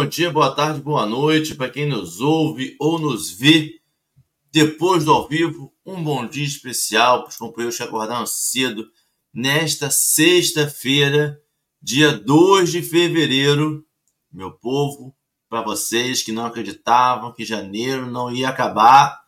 Bom 0.00 0.06
dia, 0.06 0.30
boa 0.30 0.54
tarde, 0.54 0.80
boa 0.80 1.04
noite 1.04 1.54
para 1.54 1.68
quem 1.68 1.84
nos 1.84 2.22
ouve 2.22 2.74
ou 2.80 2.98
nos 2.98 3.30
vê 3.30 3.82
depois 4.50 5.04
do 5.04 5.12
ao 5.12 5.28
vivo. 5.28 5.74
Um 5.84 6.02
bom 6.02 6.26
dia 6.26 6.46
especial 6.46 7.20
para 7.20 7.28
os 7.28 7.36
companheiros 7.36 7.76
que 7.76 7.82
acordaram 7.82 8.24
cedo 8.24 8.88
nesta 9.30 9.90
sexta-feira, 9.90 11.38
dia 11.82 12.12
2 12.12 12.72
de 12.72 12.80
fevereiro. 12.80 13.84
Meu 14.32 14.50
povo, 14.52 15.14
para 15.50 15.60
vocês 15.60 16.22
que 16.22 16.32
não 16.32 16.46
acreditavam 16.46 17.34
que 17.34 17.44
janeiro 17.44 18.10
não 18.10 18.34
ia 18.34 18.48
acabar, 18.48 19.20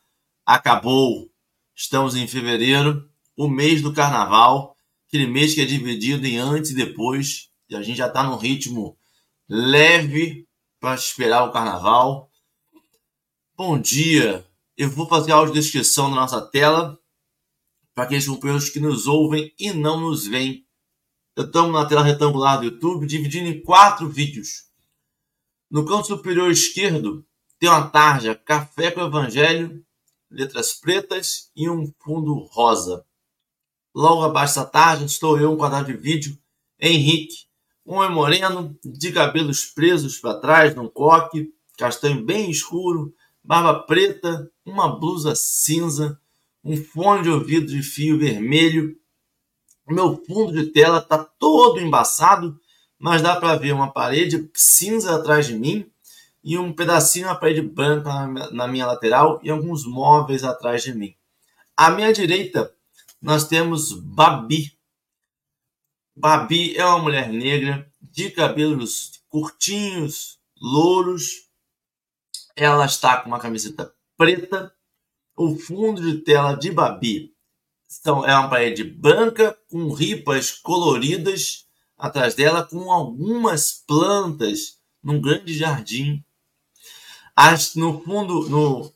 acabou. 0.47 1.30
Estamos 1.77 2.16
em 2.16 2.27
fevereiro, 2.27 3.11
o 3.37 3.47
mês 3.47 3.83
do 3.83 3.93
carnaval, 3.93 4.75
aquele 5.07 5.27
mês 5.27 5.55
que 5.55 5.61
é 5.61 5.66
dividido 5.66 6.27
em 6.27 6.39
antes 6.39 6.71
e 6.71 6.75
depois 6.75 7.51
e 7.68 7.77
a 7.77 7.83
gente 7.83 7.99
já 7.99 8.07
está 8.07 8.23
num 8.23 8.39
ritmo 8.39 8.96
leve 9.46 10.49
para 10.83 10.97
esperar 10.97 11.45
o 11.45 11.52
carnaval. 11.52 12.29
Bom 13.57 13.80
dia! 13.80 14.45
Eu 14.77 14.91
vou 14.91 15.07
fazer 15.07 15.30
a 15.30 15.37
audiodescrição 15.37 16.09
na 16.11 16.16
nossa 16.16 16.43
tela 16.43 16.99
para 17.95 18.02
aqueles 18.02 18.27
companheiros 18.27 18.69
que 18.69 18.80
nos 18.80 19.07
ouvem 19.07 19.55
e 19.57 19.73
não 19.73 20.01
nos 20.01 20.27
veem. 20.27 20.66
Estamos 21.39 21.73
na 21.73 21.87
tela 21.87 22.02
retangular 22.02 22.59
do 22.59 22.65
YouTube, 22.65 23.07
dividindo 23.07 23.49
em 23.49 23.63
quatro 23.63 24.09
vídeos. 24.09 24.65
No 25.71 25.87
canto 25.87 26.09
superior 26.09 26.51
esquerdo 26.51 27.24
tem 27.61 27.69
uma 27.69 27.89
tarja 27.89 28.35
Café 28.35 28.91
com 28.91 29.02
Evangelho, 29.02 29.87
letras 30.29 30.73
pretas 30.73 31.52
e 31.55 31.71
um 31.71 31.95
fundo 32.02 32.35
rosa. 32.51 33.07
Logo 33.95 34.24
abaixo 34.24 34.57
da 34.57 34.65
tarja 34.65 35.05
estou 35.05 35.39
eu, 35.39 35.52
um 35.52 35.57
quadrado 35.57 35.93
de 35.93 35.96
vídeo, 35.96 36.37
Henrique, 36.80 37.52
um 37.87 38.02
é 38.02 38.09
moreno, 38.09 38.77
de 38.85 39.13
cabelos 39.13 39.66
presos 39.66 40.19
para 40.19 40.38
trás, 40.38 40.75
num 40.75 40.88
coque, 40.88 41.52
castanho 41.77 42.24
bem 42.24 42.51
escuro, 42.51 43.15
barba 43.43 43.80
preta, 43.80 44.51
uma 44.65 44.89
blusa 44.89 45.35
cinza, 45.35 46.19
um 46.65 46.77
fone 46.77 47.24
de 47.24 47.30
ouvido 47.30 47.66
de 47.66 47.83
fio 47.83 48.19
vermelho. 48.19 48.97
Meu 49.89 50.23
fundo 50.24 50.52
de 50.52 50.71
tela 50.71 50.99
está 50.99 51.19
todo 51.19 51.80
embaçado, 51.80 52.59
mas 52.99 53.21
dá 53.21 53.35
para 53.35 53.57
ver 53.57 53.73
uma 53.73 53.93
parede 53.93 54.49
cinza 54.55 55.17
atrás 55.17 55.46
de 55.46 55.55
mim 55.55 55.91
e 56.45 56.57
um 56.57 56.73
pedacinho 56.73 57.27
da 57.27 57.35
parede 57.35 57.63
branca 57.63 58.27
na 58.52 58.69
minha 58.69 58.87
lateral 58.87 59.41
e 59.43 59.51
alguns 59.51 59.85
móveis 59.85 60.45
atrás 60.45 60.83
de 60.83 60.95
mim. 60.95 61.15
À 61.77 61.91
minha 61.91 62.13
direita, 62.13 62.73
nós 63.21 63.46
temos 63.46 63.93
Babi, 63.93 64.72
Babi 66.15 66.77
é 66.77 66.84
uma 66.84 66.99
mulher 66.99 67.31
negra 67.31 67.91
de 68.00 68.31
cabelos 68.31 69.22
curtinhos, 69.31 70.38
louros. 70.60 71.49
Ela 72.55 72.84
está 72.84 73.17
com 73.17 73.28
uma 73.28 73.41
camiseta 73.41 73.95
preta. 74.17 74.75
O 75.34 75.56
fundo 75.56 76.03
de 76.03 76.19
tela 76.19 76.55
de 76.55 76.71
Babi 76.71 77.34
são, 77.89 78.27
é 78.27 78.37
uma 78.37 78.50
parede 78.50 78.84
branca 78.84 79.59
com 79.71 79.91
ripas 79.95 80.50
coloridas 80.50 81.67
atrás 81.97 82.34
dela, 82.34 82.62
com 82.62 82.93
algumas 82.93 83.73
plantas 83.87 84.79
num 85.03 85.19
grande 85.19 85.56
jardim. 85.56 86.23
As, 87.34 87.75
no 87.75 88.03
fundo, 88.03 88.50
no, 88.50 88.93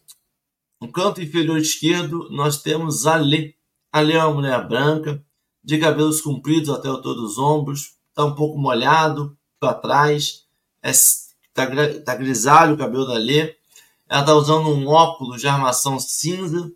no 0.79 0.93
canto 0.93 1.23
inferior 1.23 1.57
esquerdo, 1.57 2.29
nós 2.31 2.61
temos 2.61 3.07
Alê. 3.07 3.55
Alê 3.91 4.13
é 4.13 4.25
uma 4.25 4.35
mulher 4.35 4.69
branca, 4.69 5.25
de 5.67 5.79
cabelos 5.79 6.21
compridos 6.21 6.71
até 6.71 6.89
o 6.89 7.03
todos 7.03 7.33
os 7.33 7.39
ombros, 7.39 7.97
está 8.11 8.25
um 8.25 8.37
pouco 8.37 8.57
molhado 8.57 9.37
para 9.59 9.75
trás, 9.75 10.47
está 10.81 11.65
é, 11.65 11.99
tá 11.99 12.15
grisalho 12.15 12.75
o 12.77 12.79
cabelo 12.79 13.05
da 13.05 13.15
Lê. 13.15 13.57
Ela 14.09 14.21
está 14.21 14.33
usando 14.35 14.69
um 14.69 14.87
óculos 14.87 15.41
de 15.41 15.49
armação 15.49 15.99
cinza. 15.99 16.73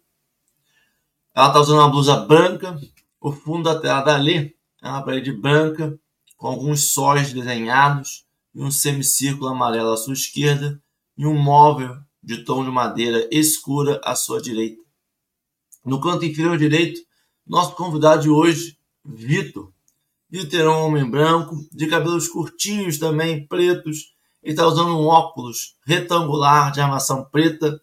Ela 1.33 1.47
está 1.47 1.61
usando 1.61 1.78
uma 1.78 1.89
blusa 1.89 2.17
branca. 2.17 2.77
O 3.21 3.31
fundo 3.31 3.73
da 3.73 3.78
tela 3.78 4.01
da 4.01 4.17
Lê 4.17 4.56
é 4.83 4.89
uma 4.89 5.05
parede 5.05 5.31
branca, 5.31 5.97
com 6.37 6.49
alguns 6.49 6.91
sóis 6.91 7.33
desenhados 7.33 8.27
e 8.53 8.61
um 8.61 8.72
semicírculo 8.72 9.51
amarelo 9.51 9.93
à 9.93 9.97
sua 9.97 10.15
esquerda 10.15 10.83
e 11.17 11.25
um 11.25 11.41
móvel 11.41 11.97
de 12.21 12.45
tom 12.45 12.65
de 12.65 12.71
madeira 12.72 13.28
escura 13.31 14.01
à 14.03 14.17
sua 14.17 14.43
direita. 14.43 14.83
No 15.84 16.01
canto 16.01 16.25
inferior 16.25 16.59
direito, 16.59 17.01
nosso 17.47 17.77
convidado 17.77 18.22
de 18.22 18.28
hoje 18.28 18.80
Vitor. 19.15 19.72
Vitor 20.28 20.60
é 20.60 20.69
um 20.69 20.87
homem 20.87 21.09
branco, 21.09 21.56
de 21.72 21.87
cabelos 21.87 22.28
curtinhos 22.28 22.98
também, 22.98 23.47
pretos. 23.47 24.15
Ele 24.43 24.53
está 24.53 24.66
usando 24.66 24.97
um 24.97 25.06
óculos 25.06 25.76
retangular 25.84 26.72
de 26.72 26.81
armação 26.81 27.25
preta. 27.25 27.81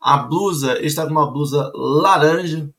A 0.00 0.16
blusa, 0.18 0.80
está 0.84 1.04
com 1.04 1.10
uma 1.10 1.30
blusa 1.30 1.72
laranja. 1.74 2.70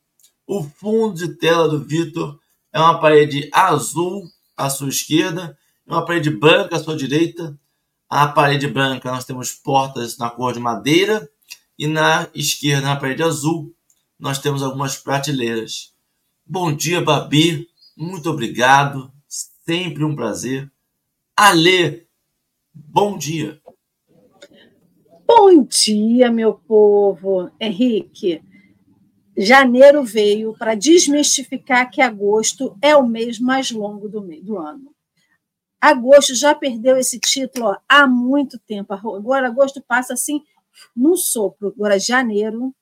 O 0.47 0.63
fundo 0.63 1.15
de 1.15 1.35
tela 1.35 1.67
do 1.67 1.79
Vitor 1.79 2.39
é 2.71 2.79
uma 2.79 2.99
parede 2.99 3.49
azul 3.51 4.23
à 4.55 4.69
sua 4.69 4.89
esquerda 4.89 5.57
e 5.85 5.91
uma 5.91 6.05
parede 6.05 6.29
branca 6.29 6.75
à 6.75 6.79
sua 6.79 6.95
direita. 6.95 7.57
A 8.09 8.27
parede 8.27 8.67
branca 8.67 9.11
nós 9.11 9.25
temos 9.25 9.51
portas 9.51 10.17
na 10.17 10.29
cor 10.29 10.53
de 10.53 10.59
madeira 10.59 11.29
e 11.77 11.87
na 11.87 12.27
esquerda, 12.33 12.87
na 12.87 12.95
parede 12.95 13.23
azul, 13.23 13.73
nós 14.19 14.37
temos 14.39 14.61
algumas 14.61 14.97
prateleiras. 14.97 15.93
Bom 16.45 16.73
dia, 16.75 16.99
Babi. 16.99 17.68
Muito 17.99 18.29
obrigado. 18.29 19.11
Sempre 19.27 20.05
um 20.05 20.15
prazer. 20.15 20.71
Alê, 21.35 22.07
bom 22.73 23.17
dia. 23.17 23.61
Bom 25.27 25.61
dia, 25.65 26.31
meu 26.31 26.53
povo. 26.53 27.51
Henrique, 27.59 28.41
janeiro 29.37 30.01
veio 30.01 30.53
para 30.57 30.75
desmistificar 30.75 31.91
que 31.91 32.01
agosto 32.01 32.73
é 32.81 32.95
o 32.95 33.05
mês 33.05 33.37
mais 33.37 33.69
longo 33.69 34.07
do, 34.07 34.21
do 34.21 34.57
ano. 34.57 34.95
Agosto 35.81 36.33
já 36.33 36.55
perdeu 36.55 36.95
esse 36.95 37.19
título 37.19 37.65
ó, 37.65 37.77
há 37.85 38.07
muito 38.07 38.57
tempo. 38.59 38.93
Agora, 38.93 39.47
agosto 39.47 39.83
passa 39.85 40.13
assim 40.13 40.41
no 40.95 41.17
sopro. 41.17 41.73
Agora, 41.75 41.99
janeiro 41.99 42.73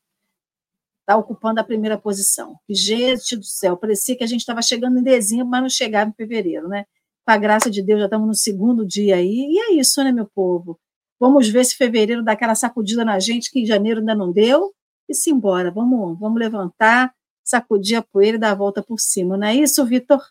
está 1.08 1.16
ocupando 1.16 1.62
a 1.62 1.64
primeira 1.64 1.98
posição. 1.98 2.60
Gente 2.70 3.38
do 3.38 3.46
céu, 3.46 3.78
parecia 3.78 4.18
que 4.18 4.26
a 4.26 4.28
gente 4.28 4.42
estava 4.42 4.62
chegando 4.62 5.00
em 5.00 5.04
dezembro, 5.04 5.48
mas 5.48 5.62
não 5.62 5.70
chegava 5.70 6.10
em 6.10 6.14
fevereiro, 6.14 6.68
né? 6.68 6.84
Com 7.26 7.32
a 7.32 7.38
graça 7.38 7.72
de 7.72 7.82
Deus, 7.82 8.00
já 8.00 8.06
estamos 8.08 8.28
no 8.28 8.36
segundo 8.36 8.86
dia 8.86 9.16
aí, 9.16 9.48
e 9.50 9.58
é 9.58 9.74
isso, 9.76 10.04
né, 10.04 10.12
meu 10.12 10.30
povo? 10.36 10.78
Vamos 11.18 11.48
ver 11.48 11.64
se 11.64 11.78
fevereiro 11.78 12.22
dá 12.22 12.34
aquela 12.34 12.56
sacudida 12.56 13.06
na 13.06 13.20
gente 13.20 13.50
que 13.50 13.62
em 13.62 13.66
janeiro 13.66 14.02
ainda 14.02 14.14
não 14.14 14.34
deu, 14.34 14.74
e 15.08 15.14
se 15.14 15.32
embora, 15.32 15.72
vamos, 15.72 16.20
vamos 16.20 16.38
levantar, 16.38 17.14
sacudir 17.42 17.96
a 17.96 18.02
poeira 18.02 18.36
e 18.36 18.40
dar 18.40 18.52
a 18.52 18.56
volta 18.56 18.84
por 18.84 19.00
cima, 19.00 19.38
não 19.38 19.48
é 19.48 19.56
isso, 19.56 19.86
Vitor? 19.86 20.22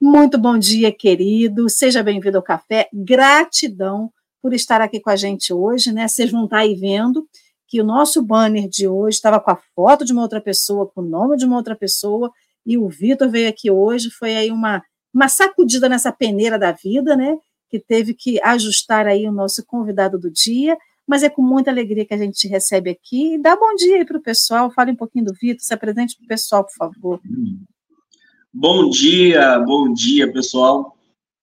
Muito 0.00 0.38
bom 0.38 0.56
dia, 0.56 0.92
querido, 0.92 1.68
seja 1.68 2.04
bem-vindo 2.04 2.36
ao 2.36 2.42
café, 2.42 2.88
gratidão 2.92 4.12
por 4.40 4.54
estar 4.54 4.80
aqui 4.80 5.00
com 5.00 5.10
a 5.10 5.16
gente 5.16 5.52
hoje, 5.52 5.92
né? 5.92 6.06
Vocês 6.06 6.30
vão 6.30 6.44
estar 6.44 6.58
aí 6.58 6.76
vendo, 6.76 7.28
que 7.68 7.80
o 7.80 7.84
nosso 7.84 8.22
banner 8.22 8.66
de 8.66 8.88
hoje 8.88 9.16
estava 9.16 9.38
com 9.38 9.50
a 9.50 9.60
foto 9.74 10.04
de 10.04 10.12
uma 10.12 10.22
outra 10.22 10.40
pessoa, 10.40 10.86
com 10.86 11.02
o 11.02 11.04
nome 11.04 11.36
de 11.36 11.44
uma 11.44 11.56
outra 11.56 11.76
pessoa, 11.76 12.32
e 12.66 12.78
o 12.78 12.88
Vitor 12.88 13.28
veio 13.28 13.48
aqui 13.48 13.70
hoje, 13.70 14.10
foi 14.10 14.34
aí 14.34 14.50
uma, 14.50 14.82
uma 15.12 15.28
sacudida 15.28 15.88
nessa 15.88 16.10
peneira 16.10 16.58
da 16.58 16.72
vida, 16.72 17.14
né? 17.14 17.36
Que 17.70 17.78
teve 17.78 18.14
que 18.14 18.40
ajustar 18.42 19.06
aí 19.06 19.28
o 19.28 19.32
nosso 19.32 19.64
convidado 19.66 20.18
do 20.18 20.30
dia, 20.30 20.78
mas 21.06 21.22
é 21.22 21.28
com 21.28 21.42
muita 21.42 21.70
alegria 21.70 22.06
que 22.06 22.14
a 22.14 22.18
gente 22.18 22.38
te 22.38 22.48
recebe 22.48 22.90
aqui. 22.90 23.34
E 23.34 23.38
dá 23.38 23.54
bom 23.54 23.74
dia 23.74 23.96
aí 23.96 24.04
para 24.04 24.16
o 24.16 24.22
pessoal, 24.22 24.70
fale 24.70 24.92
um 24.92 24.96
pouquinho 24.96 25.26
do 25.26 25.34
Vitor, 25.34 25.62
se 25.62 25.74
apresente 25.74 26.16
para 26.16 26.24
o 26.24 26.28
pessoal, 26.28 26.64
por 26.64 26.74
favor. 26.74 27.20
Bom 28.52 28.88
dia, 28.88 29.58
bom 29.60 29.92
dia, 29.92 30.32
pessoal. 30.32 30.96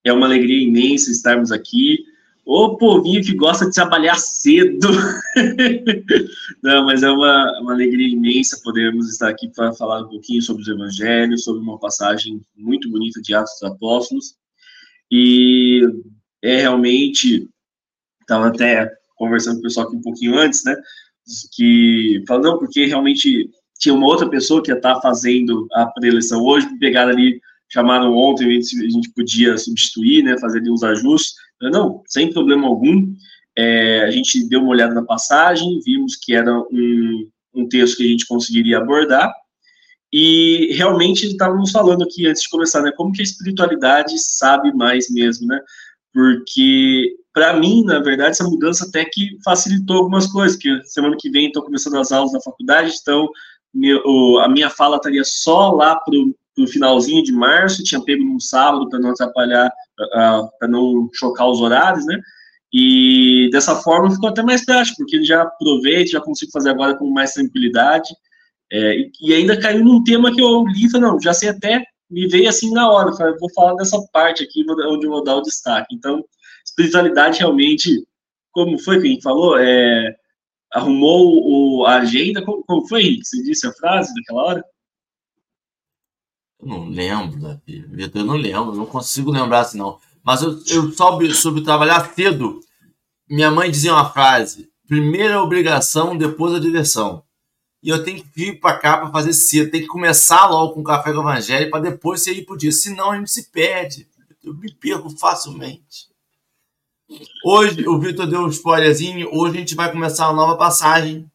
É 0.04 0.12
uma 0.12 0.26
alegria 0.26 0.68
imensa 0.68 1.12
estarmos 1.12 1.52
aqui. 1.52 2.00
O 2.46 2.78
povinho 2.78 3.24
que 3.24 3.34
gosta 3.34 3.66
de 3.66 3.74
trabalhar 3.74 4.18
cedo. 4.18 4.88
Não, 6.62 6.86
mas 6.86 7.02
é 7.02 7.10
uma, 7.10 7.60
uma 7.60 7.74
alegria 7.74 8.08
imensa 8.08 8.62
podermos 8.64 9.10
estar 9.10 9.30
aqui 9.30 9.50
para 9.50 9.74
falar 9.74 10.04
um 10.04 10.10
pouquinho 10.10 10.44
sobre 10.44 10.62
os 10.62 10.68
evangelhos, 10.68 11.44
sobre 11.44 11.62
uma 11.62 11.80
passagem 11.80 12.40
muito 12.56 12.90
bonita 12.92 13.20
de 13.20 13.34
Atos 13.34 13.54
dos 13.60 13.72
Apóstolos. 13.72 14.36
E 15.12 15.82
é 16.44 16.58
realmente, 16.58 17.50
estava 18.22 18.48
até 18.48 18.92
conversando 19.16 19.56
com 19.56 19.60
o 19.62 19.64
pessoal 19.64 19.88
aqui 19.88 19.96
um 19.96 20.02
pouquinho 20.02 20.38
antes, 20.38 20.64
né? 20.64 20.76
Que 21.56 22.24
falando, 22.28 22.60
porque 22.60 22.86
realmente 22.86 23.50
tinha 23.80 23.96
uma 23.96 24.06
outra 24.06 24.30
pessoa 24.30 24.62
que 24.62 24.72
ia 24.72 24.78
estar 24.78 25.02
fazendo 25.02 25.68
a 25.74 25.88
preleção 25.88 26.44
hoje, 26.44 26.68
pegaram 26.78 27.12
ali, 27.12 27.42
chamaram 27.76 28.16
ontem, 28.16 28.58
a 28.58 28.62
gente 28.62 29.12
podia 29.14 29.58
substituir, 29.58 30.24
né? 30.24 30.38
Fazer 30.40 30.60
ali 30.60 30.72
uns 30.72 30.84
ajustes 30.84 31.36
não, 31.62 32.02
sem 32.08 32.32
problema 32.32 32.68
algum. 32.68 33.14
É, 33.58 34.04
a 34.04 34.12
gente 34.12 34.48
deu 34.48 34.62
uma 34.62 34.70
olhada 34.70 34.94
na 34.94 35.04
passagem, 35.04 35.80
vimos 35.86 36.16
que 36.16 36.34
era 36.34 36.58
um, 36.60 37.30
um 37.54 37.68
texto 37.68 37.98
que 37.98 38.04
a 38.04 38.08
gente 38.08 38.28
conseguiria 38.28 38.78
abordar, 38.78 39.34
e 40.12 40.74
realmente 40.74 41.26
estávamos 41.26 41.72
falando 41.72 42.04
aqui 42.04 42.28
antes 42.28 42.44
de 42.44 42.50
começar, 42.50 42.82
né, 42.82 42.92
como 42.96 43.12
que 43.12 43.22
a 43.22 43.24
espiritualidade 43.24 44.18
sabe 44.20 44.74
mais 44.74 45.10
mesmo, 45.10 45.48
né? 45.48 45.60
porque 46.14 47.14
para 47.34 47.60
mim, 47.60 47.84
na 47.84 48.00
verdade, 48.00 48.32
essa 48.32 48.46
mudança 48.46 48.86
até 48.88 49.04
que 49.04 49.38
facilitou 49.44 49.98
algumas 49.98 50.28
coisas, 50.28 50.58
que 50.58 50.82
semana 50.86 51.18
que 51.20 51.30
vem 51.30 51.48
estou 51.48 51.64
começando 51.64 51.98
as 51.98 52.14
aulas 52.14 52.32
da 52.32 52.40
faculdade, 52.40 52.96
então 53.02 53.30
meu, 53.74 54.40
a 54.40 54.48
minha 54.48 54.70
fala 54.70 54.96
estaria 54.96 55.24
só 55.26 55.72
lá 55.72 55.98
pro, 55.98 56.34
pro 56.56 56.68
finalzinho 56.68 57.24
de 57.24 57.32
março, 57.32 57.84
tinha 57.84 58.02
pego 58.02 58.24
num 58.24 58.40
sábado 58.40 58.90
para 58.90 59.00
não 59.00 59.12
atrapalhar, 59.12 59.72
para 60.60 60.68
não 60.68 61.10
chocar 61.14 61.50
os 61.50 61.60
horários, 61.60 62.06
né? 62.06 62.20
E 62.74 63.50
dessa 63.52 63.76
forma 63.76 64.12
ficou 64.12 64.30
até 64.30 64.42
mais 64.42 64.66
prático, 64.66 64.98
porque 64.98 65.16
ele 65.16 65.26
já 65.26 65.44
aproveita, 65.44 66.12
já 66.12 66.22
consigo 66.22 66.52
fazer 66.52 66.72
agora 66.72 66.98
com 66.98 67.10
mais 67.10 67.34
tranquilidade. 67.34 68.10
É, 68.72 68.98
e, 68.98 69.12
e, 69.22 69.34
ainda 69.34 69.60
caiu 69.60 69.84
num 69.84 70.04
tema 70.04 70.34
que 70.34 70.42
eu 70.42 70.66
li, 70.66 70.90
falei, 70.90 71.08
não, 71.08 71.22
já 71.22 71.34
sei 71.34 71.50
até, 71.50 71.84
me 72.10 72.28
veio 72.28 72.50
assim 72.50 72.72
na 72.72 72.90
hora, 72.90 73.14
falei, 73.14 73.36
vou 73.40 73.52
falar 73.54 73.76
dessa 73.76 73.98
parte 74.12 74.44
aqui, 74.44 74.66
onde 74.70 75.06
eu 75.06 75.12
vou 75.12 75.24
dar 75.24 75.36
o 75.36 75.42
destaque. 75.42 75.96
Então, 75.96 76.24
espiritualidade 76.66 77.40
realmente, 77.40 78.06
como 78.52 78.78
foi 78.80 79.00
que 79.00 79.08
a 79.08 79.10
gente 79.12 79.24
falou, 79.24 79.58
é, 79.58 80.16
arrumou 80.74 81.80
o, 81.80 81.86
a 81.86 81.98
agenda, 81.98 82.44
como, 82.44 82.64
como 82.64 82.88
foi, 82.88 83.04
Henrique? 83.04 83.26
Você 83.26 83.44
disse 83.44 83.68
a 83.68 83.74
frase 83.74 84.14
daquela 84.14 84.44
hora? 84.44 84.66
Não 86.66 86.90
lembro, 86.90 87.62
Vitor, 87.68 88.22
eu 88.22 88.26
não 88.26 88.36
lembro, 88.36 88.76
não 88.76 88.88
consigo 88.88 89.30
lembrar 89.30 89.60
assim, 89.60 89.78
não. 89.78 90.00
Mas 90.24 90.42
eu, 90.42 90.60
eu 90.68 90.92
soube 90.92 91.32
sobre 91.36 91.62
trabalhar 91.62 92.12
cedo. 92.16 92.60
Minha 93.30 93.52
mãe 93.52 93.70
dizia 93.70 93.94
uma 93.94 94.10
frase: 94.10 94.68
primeira 94.88 95.44
obrigação, 95.44 96.18
depois 96.18 96.56
a 96.56 96.60
diversão. 96.60 97.24
E 97.84 97.90
eu 97.90 98.04
tenho 98.04 98.24
que 98.24 98.30
vir 98.36 98.60
para 98.60 98.80
cá 98.80 98.98
para 98.98 99.12
fazer 99.12 99.34
cedo. 99.34 99.70
Tem 99.70 99.82
que 99.82 99.88
começar 99.88 100.48
logo 100.48 100.74
com 100.74 100.80
o 100.80 100.84
café 100.84 101.14
do 101.14 101.22
evangelho 101.22 101.70
para 101.70 101.84
depois 101.84 102.24
você 102.24 102.34
ir 102.34 102.44
para 102.44 102.56
o 102.56 102.58
dia. 102.58 102.72
Senão 102.72 103.12
a 103.12 103.16
gente 103.16 103.30
se 103.30 103.52
perde. 103.52 104.08
Eu 104.44 104.56
me 104.56 104.74
perco 104.74 105.12
facilmente. 105.12 106.10
Hoje, 107.46 107.88
o 107.88 108.00
Vitor 108.00 108.26
deu 108.26 108.42
um 108.42 108.50
spoilerzinho. 108.50 109.30
Hoje 109.32 109.58
a 109.58 109.60
gente 109.60 109.76
vai 109.76 109.92
começar 109.92 110.28
uma 110.30 110.42
nova 110.42 110.58
passagem 110.58 111.30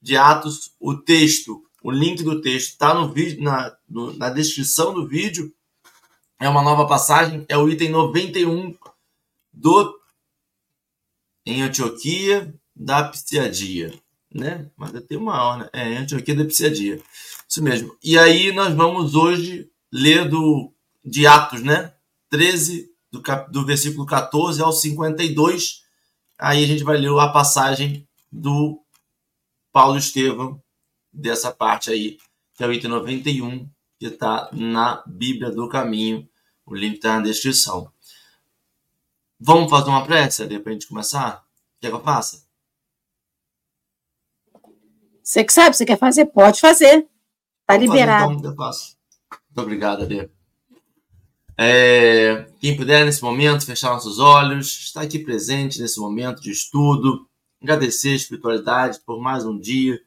de 0.00 0.16
Atos. 0.16 0.72
O 0.80 0.96
texto, 0.96 1.62
o 1.82 1.90
link 1.90 2.22
do 2.22 2.40
texto 2.40 2.70
está 2.70 2.94
no 2.94 3.12
vídeo, 3.12 3.42
na, 3.42 3.76
no, 3.88 4.12
na 4.16 4.30
descrição 4.30 4.94
do 4.94 5.06
vídeo 5.06 5.52
é 6.38 6.48
uma 6.48 6.62
nova 6.62 6.86
passagem, 6.86 7.44
é 7.48 7.56
o 7.56 7.68
item 7.68 7.90
91 7.90 8.74
do 9.52 10.00
em 11.44 11.62
Antioquia 11.62 12.54
da 12.74 13.04
Psiadia, 13.04 13.92
né? 14.32 14.70
Mas 14.76 14.92
tem 15.04 15.18
uma 15.18 15.42
hora, 15.42 15.64
né? 15.64 15.70
É, 15.72 15.96
Antioquia 15.98 16.34
da 16.34 16.44
Psiadia. 16.44 17.02
Isso 17.48 17.62
mesmo. 17.62 17.96
E 18.02 18.16
aí 18.16 18.52
nós 18.52 18.74
vamos 18.74 19.14
hoje 19.14 19.68
ler 19.92 20.28
do 20.28 20.72
de 21.04 21.26
Atos, 21.26 21.62
né? 21.62 21.92
13 22.30 22.88
do, 23.10 23.20
do 23.50 23.66
versículo 23.66 24.06
14 24.06 24.62
ao 24.62 24.72
52. 24.72 25.82
Aí 26.38 26.62
a 26.62 26.66
gente 26.66 26.84
vai 26.84 26.96
ler 26.96 27.10
a 27.18 27.28
passagem 27.28 28.06
do 28.30 28.80
Paulo 29.72 29.98
Estevão 29.98 30.61
dessa 31.12 31.52
parte 31.52 31.90
aí, 31.90 32.18
que 32.54 32.64
é 32.64 32.66
o 32.66 32.72
item 32.72 32.90
91, 32.90 33.68
que 33.98 34.06
está 34.06 34.48
na 34.52 35.02
Bíblia 35.06 35.50
do 35.50 35.68
Caminho 35.68 36.28
o 36.66 36.74
link 36.74 36.96
está 36.96 37.16
na 37.16 37.22
descrição. 37.22 37.92
Vamos 39.38 39.70
fazer 39.70 39.88
uma 39.88 40.04
prece 40.04 40.42
ali 40.42 40.58
para 40.58 40.70
a 40.70 40.72
gente 40.72 40.86
começar? 40.86 41.44
Quer 41.80 41.88
que 41.88 41.94
eu 41.94 42.02
faça? 42.02 42.46
Você 45.22 45.44
que 45.44 45.52
sabe, 45.52 45.76
você 45.76 45.84
quer 45.84 45.98
fazer? 45.98 46.26
Pode 46.26 46.60
fazer. 46.60 47.08
Está 47.60 47.76
liberado. 47.76 48.24
Fazer, 48.24 48.38
então, 48.38 48.50
eu 48.52 48.56
faço. 48.56 48.96
Muito 49.30 49.60
obrigado, 49.60 50.02
Adê. 50.02 50.30
É, 51.58 52.46
quem 52.60 52.76
puder 52.76 53.04
nesse 53.04 53.22
momento 53.22 53.66
fechar 53.66 53.90
nossos 53.90 54.18
olhos, 54.18 54.66
estar 54.66 55.02
aqui 55.02 55.18
presente 55.18 55.80
nesse 55.80 56.00
momento 56.00 56.40
de 56.40 56.50
estudo, 56.50 57.28
agradecer 57.60 58.10
a 58.10 58.16
espiritualidade 58.16 59.00
por 59.04 59.20
mais 59.20 59.44
um 59.44 59.58
dia, 59.58 60.00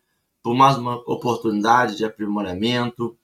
por 0.46 0.54
mais 0.54 0.78
uma 0.78 0.98
oportunidade 1.12 1.98
de 1.98 2.06
aprimoramento, 2.06 3.18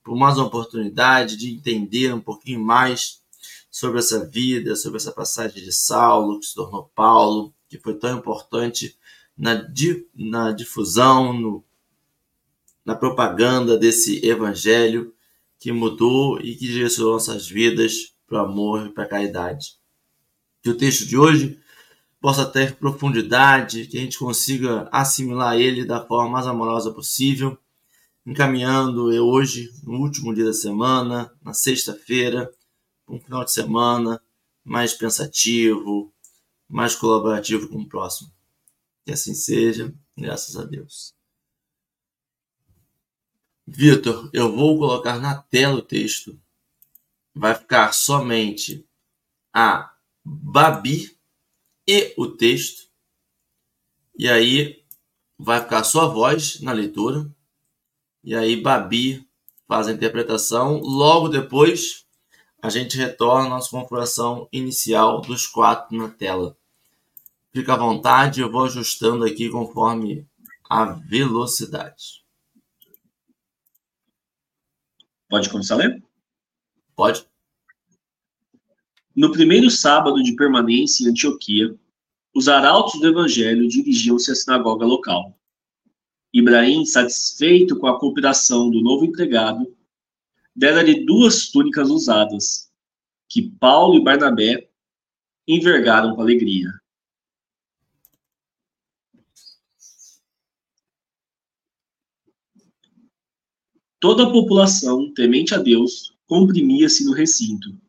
por 0.00 0.16
mais 0.16 0.36
uma 0.36 0.46
oportunidade 0.46 1.36
de 1.36 1.52
entender 1.52 2.14
um 2.14 2.20
pouquinho 2.20 2.60
mais 2.60 3.20
sobre 3.68 3.98
essa 3.98 4.24
vida, 4.24 4.76
sobre 4.76 4.98
essa 4.98 5.10
passagem 5.10 5.60
de 5.60 5.72
Saulo, 5.72 6.38
que 6.38 6.46
se 6.46 6.54
tornou 6.54 6.88
Paulo, 6.94 7.52
que 7.68 7.80
foi 7.80 7.94
tão 7.94 8.16
importante 8.16 8.96
na, 9.36 9.54
di, 9.54 10.06
na 10.14 10.52
difusão, 10.52 11.32
no, 11.32 11.64
na 12.84 12.94
propaganda 12.94 13.76
desse 13.76 14.24
evangelho 14.24 15.12
que 15.58 15.72
mudou 15.72 16.40
e 16.40 16.54
que 16.54 16.68
direcionou 16.68 17.14
nossas 17.14 17.48
vidas 17.48 18.14
para 18.24 18.40
o 18.40 18.46
amor 18.46 18.86
e 18.86 18.90
para 18.90 19.02
a 19.02 19.08
caridade. 19.08 19.74
Que 20.62 20.70
o 20.70 20.76
texto 20.76 21.04
de 21.08 21.18
hoje 21.18 21.58
possa 22.20 22.44
ter 22.46 22.76
profundidade, 22.76 23.86
que 23.86 23.96
a 23.96 24.00
gente 24.00 24.18
consiga 24.18 24.88
assimilar 24.90 25.56
ele 25.56 25.84
da 25.84 26.04
forma 26.04 26.30
mais 26.30 26.46
amorosa 26.46 26.92
possível 26.92 27.58
encaminhando 28.28 29.10
eu 29.10 29.24
hoje, 29.24 29.72
no 29.82 30.00
último 30.00 30.34
dia 30.34 30.44
da 30.44 30.52
semana, 30.52 31.34
na 31.40 31.54
sexta-feira, 31.54 32.52
um 33.08 33.18
final 33.18 33.42
de 33.42 33.50
semana 33.50 34.22
mais 34.62 34.92
pensativo, 34.92 36.12
mais 36.68 36.94
colaborativo 36.94 37.68
com 37.68 37.78
o 37.78 37.88
próximo. 37.88 38.30
Que 39.06 39.12
assim 39.12 39.32
seja, 39.32 39.94
graças 40.14 40.56
a 40.58 40.64
Deus. 40.64 41.14
Vitor, 43.66 44.28
eu 44.34 44.54
vou 44.54 44.78
colocar 44.78 45.18
na 45.18 45.34
tela 45.34 45.76
o 45.76 45.82
texto. 45.82 46.38
Vai 47.34 47.54
ficar 47.54 47.94
somente 47.94 48.86
a 49.54 49.90
Babi 50.22 51.17
e 51.88 52.12
o 52.18 52.26
texto. 52.26 52.86
E 54.18 54.28
aí 54.28 54.84
vai 55.38 55.60
ficar 55.62 55.84
só 55.84 56.02
a 56.02 56.08
voz 56.08 56.60
na 56.60 56.72
leitura 56.72 57.26
e 58.22 58.34
aí 58.34 58.60
Babi 58.60 59.26
faz 59.66 59.88
a 59.88 59.92
interpretação. 59.92 60.80
Logo 60.80 61.28
depois, 61.28 62.06
a 62.60 62.68
gente 62.68 62.98
retorna 62.98 63.46
à 63.46 63.48
nossa 63.48 63.70
configuração 63.70 64.48
inicial 64.52 65.22
dos 65.22 65.46
quatro 65.46 65.96
na 65.96 66.10
tela. 66.10 66.56
Fica 67.52 67.72
à 67.72 67.76
vontade, 67.76 68.40
eu 68.40 68.50
vou 68.50 68.64
ajustando 68.64 69.24
aqui 69.24 69.48
conforme 69.48 70.26
a 70.68 70.84
velocidade. 70.84 72.22
Pode 75.28 75.48
começar 75.50 75.74
a 75.74 75.78
ler? 75.78 76.02
Pode. 76.94 77.27
No 79.18 79.32
primeiro 79.32 79.68
sábado 79.68 80.22
de 80.22 80.36
permanência 80.36 81.04
em 81.04 81.10
Antioquia, 81.10 81.76
os 82.32 82.48
arautos 82.48 83.00
do 83.00 83.08
evangelho 83.08 83.66
dirigiam-se 83.66 84.30
à 84.30 84.34
sinagoga 84.36 84.86
local. 84.86 85.36
Ibrahim, 86.32 86.86
satisfeito 86.86 87.76
com 87.80 87.88
a 87.88 87.98
cooperação 87.98 88.70
do 88.70 88.80
novo 88.80 89.04
empregado, 89.04 89.76
dera-lhe 90.54 91.04
duas 91.04 91.50
túnicas 91.50 91.90
usadas, 91.90 92.70
que 93.28 93.50
Paulo 93.58 93.96
e 93.96 94.04
Barnabé 94.04 94.70
envergaram 95.48 96.14
com 96.14 96.22
alegria. 96.22 96.70
Toda 103.98 104.28
a 104.28 104.30
população, 104.30 105.12
temente 105.12 105.56
a 105.56 105.58
Deus, 105.58 106.16
comprimia-se 106.28 107.04
no 107.04 107.12
recinto. 107.12 107.87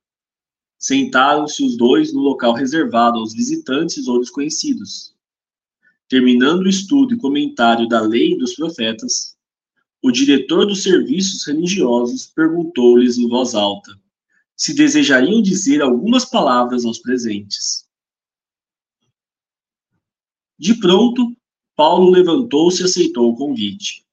Sentaram-se 0.79 1.63
os 1.63 1.77
dois 1.77 2.13
no 2.13 2.21
local 2.21 2.53
reservado 2.53 3.19
aos 3.19 3.33
visitantes 3.33 4.07
ou 4.07 4.19
desconhecidos. 4.19 5.13
Terminando 6.07 6.63
o 6.63 6.69
estudo 6.69 7.13
e 7.13 7.17
comentário 7.17 7.87
da 7.87 8.01
lei 8.01 8.37
dos 8.37 8.55
profetas, 8.55 9.37
o 10.01 10.11
diretor 10.11 10.65
dos 10.65 10.81
serviços 10.81 11.45
religiosos 11.45 12.25
perguntou-lhes 12.27 13.17
em 13.17 13.27
voz 13.27 13.53
alta 13.53 13.91
se 14.59 14.73
desejariam 14.73 15.41
dizer 15.41 15.81
algumas 15.81 16.25
palavras 16.25 16.83
aos 16.83 16.99
presentes. 16.99 17.87
De 20.57 20.77
pronto, 20.77 21.33
Paulo 21.77 22.09
levantou-se 22.09 22.81
e 22.81 22.85
aceitou 22.85 23.31
o 23.31 23.37
convite. 23.37 24.05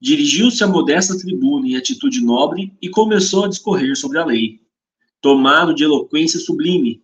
Dirigiu-se 0.00 0.62
à 0.62 0.66
modesta 0.66 1.18
tribuna 1.18 1.66
em 1.66 1.76
atitude 1.76 2.20
nobre 2.20 2.72
e 2.80 2.88
começou 2.88 3.44
a 3.44 3.48
discorrer 3.48 3.96
sobre 3.96 4.18
a 4.18 4.24
lei 4.24 4.60
tomado 5.20 5.74
de 5.74 5.84
eloquência 5.84 6.38
sublime. 6.38 7.02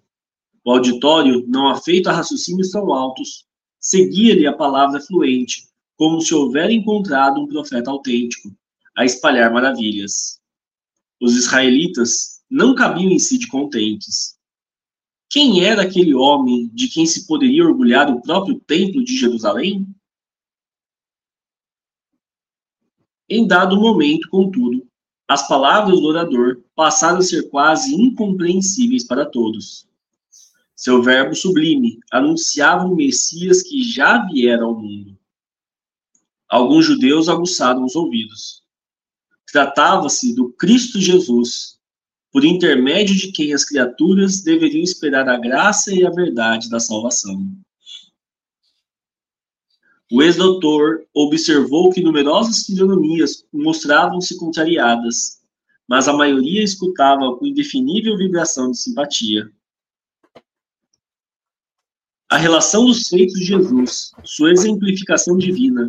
O 0.65 0.71
auditório, 0.71 1.45
não 1.47 1.69
afeito 1.69 2.09
a 2.09 2.13
raciocínios 2.13 2.71
tão 2.71 2.93
altos, 2.93 3.45
seguia-lhe 3.79 4.47
a 4.47 4.53
palavra 4.53 5.01
fluente, 5.01 5.69
como 5.97 6.21
se 6.21 6.35
houvera 6.35 6.73
encontrado 6.73 7.41
um 7.41 7.47
profeta 7.47 7.91
autêntico, 7.91 8.51
a 8.97 9.05
espalhar 9.05 9.53
maravilhas. 9.53 10.41
Os 11.21 11.37
israelitas 11.37 12.43
não 12.51 12.75
cabiam 12.75 13.11
em 13.11 13.19
si 13.19 13.37
de 13.37 13.47
contentes. 13.47 14.37
Quem 15.29 15.65
era 15.65 15.83
aquele 15.83 16.15
homem 16.15 16.71
de 16.73 16.89
quem 16.89 17.05
se 17.05 17.27
poderia 17.27 17.65
orgulhar 17.65 18.11
o 18.11 18.23
próprio 18.23 18.61
templo 18.61 19.05
de 19.05 19.17
Jerusalém? 19.17 19.87
Em 23.37 23.49
dado 23.49 23.81
momento, 23.81 24.29
contudo, 24.29 24.87
as 25.27 25.49
palavras 25.49 25.99
do 25.99 26.07
orador 26.07 26.63
passaram 26.77 27.19
a 27.19 27.23
ser 27.23 27.51
quase 27.51 27.93
incompreensíveis 27.93 29.03
para 29.03 29.27
todos. 29.27 29.89
Seu 30.77 31.03
verbo 31.03 31.35
sublime 31.35 31.99
anunciava 32.13 32.85
o 32.85 32.95
Messias 32.95 33.61
que 33.61 33.83
já 33.83 34.25
viera 34.25 34.63
ao 34.63 34.81
mundo. 34.81 35.19
Alguns 36.49 36.85
judeus 36.85 37.29
aguçaram 37.29 37.85
os 37.85 37.97
ouvidos. 37.97 38.63
Tratava-se 39.51 40.33
do 40.33 40.51
Cristo 40.51 41.01
Jesus, 41.01 41.81
por 42.31 42.45
intermédio 42.45 43.17
de 43.17 43.33
quem 43.33 43.53
as 43.53 43.65
criaturas 43.65 44.43
deveriam 44.43 44.85
esperar 44.85 45.29
a 45.29 45.37
graça 45.37 45.93
e 45.93 46.07
a 46.07 46.11
verdade 46.11 46.71
da 46.71 46.79
salvação. 46.79 47.51
O 50.13 50.23
ex-doutor 50.23 51.03
observou 51.15 51.91
que 51.91 52.03
numerosas 52.03 52.67
fisionomias 52.67 53.45
mostravam-se 53.53 54.37
contrariadas, 54.37 55.41
mas 55.89 56.09
a 56.09 56.13
maioria 56.13 56.63
escutava 56.63 57.37
com 57.37 57.47
indefinível 57.47 58.17
vibração 58.17 58.71
de 58.71 58.79
simpatia. 58.79 59.51
A 62.31 62.37
relação 62.37 62.85
dos 62.85 63.09
feitos 63.09 63.39
de 63.39 63.47
Jesus, 63.47 64.11
sua 64.25 64.51
exemplificação 64.51 65.39
divina, 65.39 65.87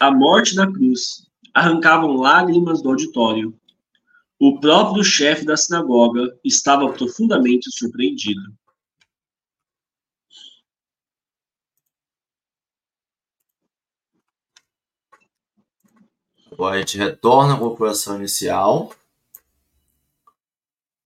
a 0.00 0.10
morte 0.10 0.56
na 0.56 0.70
cruz, 0.70 1.26
arrancavam 1.54 2.16
lágrimas 2.16 2.82
do 2.82 2.88
auditório. 2.88 3.54
O 4.40 4.58
próprio 4.58 5.04
chefe 5.04 5.44
da 5.44 5.56
sinagoga 5.56 6.36
estava 6.42 6.92
profundamente 6.92 7.70
surpreendido. 7.70 8.40
Agora 16.52 16.76
a 16.76 16.78
gente 16.78 16.98
retorna 16.98 17.54
à 17.54 17.58
configuração 17.58 18.18
inicial. 18.18 18.94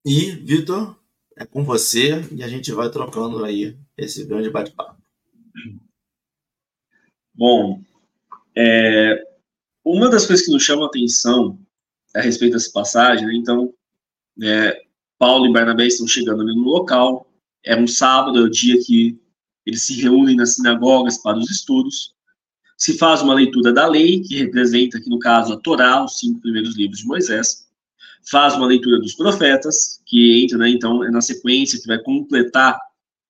E, 0.05 0.31
Vitor, 0.31 0.97
é 1.35 1.45
com 1.45 1.63
você 1.63 2.27
e 2.31 2.43
a 2.43 2.47
gente 2.47 2.71
vai 2.71 2.89
trocando 2.89 3.43
aí 3.45 3.77
esse 3.97 4.25
grande 4.25 4.49
bate-papo. 4.49 5.01
Bom, 7.33 7.81
é, 8.55 9.23
uma 9.85 10.09
das 10.09 10.25
coisas 10.25 10.45
que 10.45 10.51
nos 10.51 10.63
chama 10.63 10.83
a 10.83 10.87
atenção 10.87 11.59
a 12.15 12.21
respeito 12.21 12.53
dessa 12.53 12.71
passagem, 12.71 13.27
né, 13.27 13.35
então, 13.35 13.73
é, 14.43 14.85
Paulo 15.17 15.45
e 15.45 15.53
Barnabé 15.53 15.87
estão 15.87 16.07
chegando 16.07 16.41
ali 16.41 16.55
no 16.55 16.63
local, 16.63 17.31
é 17.63 17.75
um 17.75 17.87
sábado, 17.87 18.39
é 18.39 18.41
o 18.41 18.49
dia 18.49 18.83
que 18.83 19.19
eles 19.65 19.83
se 19.83 20.01
reúnem 20.01 20.35
nas 20.35 20.55
sinagogas 20.55 21.17
para 21.19 21.37
os 21.37 21.49
estudos, 21.49 22.16
se 22.77 22.97
faz 22.97 23.21
uma 23.21 23.33
leitura 23.33 23.73
da 23.73 23.87
lei, 23.87 24.21
que 24.21 24.37
representa 24.37 24.97
aqui 24.97 25.09
no 25.09 25.17
caso 25.17 25.53
a 25.53 25.57
Torá, 25.57 26.03
os 26.03 26.19
cinco 26.19 26.39
primeiros 26.39 26.75
livros 26.77 26.99
de 26.99 27.07
Moisés, 27.07 27.67
faz 28.29 28.55
uma 28.55 28.67
leitura 28.67 28.99
dos 28.99 29.15
profetas, 29.15 30.01
que 30.05 30.43
entra, 30.43 30.57
né, 30.59 30.69
então, 30.69 31.03
é 31.03 31.09
na 31.09 31.21
sequência 31.21 31.79
que 31.79 31.87
vai 31.87 31.97
completar 31.99 32.79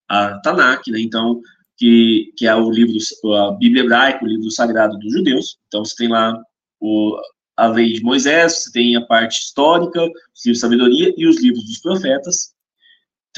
a 0.09 0.39
Tanakh, 0.39 0.91
né, 0.91 0.99
então, 0.99 1.41
que, 1.77 2.33
que 2.35 2.45
é 2.45 2.55
o 2.55 2.69
livro, 2.69 2.97
a 3.35 3.51
Bíblia 3.51 3.83
hebraica, 3.83 4.25
o 4.25 4.27
livro 4.27 4.51
sagrado 4.51 4.97
dos 4.97 5.13
judeus, 5.13 5.57
então 5.67 5.85
você 5.85 5.95
tem 5.95 6.09
lá 6.09 6.37
o, 6.79 7.15
a 7.55 7.67
lei 7.67 7.93
de 7.93 8.03
Moisés, 8.03 8.63
você 8.63 8.71
tem 8.71 8.95
a 8.95 9.05
parte 9.05 9.39
histórica, 9.39 10.03
os 10.03 10.45
livros 10.45 10.57
de 10.57 10.59
sabedoria 10.59 11.13
e 11.15 11.27
os 11.27 11.41
livros 11.41 11.63
dos 11.63 11.77
profetas, 11.79 12.57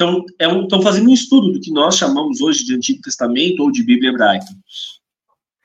então, 0.00 0.24
é 0.38 0.48
um, 0.48 0.62
estão 0.62 0.80
fazendo 0.80 1.10
um 1.10 1.12
estudo 1.12 1.52
do 1.52 1.60
que 1.60 1.70
nós 1.70 1.96
chamamos 1.96 2.40
hoje 2.40 2.64
de 2.64 2.74
Antigo 2.74 3.02
Testamento 3.02 3.62
ou 3.62 3.70
de 3.70 3.82
Bíblia 3.82 4.08
hebraica. 4.08 4.46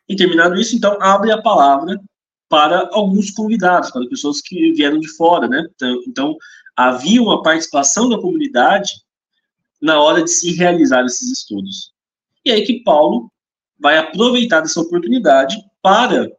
E 0.07 0.15
terminado 0.15 0.55
isso, 0.55 0.75
então, 0.75 0.97
abre 1.01 1.31
a 1.31 1.41
palavra 1.41 1.99
para 2.47 2.89
alguns 2.91 3.31
convidados, 3.31 3.91
para 3.91 4.07
pessoas 4.07 4.39
que 4.41 4.71
vieram 4.73 4.99
de 4.99 5.07
fora, 5.15 5.47
né? 5.47 5.67
Então, 5.75 6.01
então, 6.07 6.37
havia 6.75 7.21
uma 7.21 7.41
participação 7.41 8.07
da 8.09 8.19
comunidade 8.19 8.91
na 9.81 9.99
hora 9.99 10.23
de 10.23 10.29
se 10.29 10.53
realizar 10.53 11.03
esses 11.05 11.31
estudos. 11.31 11.91
E 12.43 12.51
aí 12.51 12.63
que 12.63 12.83
Paulo 12.83 13.31
vai 13.79 13.97
aproveitar 13.97 14.61
dessa 14.61 14.79
oportunidade 14.79 15.57
para 15.81 16.29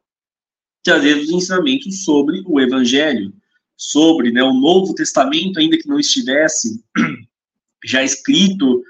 trazer 0.83 1.17
os 1.17 1.31
ensinamentos 1.31 2.05
sobre 2.05 2.43
o 2.47 2.61
Evangelho, 2.61 3.33
sobre 3.77 4.31
né, 4.31 4.43
o 4.43 4.55
Novo 4.55 4.95
Testamento, 4.95 5.59
ainda 5.59 5.77
que 5.77 5.89
não 5.89 5.99
estivesse 5.99 6.83
já 7.85 8.03
escrito 8.03 8.83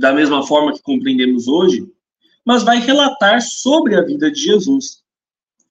da 0.00 0.12
mesma 0.12 0.46
forma 0.46 0.72
que 0.72 0.82
compreendemos 0.82 1.46
hoje, 1.46 1.86
mas 2.48 2.62
vai 2.62 2.80
relatar 2.80 3.42
sobre 3.42 3.94
a 3.94 4.00
vida 4.00 4.30
de 4.30 4.40
Jesus. 4.40 5.02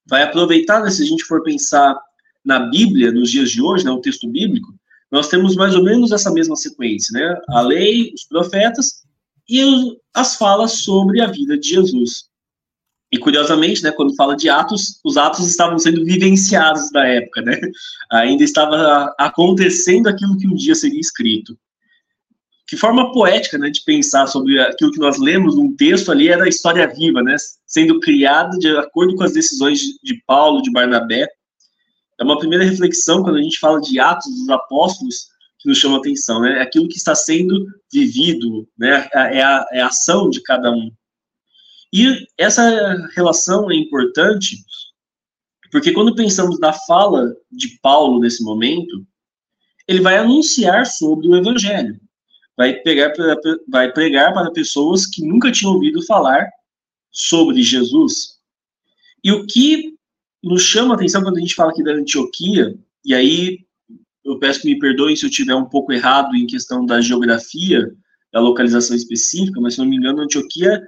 Vai 0.06 0.22
aproveitar, 0.22 0.80
né, 0.80 0.88
se 0.92 1.02
a 1.02 1.06
gente 1.06 1.24
for 1.24 1.42
pensar 1.42 2.00
na 2.44 2.60
Bíblia, 2.60 3.10
nos 3.10 3.32
dias 3.32 3.50
de 3.50 3.60
hoje, 3.60 3.84
né, 3.84 3.90
o 3.90 4.00
texto 4.00 4.28
bíblico, 4.28 4.72
nós 5.10 5.26
temos 5.26 5.56
mais 5.56 5.74
ou 5.74 5.82
menos 5.82 6.12
essa 6.12 6.30
mesma 6.30 6.54
sequência, 6.54 7.12
né? 7.18 7.36
A 7.48 7.62
lei, 7.62 8.12
os 8.14 8.22
profetas 8.22 9.02
e 9.48 9.60
as 10.14 10.36
falas 10.36 10.70
sobre 10.84 11.20
a 11.20 11.26
vida 11.26 11.58
de 11.58 11.68
Jesus. 11.68 12.26
E 13.10 13.18
curiosamente, 13.18 13.82
né, 13.82 13.90
quando 13.90 14.14
fala 14.14 14.36
de 14.36 14.48
atos, 14.48 15.00
os 15.04 15.16
atos 15.16 15.48
estavam 15.48 15.80
sendo 15.80 16.04
vivenciados 16.04 16.92
na 16.92 17.04
época, 17.08 17.42
né? 17.42 17.58
Ainda 18.12 18.44
estava 18.44 19.12
acontecendo 19.18 20.06
aquilo 20.06 20.38
que 20.38 20.46
um 20.46 20.54
dia 20.54 20.76
seria 20.76 21.00
escrito 21.00 21.58
que 22.68 22.76
forma 22.76 23.10
poética, 23.12 23.56
né, 23.56 23.70
de 23.70 23.82
pensar 23.82 24.26
sobre 24.26 24.60
aquilo 24.60 24.92
que 24.92 25.00
nós 25.00 25.16
lemos 25.18 25.56
num 25.56 25.74
texto 25.74 26.12
ali 26.12 26.28
era 26.28 26.44
a 26.44 26.48
história 26.48 26.86
viva, 26.86 27.22
né, 27.22 27.34
sendo 27.66 27.98
criada 27.98 28.56
de 28.58 28.68
acordo 28.76 29.16
com 29.16 29.24
as 29.24 29.32
decisões 29.32 29.80
de, 29.80 29.98
de 30.02 30.22
Paulo, 30.26 30.60
de 30.60 30.70
Barnabé. 30.70 31.26
É 32.20 32.24
uma 32.24 32.38
primeira 32.38 32.64
reflexão 32.64 33.22
quando 33.22 33.36
a 33.36 33.42
gente 33.42 33.58
fala 33.58 33.80
de 33.80 33.98
Atos 33.98 34.30
dos 34.34 34.50
Apóstolos 34.50 35.28
que 35.58 35.68
nos 35.68 35.78
chama 35.78 35.96
a 35.96 35.98
atenção, 36.00 36.42
né, 36.42 36.58
é 36.58 36.62
aquilo 36.62 36.88
que 36.88 36.98
está 36.98 37.14
sendo 37.14 37.66
vivido, 37.90 38.68
né, 38.78 39.08
é, 39.14 39.38
é 39.38 39.42
a, 39.42 39.66
é 39.72 39.80
a 39.80 39.86
ação 39.86 40.28
de 40.28 40.42
cada 40.42 40.70
um. 40.70 40.92
E 41.90 42.26
essa 42.36 43.08
relação 43.16 43.70
é 43.70 43.74
importante 43.74 44.58
porque 45.72 45.92
quando 45.92 46.14
pensamos 46.14 46.60
na 46.60 46.74
fala 46.74 47.34
de 47.50 47.78
Paulo 47.80 48.20
nesse 48.20 48.42
momento, 48.44 49.06
ele 49.86 50.02
vai 50.02 50.18
anunciar 50.18 50.84
sobre 50.84 51.28
o 51.28 51.34
evangelho 51.34 51.98
vai, 52.58 52.74
pegar 52.74 53.12
vai 53.68 53.92
pregar 53.92 54.34
para 54.34 54.50
pessoas 54.50 55.06
que 55.06 55.24
nunca 55.24 55.52
tinham 55.52 55.74
ouvido 55.74 56.04
falar 56.04 56.50
sobre 57.08 57.62
Jesus. 57.62 58.38
E 59.22 59.30
o 59.30 59.46
que 59.46 59.94
nos 60.42 60.62
chama 60.62 60.94
a 60.94 60.96
atenção 60.96 61.22
quando 61.22 61.36
a 61.36 61.40
gente 61.40 61.54
fala 61.54 61.70
aqui 61.70 61.84
da 61.84 61.92
Antioquia, 61.92 62.76
e 63.04 63.14
aí 63.14 63.60
eu 64.24 64.38
peço 64.40 64.60
que 64.60 64.68
me 64.68 64.78
perdoem 64.78 65.14
se 65.14 65.24
eu 65.24 65.30
estiver 65.30 65.54
um 65.54 65.64
pouco 65.64 65.92
errado 65.92 66.34
em 66.34 66.46
questão 66.46 66.84
da 66.84 67.00
geografia, 67.00 67.88
da 68.32 68.40
localização 68.40 68.96
específica, 68.96 69.60
mas 69.60 69.74
se 69.74 69.80
não 69.80 69.86
me 69.86 69.96
engano, 69.96 70.20
Antioquia 70.20 70.82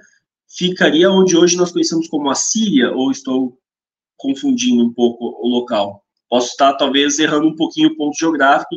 ficaria 0.47 1.09
onde 1.09 1.37
hoje 1.37 1.55
nós 1.55 1.71
conhecemos 1.71 2.07
como 2.09 2.29
a 2.29 2.35
Síria, 2.35 2.91
ou 2.91 3.11
estou 3.11 3.57
confundindo 4.17 4.83
um 4.83 4.93
pouco 4.93 5.39
o 5.41 5.47
local. 5.47 6.03
Posso 6.29 6.49
estar, 6.49 6.73
talvez, 6.73 7.17
errando 7.17 7.47
um 7.47 7.55
pouquinho 7.55 7.89
o 7.89 7.95
ponto 7.95 8.17
geográfico, 8.17 8.75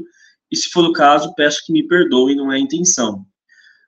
e 0.51 0.57
se 0.57 0.69
for 0.71 0.85
o 0.85 0.93
caso, 0.93 1.35
peço 1.35 1.65
que 1.65 1.73
me 1.73 1.83
perdoem, 1.83 2.37
não 2.37 2.53
é 2.53 2.59
intenção. 2.59 3.25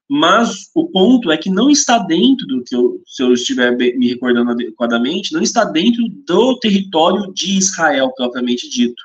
Mas 0.09 0.71
o 0.75 0.89
ponto 0.89 1.33
é 1.33 1.37
que 1.37 1.51
não 1.51 1.69
está 1.69 1.99
dentro 1.99 2.47
do 2.47 2.63
que 2.63 2.75
eu, 2.75 3.03
se 3.07 3.23
eu 3.23 3.33
estiver 3.33 3.77
me 3.77 4.09
recordando 4.09 4.53
adequadamente, 4.53 5.33
não 5.33 5.43
está 5.43 5.65
dentro 5.65 6.03
do 6.09 6.59
território 6.59 7.33
de 7.33 7.59
Israel 7.59 8.13
propriamente 8.17 8.69
dito. 8.69 9.03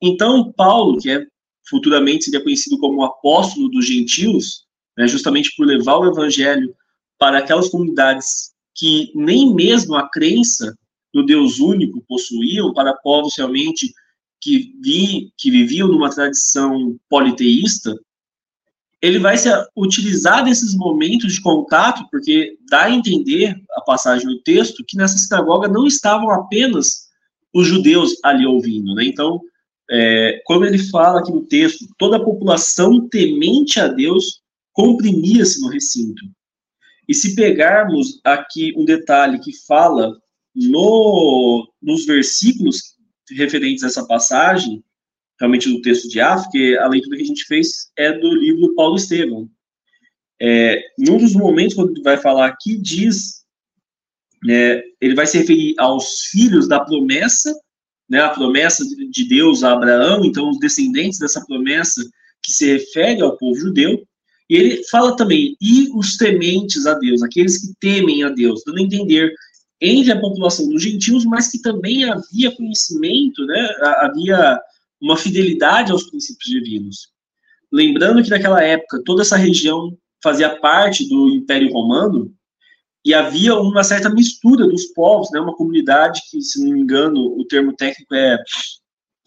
Então, 0.00 0.52
Paulo, 0.52 0.98
que 0.98 1.10
é 1.10 1.26
futuramente 1.68 2.26
seria 2.26 2.42
conhecido 2.42 2.78
como 2.78 3.02
apóstolo 3.02 3.68
dos 3.68 3.86
gentios, 3.86 4.64
né, 4.96 5.08
justamente 5.08 5.54
por 5.56 5.66
levar 5.66 5.98
o 5.98 6.06
evangelho 6.06 6.74
para 7.18 7.38
aquelas 7.38 7.68
comunidades 7.68 8.52
que 8.74 9.10
nem 9.14 9.52
mesmo 9.52 9.96
a 9.96 10.08
crença 10.08 10.76
no 11.12 11.24
Deus 11.24 11.58
único 11.58 12.04
possuíam, 12.06 12.72
para 12.72 12.94
povos 12.94 13.34
realmente 13.36 13.92
que, 14.46 14.72
vi, 14.80 15.32
que 15.36 15.50
viviam 15.50 15.88
numa 15.88 16.08
tradição 16.08 16.96
politeísta, 17.08 17.98
ele 19.02 19.18
vai 19.18 19.36
se 19.36 19.48
utilizar 19.76 20.44
desses 20.44 20.72
momentos 20.76 21.34
de 21.34 21.40
contato, 21.40 22.06
porque 22.12 22.56
dá 22.70 22.84
a 22.84 22.90
entender 22.90 23.60
a 23.72 23.80
passagem 23.80 24.24
do 24.28 24.40
texto 24.42 24.84
que 24.86 24.96
nessa 24.96 25.18
sinagoga 25.18 25.66
não 25.66 25.84
estavam 25.84 26.30
apenas 26.30 27.06
os 27.52 27.66
judeus 27.66 28.14
ali 28.22 28.46
ouvindo, 28.46 28.94
né? 28.94 29.04
Então, 29.04 29.40
é, 29.90 30.40
como 30.44 30.64
ele 30.64 30.78
fala 30.78 31.18
aqui 31.18 31.32
no 31.32 31.44
texto, 31.44 31.84
toda 31.98 32.18
a 32.18 32.24
população 32.24 33.08
temente 33.08 33.80
a 33.80 33.88
Deus 33.88 34.42
comprimia-se 34.72 35.60
no 35.60 35.68
recinto. 35.68 36.22
E 37.08 37.14
se 37.14 37.34
pegarmos 37.34 38.20
aqui 38.22 38.72
um 38.76 38.84
detalhe 38.84 39.40
que 39.40 39.52
fala 39.66 40.16
no, 40.54 41.68
nos 41.82 42.06
versículos 42.06 42.95
referentes 43.30 43.84
a 43.84 43.88
essa 43.88 44.06
passagem, 44.06 44.82
realmente 45.38 45.68
do 45.70 45.80
texto 45.82 46.08
de 46.08 46.20
Atos, 46.20 46.44
porque 46.44 46.76
a 46.80 46.88
leitura 46.88 47.16
que 47.16 47.22
a 47.22 47.26
gente 47.26 47.44
fez 47.44 47.90
é 47.96 48.12
do 48.12 48.34
livro 48.34 48.74
Paulo 48.74 48.96
Estevão. 48.96 49.48
É, 50.40 50.82
dos 50.98 51.34
momentos, 51.34 51.74
quando 51.74 51.92
ele 51.92 52.02
vai 52.02 52.16
falar 52.16 52.46
aqui, 52.46 52.76
diz, 52.76 53.44
é, 54.48 54.82
ele 55.00 55.14
vai 55.14 55.26
se 55.26 55.38
referir 55.38 55.74
aos 55.78 56.26
filhos 56.30 56.68
da 56.68 56.80
promessa 56.80 57.54
né, 58.08 58.20
a 58.20 58.30
promessa 58.30 58.84
de 59.10 59.28
Deus 59.28 59.64
a 59.64 59.72
Abraão, 59.72 60.24
então 60.24 60.48
os 60.48 60.58
descendentes 60.58 61.18
dessa 61.18 61.44
promessa 61.44 62.02
que 62.42 62.52
se 62.52 62.72
refere 62.72 63.20
ao 63.20 63.36
povo 63.36 63.58
judeu, 63.58 64.06
e 64.48 64.54
ele 64.54 64.84
fala 64.88 65.16
também, 65.16 65.56
e 65.60 65.90
os 65.94 66.16
tementes 66.16 66.86
a 66.86 66.94
Deus, 66.94 67.22
aqueles 67.22 67.58
que 67.58 67.74
temem 67.80 68.22
a 68.22 68.28
Deus, 68.28 68.62
dando 68.64 68.78
a 68.78 68.82
entender 68.82 69.32
entre 69.80 70.12
a 70.12 70.20
população 70.20 70.68
dos 70.68 70.82
gentios, 70.82 71.24
mas 71.24 71.50
que 71.50 71.60
também 71.60 72.04
havia 72.04 72.54
conhecimento, 72.56 73.44
né, 73.46 73.68
havia 73.98 74.58
uma 75.00 75.16
fidelidade 75.16 75.92
aos 75.92 76.04
princípios 76.04 76.48
divinos. 76.48 77.08
Lembrando 77.70 78.22
que 78.22 78.30
naquela 78.30 78.62
época 78.62 79.02
toda 79.04 79.22
essa 79.22 79.36
região 79.36 79.96
fazia 80.22 80.56
parte 80.56 81.08
do 81.08 81.28
Império 81.28 81.72
Romano 81.72 82.32
e 83.04 83.12
havia 83.12 83.54
uma 83.54 83.84
certa 83.84 84.08
mistura 84.08 84.66
dos 84.66 84.86
povos, 84.86 85.30
né, 85.30 85.38
uma 85.38 85.54
comunidade 85.54 86.22
que, 86.30 86.40
se 86.40 86.64
não 86.64 86.72
me 86.72 86.80
engano, 86.80 87.38
o 87.38 87.44
termo 87.44 87.74
técnico 87.74 88.14
é 88.14 88.38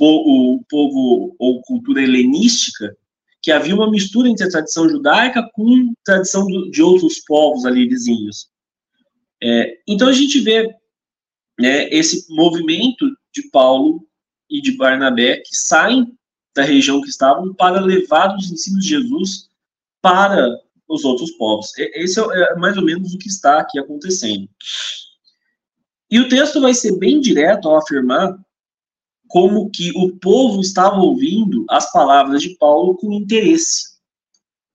o 0.01 0.59
povo 0.69 1.35
ou 1.37 1.61
cultura 1.61 2.01
helenística, 2.01 2.95
que 3.41 3.51
havia 3.51 3.75
uma 3.75 3.89
mistura 3.89 4.27
entre 4.27 4.45
a 4.45 4.49
tradição 4.49 4.89
judaica 4.89 5.47
com 5.53 5.73
a 5.73 5.93
tradição 6.03 6.45
de 6.71 6.81
outros 6.81 7.19
povos 7.25 7.65
ali 7.65 7.87
vizinhos. 7.87 8.47
É, 9.41 9.79
então 9.87 10.07
a 10.07 10.13
gente 10.13 10.39
vê 10.39 10.67
né, 11.59 11.89
esse 11.89 12.25
movimento 12.33 13.05
de 13.33 13.49
Paulo 13.49 14.05
e 14.49 14.61
de 14.61 14.75
Barnabé 14.75 15.37
que 15.37 15.55
saem 15.55 16.17
da 16.55 16.63
região 16.63 17.01
que 17.01 17.09
estavam 17.09 17.53
para 17.53 17.79
levar 17.79 18.35
os 18.35 18.51
ensinos 18.51 18.83
de 18.83 18.89
Jesus 18.89 19.49
para 20.01 20.47
os 20.87 21.05
outros 21.05 21.31
povos. 21.31 21.71
Esse 21.77 22.19
é, 22.19 22.23
é 22.23 22.55
mais 22.55 22.75
ou 22.77 22.83
menos 22.83 23.13
o 23.13 23.17
que 23.17 23.27
está 23.27 23.59
aqui 23.59 23.79
acontecendo. 23.79 24.49
E 26.11 26.19
o 26.19 26.27
texto 26.27 26.59
vai 26.59 26.73
ser 26.73 26.97
bem 26.97 27.21
direto 27.21 27.69
ao 27.69 27.77
afirmar 27.77 28.35
como 29.27 29.69
que 29.69 29.91
o 29.95 30.17
povo 30.17 30.59
estava 30.59 30.97
ouvindo 30.97 31.63
as 31.69 31.91
palavras 31.91 32.41
de 32.41 32.55
Paulo 32.57 32.97
com 32.97 33.13
interesse, 33.13 33.99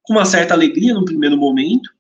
com 0.03 0.13
uma 0.13 0.25
certa 0.25 0.55
alegria 0.55 0.95
no 0.95 1.05
primeiro 1.05 1.37
momento. 1.37 1.91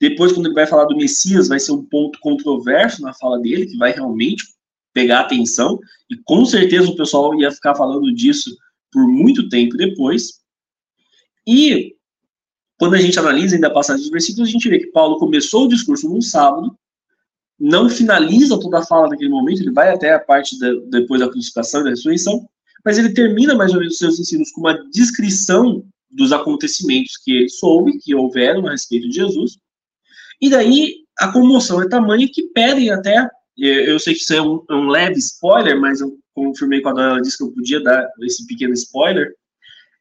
Depois, 0.00 0.32
quando 0.32 0.46
ele 0.46 0.54
vai 0.54 0.66
falar 0.66 0.84
do 0.84 0.96
Messias, 0.96 1.48
vai 1.48 1.58
ser 1.58 1.72
um 1.72 1.84
ponto 1.84 2.18
controverso 2.20 3.02
na 3.02 3.14
fala 3.14 3.38
dele, 3.38 3.66
que 3.66 3.76
vai 3.76 3.92
realmente 3.92 4.44
pegar 4.92 5.20
atenção, 5.20 5.78
e 6.10 6.16
com 6.16 6.44
certeza 6.44 6.90
o 6.90 6.96
pessoal 6.96 7.34
ia 7.38 7.50
ficar 7.50 7.74
falando 7.74 8.12
disso 8.14 8.56
por 8.90 9.06
muito 9.06 9.48
tempo 9.48 9.76
depois. 9.76 10.40
E 11.46 11.94
quando 12.78 12.94
a 12.94 12.98
gente 12.98 13.18
analisa 13.18 13.54
ainda 13.54 13.68
a 13.68 13.72
passagem 13.72 14.02
dos 14.02 14.10
versículos, 14.10 14.48
a 14.48 14.52
gente 14.52 14.68
vê 14.68 14.78
que 14.78 14.88
Paulo 14.88 15.18
começou 15.18 15.64
o 15.64 15.68
discurso 15.68 16.08
num 16.08 16.20
sábado, 16.20 16.76
não 17.58 17.88
finaliza 17.88 18.60
toda 18.60 18.78
a 18.78 18.86
fala 18.86 19.08
naquele 19.08 19.30
momento, 19.30 19.62
ele 19.62 19.72
vai 19.72 19.90
até 19.90 20.12
a 20.12 20.18
parte 20.18 20.58
da, 20.58 20.72
depois 20.90 21.20
da 21.20 21.28
crucificação 21.28 21.80
e 21.80 21.84
da 21.84 21.90
ressurreição, 21.90 22.46
mas 22.84 22.98
ele 22.98 23.14
termina 23.14 23.54
mais 23.54 23.72
ou 23.72 23.78
menos 23.78 23.94
os 23.94 23.98
seus 23.98 24.20
ensinos 24.20 24.50
com 24.52 24.60
uma 24.60 24.74
descrição 24.90 25.84
dos 26.10 26.32
acontecimentos 26.32 27.16
que 27.16 27.32
ele 27.32 27.48
soube, 27.48 27.98
que 27.98 28.14
houveram 28.14 28.66
a 28.66 28.72
respeito 28.72 29.08
de 29.08 29.16
Jesus, 29.16 29.58
e 30.40 30.50
daí 30.50 30.94
a 31.18 31.32
comoção 31.32 31.82
é 31.82 31.88
tamanha 31.88 32.28
que 32.30 32.48
pedem 32.48 32.90
até, 32.90 33.28
eu 33.56 33.98
sei 33.98 34.14
que 34.14 34.20
isso 34.20 34.34
é 34.34 34.42
um, 34.42 34.62
é 34.68 34.74
um 34.74 34.88
leve 34.88 35.18
spoiler, 35.18 35.80
mas 35.80 36.00
eu 36.00 36.16
confirmei 36.34 36.82
quando 36.82 37.00
ela 37.00 37.20
disse 37.20 37.38
que 37.38 37.44
eu 37.44 37.52
podia 37.52 37.82
dar 37.82 38.06
esse 38.22 38.46
pequeno 38.46 38.74
spoiler, 38.74 39.34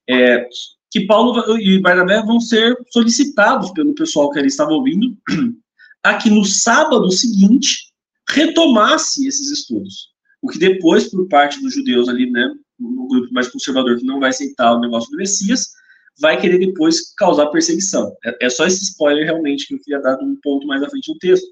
é, 0.10 0.46
que 0.92 1.06
Paulo 1.06 1.58
e 1.58 1.80
Barnabé 1.80 2.22
vão 2.22 2.40
ser 2.40 2.76
solicitados 2.92 3.72
pelo 3.72 3.96
pessoal 3.96 4.30
que 4.32 4.40
ele 4.40 4.48
estava 4.48 4.72
ouvindo 4.72 5.18
a 6.04 6.16
que 6.16 6.30
no 6.30 6.44
sábado 6.44 7.10
seguinte 7.12 7.92
retomasse 8.30 9.28
esses 9.28 9.52
estudos. 9.52 10.10
O 10.42 10.48
que 10.48 10.60
depois, 10.60 11.10
por 11.10 11.28
parte 11.28 11.60
dos 11.62 11.74
judeus 11.74 12.08
ali, 12.08 12.30
né, 12.30 12.50
no 12.80 13.08
grupo 13.08 13.34
mais 13.34 13.48
conservador 13.48 13.98
que 13.98 14.06
não 14.06 14.20
vai 14.20 14.30
aceitar 14.30 14.74
o 14.74 14.80
negócio 14.80 15.10
do 15.10 15.18
Messias, 15.18 15.70
vai 16.20 16.40
querer 16.40 16.60
depois 16.60 17.14
causar 17.16 17.48
perseguição. 17.48 18.16
É, 18.26 18.46
é 18.46 18.50
só 18.50 18.66
esse 18.66 18.84
spoiler 18.84 19.26
realmente 19.26 19.68
que 19.68 19.76
eu 19.76 19.80
queria 19.80 20.02
dar 20.02 20.18
um 20.22 20.38
ponto 20.42 20.66
mais 20.68 20.82
à 20.84 20.90
frente 20.90 21.12
no 21.12 21.20
texto. 21.20 21.48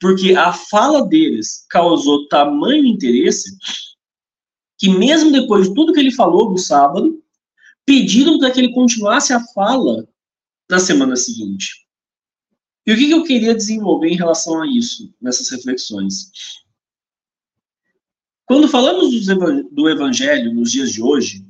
Porque 0.00 0.34
a 0.34 0.52
fala 0.52 1.06
deles 1.06 1.66
causou 1.68 2.28
tamanho 2.28 2.86
interesse 2.86 3.50
que 4.78 4.88
mesmo 4.88 5.32
depois 5.32 5.68
de 5.68 5.74
tudo 5.74 5.92
que 5.92 6.00
ele 6.00 6.10
falou 6.10 6.50
no 6.50 6.58
sábado, 6.58 7.22
pediram 7.84 8.38
para 8.38 8.50
que 8.50 8.60
ele 8.60 8.72
continuasse 8.72 9.32
a 9.32 9.40
fala 9.54 10.06
na 10.70 10.78
semana 10.78 11.16
seguinte. 11.16 11.86
E 12.86 12.92
o 12.92 12.96
que, 12.96 13.10
eu 13.10 13.24
queria 13.24 13.54
desenvolver 13.54 14.08
em 14.08 14.16
relação 14.16 14.62
a 14.62 14.66
isso, 14.66 15.12
nessas 15.20 15.50
reflexões? 15.50 16.30
Quando 18.44 18.68
falamos 18.68 19.10
do 19.72 19.88
evangelho 19.88 20.54
nos 20.54 20.70
dias 20.70 20.92
de 20.92 21.02
hoje, 21.02 21.44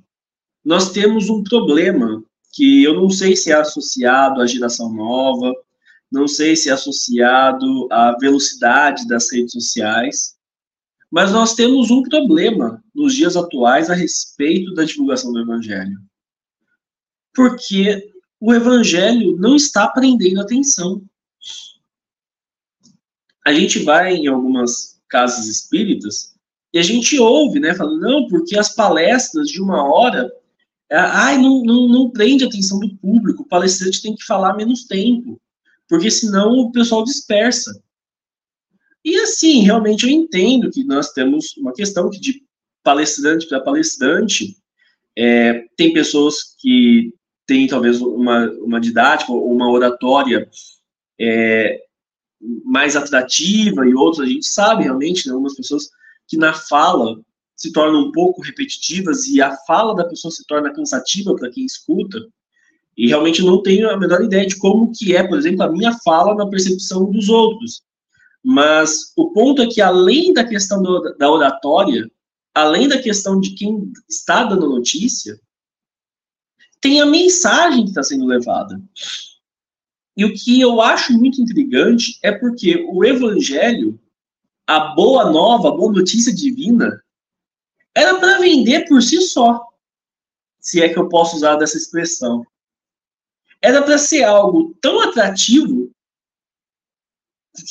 nós 0.64 0.92
temos 0.92 1.28
um 1.28 1.42
problema 1.42 2.24
que 2.56 2.82
eu 2.82 2.94
não 2.94 3.10
sei 3.10 3.36
se 3.36 3.52
é 3.52 3.54
associado 3.54 4.40
à 4.40 4.46
geração 4.46 4.92
nova, 4.92 5.52
não 6.10 6.26
sei 6.26 6.56
se 6.56 6.70
é 6.70 6.72
associado 6.72 7.88
à 7.90 8.16
velocidade 8.18 9.06
das 9.06 9.30
redes 9.30 9.52
sociais, 9.52 10.36
mas 11.10 11.32
nós 11.32 11.54
temos 11.54 11.90
um 11.90 12.02
problema 12.02 12.82
nos 12.94 13.14
dias 13.14 13.36
atuais 13.36 13.90
a 13.90 13.94
respeito 13.94 14.72
da 14.74 14.84
divulgação 14.84 15.32
do 15.32 15.40
evangelho. 15.40 15.98
Porque 17.34 18.10
o 18.40 18.54
evangelho 18.54 19.36
não 19.36 19.56
está 19.56 19.88
prendendo 19.88 20.40
atenção 20.40 21.02
a 23.46 23.52
gente 23.52 23.78
vai 23.84 24.14
em 24.16 24.26
algumas 24.26 25.00
casas 25.08 25.46
espíritas 25.46 26.34
e 26.74 26.80
a 26.80 26.82
gente 26.82 27.16
ouve, 27.16 27.60
né, 27.60 27.72
falando, 27.74 28.00
não, 28.00 28.26
porque 28.26 28.58
as 28.58 28.74
palestras 28.74 29.48
de 29.48 29.62
uma 29.62 29.88
hora, 29.88 30.28
ai, 30.90 31.38
não, 31.38 31.62
não, 31.62 31.88
não 31.88 32.10
prende 32.10 32.44
a 32.44 32.48
atenção 32.48 32.78
do 32.78 32.96
público, 32.96 33.42
o 33.42 33.46
palestrante 33.46 34.02
tem 34.02 34.14
que 34.14 34.24
falar 34.24 34.54
menos 34.54 34.84
tempo, 34.84 35.40
porque 35.88 36.10
senão 36.10 36.52
o 36.52 36.72
pessoal 36.72 37.04
dispersa. 37.04 37.82
E 39.04 39.16
assim, 39.20 39.60
realmente 39.60 40.04
eu 40.04 40.10
entendo 40.10 40.70
que 40.70 40.84
nós 40.84 41.12
temos 41.12 41.56
uma 41.56 41.72
questão 41.72 42.10
que 42.10 42.18
de 42.18 42.44
palestrante 42.82 43.48
para 43.48 43.60
palestrante, 43.60 44.56
é, 45.16 45.64
tem 45.76 45.92
pessoas 45.92 46.54
que 46.58 47.12
têm 47.46 47.66
talvez 47.66 48.00
uma, 48.00 48.50
uma 48.52 48.80
didática 48.80 49.32
ou 49.32 49.50
uma 49.52 49.70
oratória 49.70 50.48
é, 51.18 51.80
mais 52.64 52.96
atrativa 52.96 53.86
e 53.86 53.94
outros 53.94 54.20
a 54.20 54.26
gente 54.26 54.46
sabe 54.46 54.84
realmente, 54.84 55.26
né, 55.26 55.32
algumas 55.32 55.54
pessoas 55.54 55.88
que 56.28 56.36
na 56.36 56.52
fala 56.52 57.20
se 57.56 57.72
tornam 57.72 58.00
um 58.00 58.12
pouco 58.12 58.42
repetitivas 58.42 59.26
e 59.26 59.40
a 59.40 59.56
fala 59.66 59.94
da 59.94 60.04
pessoa 60.04 60.30
se 60.30 60.46
torna 60.46 60.72
cansativa 60.72 61.34
para 61.34 61.50
quem 61.50 61.64
escuta. 61.64 62.18
E 62.96 63.08
realmente 63.08 63.42
não 63.42 63.62
tenho 63.62 63.90
a 63.90 63.96
menor 63.96 64.22
ideia 64.22 64.46
de 64.46 64.56
como 64.56 64.92
que 64.92 65.16
é, 65.16 65.26
por 65.26 65.38
exemplo, 65.38 65.62
a 65.62 65.72
minha 65.72 65.92
fala 66.04 66.34
na 66.34 66.46
percepção 66.46 67.10
dos 67.10 67.28
outros. 67.28 67.82
Mas 68.44 69.12
o 69.16 69.30
ponto 69.32 69.62
é 69.62 69.66
que 69.66 69.80
além 69.80 70.32
da 70.32 70.44
questão 70.44 70.82
do, 70.82 71.14
da 71.16 71.30
oratória, 71.30 72.10
além 72.54 72.88
da 72.88 73.00
questão 73.00 73.40
de 73.40 73.54
quem 73.54 73.92
está 74.08 74.44
dando 74.44 74.68
notícia, 74.68 75.38
tem 76.80 77.00
a 77.00 77.06
mensagem 77.06 77.82
que 77.82 77.88
está 77.88 78.02
sendo 78.02 78.26
levada. 78.26 78.80
E 80.16 80.24
o 80.24 80.32
que 80.32 80.60
eu 80.60 80.80
acho 80.80 81.12
muito 81.12 81.40
intrigante 81.40 82.18
é 82.22 82.32
porque 82.32 82.86
o 82.88 83.04
evangelho, 83.04 83.98
a 84.66 84.94
boa 84.94 85.30
nova, 85.30 85.68
a 85.68 85.76
boa 85.76 85.92
notícia 85.92 86.34
divina, 86.34 87.02
era 87.96 88.20
para 88.20 88.38
vender 88.38 88.86
por 88.86 89.02
si 89.02 89.22
só, 89.22 89.66
se 90.60 90.82
é 90.82 90.88
que 90.90 90.98
eu 90.98 91.08
posso 91.08 91.36
usar 91.36 91.56
dessa 91.56 91.78
expressão. 91.78 92.46
Era 93.62 93.82
para 93.82 93.96
ser 93.96 94.22
algo 94.24 94.76
tão 94.82 95.00
atrativo 95.00 95.90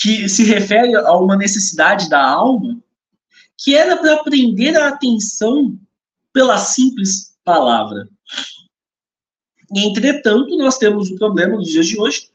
que 0.02 0.28
se 0.28 0.44
refere 0.44 0.96
a 0.96 1.16
uma 1.16 1.38
necessidade 1.38 2.10
da 2.10 2.28
alma, 2.28 2.82
que 3.56 3.76
era 3.76 3.98
para 3.98 4.24
prender 4.24 4.76
a 4.76 4.88
atenção 4.88 5.80
pela 6.34 6.58
simples 6.58 7.38
palavra. 7.44 8.10
Entretanto, 9.76 10.58
nós 10.58 10.80
temos 10.80 11.12
um 11.12 11.18
problema 11.18 11.56
nos 11.56 11.68
dias 11.70 11.86
de 11.86 12.00
hoje, 12.00 12.32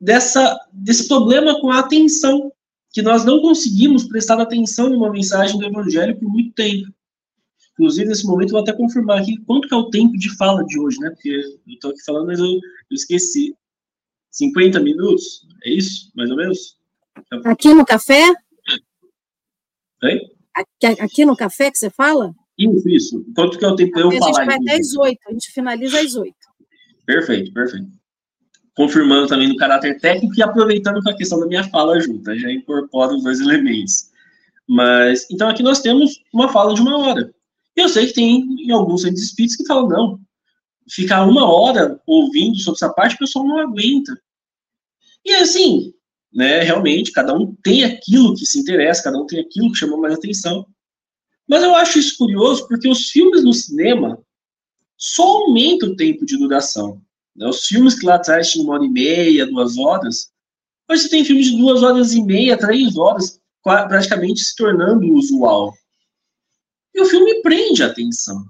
dessa, 0.00 0.58
desse 0.72 1.06
problema 1.06 1.60
com 1.60 1.70
a 1.70 1.80
atenção, 1.80 2.50
que 2.92 3.02
nós 3.02 3.24
não 3.24 3.40
conseguimos 3.40 4.04
prestar 4.04 4.40
atenção 4.40 4.90
numa 4.90 5.10
mensagem 5.10 5.58
do 5.58 5.64
Evangelho 5.64 6.18
por 6.18 6.28
muito 6.28 6.52
tempo. 6.54 6.92
Inclusive, 7.72 8.08
nesse 8.08 8.26
momento, 8.26 8.48
eu 8.48 8.52
vou 8.54 8.60
até 8.62 8.72
confirmar 8.72 9.20
aqui 9.20 9.38
quanto 9.44 9.68
que 9.68 9.74
é 9.74 9.76
o 9.76 9.90
tempo 9.90 10.16
de 10.18 10.36
fala 10.36 10.64
de 10.64 10.78
hoje, 10.78 10.98
né? 10.98 11.10
Porque 11.10 11.30
eu 11.30 11.74
estou 11.74 11.90
aqui 11.92 12.04
falando, 12.04 12.26
mas 12.26 12.38
eu, 12.38 12.46
eu 12.46 12.60
esqueci. 12.92 13.54
50 14.32 14.78
minutos? 14.80 15.46
É 15.64 15.70
isso, 15.70 16.12
mais 16.14 16.30
ou 16.30 16.36
menos? 16.36 16.76
Aqui 17.44 17.74
no 17.74 17.84
café? 17.84 18.32
Oi? 20.04 20.20
Aqui, 20.54 21.00
aqui 21.00 21.24
no 21.24 21.36
café 21.36 21.70
que 21.70 21.78
você 21.78 21.90
fala? 21.90 22.32
Isso, 22.56 22.88
isso. 22.88 23.24
Quanto 23.34 23.58
que 23.58 23.64
é 23.64 23.68
o 23.68 23.74
tempo 23.74 23.98
eu 23.98 24.10
falar? 24.12 24.24
A 24.24 24.26
gente 24.26 24.46
vai 24.46 24.56
até 24.56 24.80
às 24.80 24.94
8, 24.94 25.18
a 25.26 25.32
gente 25.32 25.50
finaliza 25.52 26.00
às 26.00 26.14
8. 26.14 26.34
Perfeito, 27.06 27.52
perfeito 27.52 27.99
confirmando 28.80 29.26
também 29.26 29.46
no 29.46 29.56
caráter 29.56 30.00
técnico 30.00 30.34
e 30.38 30.42
aproveitando 30.42 31.02
com 31.02 31.10
a 31.10 31.14
questão 31.14 31.38
da 31.38 31.46
minha 31.46 31.62
fala 31.64 32.00
junto, 32.00 32.34
já 32.34 32.50
incorporo 32.50 33.14
os 33.14 33.22
dois 33.22 33.38
elementos. 33.38 34.08
Mas, 34.66 35.30
então 35.30 35.50
aqui 35.50 35.62
nós 35.62 35.82
temos 35.82 36.22
uma 36.32 36.48
fala 36.48 36.72
de 36.72 36.80
uma 36.80 36.96
hora. 36.96 37.30
Eu 37.76 37.90
sei 37.90 38.06
que 38.06 38.14
tem 38.14 38.40
em 38.40 38.70
alguns 38.70 39.02
centros 39.02 39.22
espíritos 39.22 39.58
que 39.58 39.66
falam, 39.66 39.86
não, 39.86 40.20
ficar 40.88 41.26
uma 41.26 41.44
hora 41.44 42.00
ouvindo 42.06 42.58
sobre 42.58 42.78
essa 42.78 42.90
parte, 42.90 43.16
o 43.16 43.18
pessoal 43.18 43.46
não 43.46 43.58
aguenta. 43.58 44.18
E 45.26 45.34
assim, 45.34 45.92
né, 46.32 46.62
realmente, 46.62 47.12
cada 47.12 47.34
um 47.34 47.54
tem 47.62 47.84
aquilo 47.84 48.34
que 48.34 48.46
se 48.46 48.60
interessa, 48.60 49.02
cada 49.02 49.18
um 49.18 49.26
tem 49.26 49.40
aquilo 49.40 49.70
que 49.70 49.78
chama 49.78 49.98
mais 49.98 50.14
atenção. 50.14 50.66
Mas 51.46 51.62
eu 51.62 51.74
acho 51.74 51.98
isso 51.98 52.16
curioso 52.16 52.66
porque 52.66 52.88
os 52.88 53.10
filmes 53.10 53.44
no 53.44 53.52
cinema 53.52 54.18
só 54.96 55.42
aumentam 55.42 55.90
o 55.90 55.96
tempo 55.96 56.24
de 56.24 56.38
duração. 56.38 57.02
Né? 57.36 57.48
Os 57.48 57.66
filmes 57.66 57.98
que 57.98 58.06
lá 58.06 58.16
atrás 58.16 58.50
tinham 58.50 58.64
uma 58.64 58.74
hora 58.74 58.84
e 58.84 58.88
meia, 58.88 59.46
duas 59.46 59.76
horas, 59.78 60.30
hoje 60.90 61.02
você 61.02 61.08
tem 61.08 61.24
filmes 61.24 61.46
de 61.46 61.56
duas 61.56 61.82
horas 61.82 62.12
e 62.12 62.22
meia, 62.22 62.56
três 62.56 62.96
horas, 62.96 63.40
praticamente 63.62 64.40
se 64.40 64.56
tornando 64.56 65.12
usual. 65.14 65.74
E 66.94 67.00
o 67.00 67.06
filme 67.06 67.42
prende 67.42 67.82
a 67.82 67.86
atenção. 67.86 68.44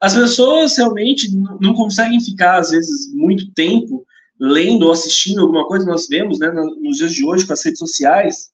As 0.00 0.14
pessoas 0.14 0.76
realmente 0.76 1.34
não 1.60 1.74
conseguem 1.74 2.20
ficar, 2.20 2.58
às 2.58 2.70
vezes, 2.70 3.12
muito 3.14 3.50
tempo 3.52 4.06
lendo 4.38 4.84
ou 4.84 4.92
assistindo 4.92 5.40
alguma 5.40 5.66
coisa. 5.66 5.86
Nós 5.86 6.06
vemos, 6.06 6.38
né, 6.38 6.50
nos 6.50 6.98
dias 6.98 7.12
de 7.12 7.24
hoje, 7.24 7.46
com 7.46 7.54
as 7.54 7.64
redes 7.64 7.78
sociais, 7.78 8.50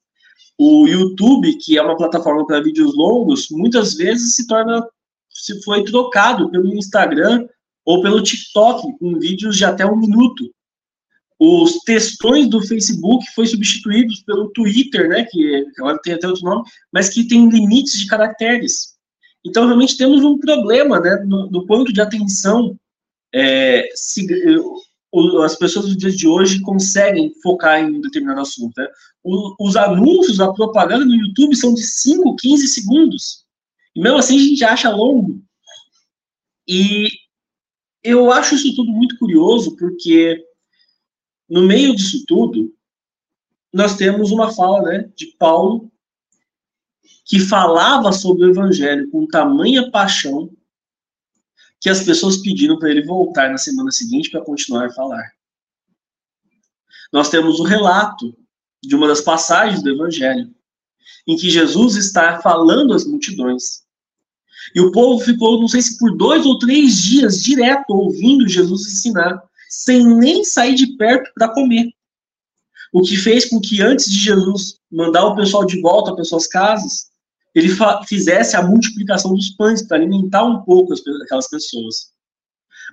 o 0.56 0.86
YouTube, 0.86 1.56
que 1.58 1.76
é 1.76 1.82
uma 1.82 1.96
plataforma 1.96 2.46
para 2.46 2.62
vídeos 2.62 2.94
longos, 2.94 3.48
muitas 3.50 3.94
vezes 3.94 4.36
se 4.36 4.46
torna, 4.46 4.86
se 5.28 5.60
foi 5.62 5.82
trocado 5.82 6.50
pelo 6.50 6.72
Instagram 6.74 7.48
ou 7.84 8.02
pelo 8.02 8.22
TikTok, 8.22 8.98
com 8.98 9.18
vídeos 9.18 9.56
de 9.56 9.64
até 9.64 9.84
um 9.84 9.96
minuto. 9.96 10.50
Os 11.38 11.78
textões 11.84 12.48
do 12.48 12.62
Facebook 12.62 13.24
foi 13.34 13.46
substituídos 13.46 14.22
pelo 14.22 14.50
Twitter, 14.50 15.08
né, 15.08 15.24
que 15.24 15.66
agora 15.78 15.98
tem 16.02 16.14
até 16.14 16.28
outro 16.28 16.44
nome, 16.44 16.62
mas 16.92 17.08
que 17.08 17.26
tem 17.26 17.48
limites 17.48 17.98
de 17.98 18.06
caracteres. 18.06 18.92
Então, 19.44 19.66
realmente 19.66 19.96
temos 19.96 20.22
um 20.22 20.38
problema, 20.38 21.00
né, 21.00 21.16
no, 21.26 21.50
no 21.50 21.66
ponto 21.66 21.92
de 21.92 22.00
atenção. 22.00 22.76
É, 23.34 23.88
se, 23.94 24.24
as 25.44 25.56
pessoas 25.56 25.86
dos 25.86 25.96
dias 25.96 26.16
de 26.16 26.28
hoje 26.28 26.60
conseguem 26.60 27.32
focar 27.42 27.80
em 27.80 27.96
um 27.96 28.00
determinado 28.00 28.40
assunto. 28.40 28.72
Né? 28.76 28.86
os 29.24 29.76
anúncios, 29.76 30.40
a 30.40 30.52
propaganda 30.52 31.04
no 31.04 31.14
YouTube 31.14 31.54
são 31.54 31.74
de 31.74 31.82
5, 31.82 32.36
15 32.36 32.66
segundos. 32.68 33.44
E 33.94 34.00
mesmo 34.00 34.18
assim 34.18 34.36
a 34.36 34.42
gente 34.42 34.64
acha 34.64 34.90
longo. 34.90 35.42
E 36.66 37.08
eu 38.02 38.32
acho 38.32 38.54
isso 38.54 38.74
tudo 38.74 38.90
muito 38.90 39.18
curioso, 39.18 39.76
porque 39.76 40.44
no 41.48 41.62
meio 41.62 41.94
disso 41.94 42.24
tudo, 42.26 42.74
nós 43.72 43.96
temos 43.96 44.30
uma 44.30 44.52
fala 44.52 44.82
né, 44.82 45.12
de 45.16 45.26
Paulo, 45.38 45.90
que 47.24 47.38
falava 47.38 48.12
sobre 48.12 48.44
o 48.44 48.50
evangelho 48.50 49.10
com 49.10 49.26
tamanha 49.26 49.90
paixão, 49.90 50.50
que 51.80 51.88
as 51.88 52.04
pessoas 52.04 52.36
pediram 52.36 52.78
para 52.78 52.90
ele 52.90 53.04
voltar 53.04 53.50
na 53.50 53.58
semana 53.58 53.90
seguinte 53.90 54.30
para 54.30 54.44
continuar 54.44 54.86
a 54.86 54.92
falar. 54.92 55.32
Nós 57.12 57.28
temos 57.28 57.60
o 57.60 57.64
relato 57.64 58.36
de 58.82 58.94
uma 58.96 59.06
das 59.06 59.20
passagens 59.20 59.82
do 59.82 59.90
evangelho, 59.90 60.52
em 61.26 61.36
que 61.36 61.50
Jesus 61.50 61.96
está 61.96 62.40
falando 62.40 62.94
às 62.94 63.04
multidões. 63.04 63.81
E 64.74 64.80
o 64.80 64.92
povo 64.92 65.24
ficou, 65.24 65.60
não 65.60 65.68
sei 65.68 65.82
se 65.82 65.98
por 65.98 66.16
dois 66.16 66.46
ou 66.46 66.58
três 66.58 67.00
dias 67.00 67.42
direto 67.42 67.90
ouvindo 67.90 68.48
Jesus 68.48 68.86
ensinar, 68.86 69.42
sem 69.68 70.04
nem 70.04 70.44
sair 70.44 70.74
de 70.74 70.96
perto 70.96 71.30
para 71.34 71.52
comer. 71.52 71.90
O 72.92 73.02
que 73.02 73.16
fez 73.16 73.48
com 73.48 73.60
que 73.60 73.80
antes 73.80 74.10
de 74.10 74.18
Jesus 74.18 74.78
mandar 74.90 75.24
o 75.24 75.34
pessoal 75.34 75.64
de 75.64 75.80
volta 75.80 76.14
para 76.14 76.24
suas 76.24 76.46
casas, 76.46 77.10
ele 77.54 77.68
fizesse 78.06 78.56
a 78.56 78.62
multiplicação 78.62 79.34
dos 79.34 79.50
pães 79.50 79.82
para 79.82 79.96
alimentar 79.96 80.44
um 80.44 80.62
pouco 80.62 80.94
aquelas 81.24 81.48
pessoas. 81.48 82.12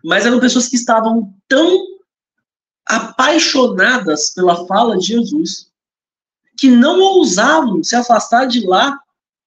Mas 0.03 0.25
eram 0.25 0.39
pessoas 0.39 0.67
que 0.67 0.75
estavam 0.75 1.33
tão 1.47 1.85
apaixonadas 2.85 4.31
pela 4.33 4.65
fala 4.65 4.97
de 4.97 5.07
Jesus 5.07 5.69
que 6.57 6.69
não 6.69 6.99
ousavam 6.99 7.83
se 7.83 7.95
afastar 7.95 8.45
de 8.45 8.65
lá 8.65 8.99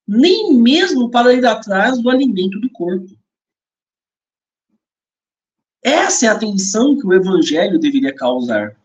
nem 0.06 0.54
mesmo 0.54 1.10
para 1.10 1.32
ir 1.32 1.44
atrás 1.46 2.00
do 2.00 2.10
alimento 2.10 2.60
do 2.60 2.70
corpo. 2.70 3.16
Essa 5.82 6.26
é 6.26 6.28
a 6.28 6.32
atenção 6.32 6.98
que 6.98 7.06
o 7.06 7.12
evangelho 7.12 7.78
deveria 7.78 8.14
causar. 8.14 8.76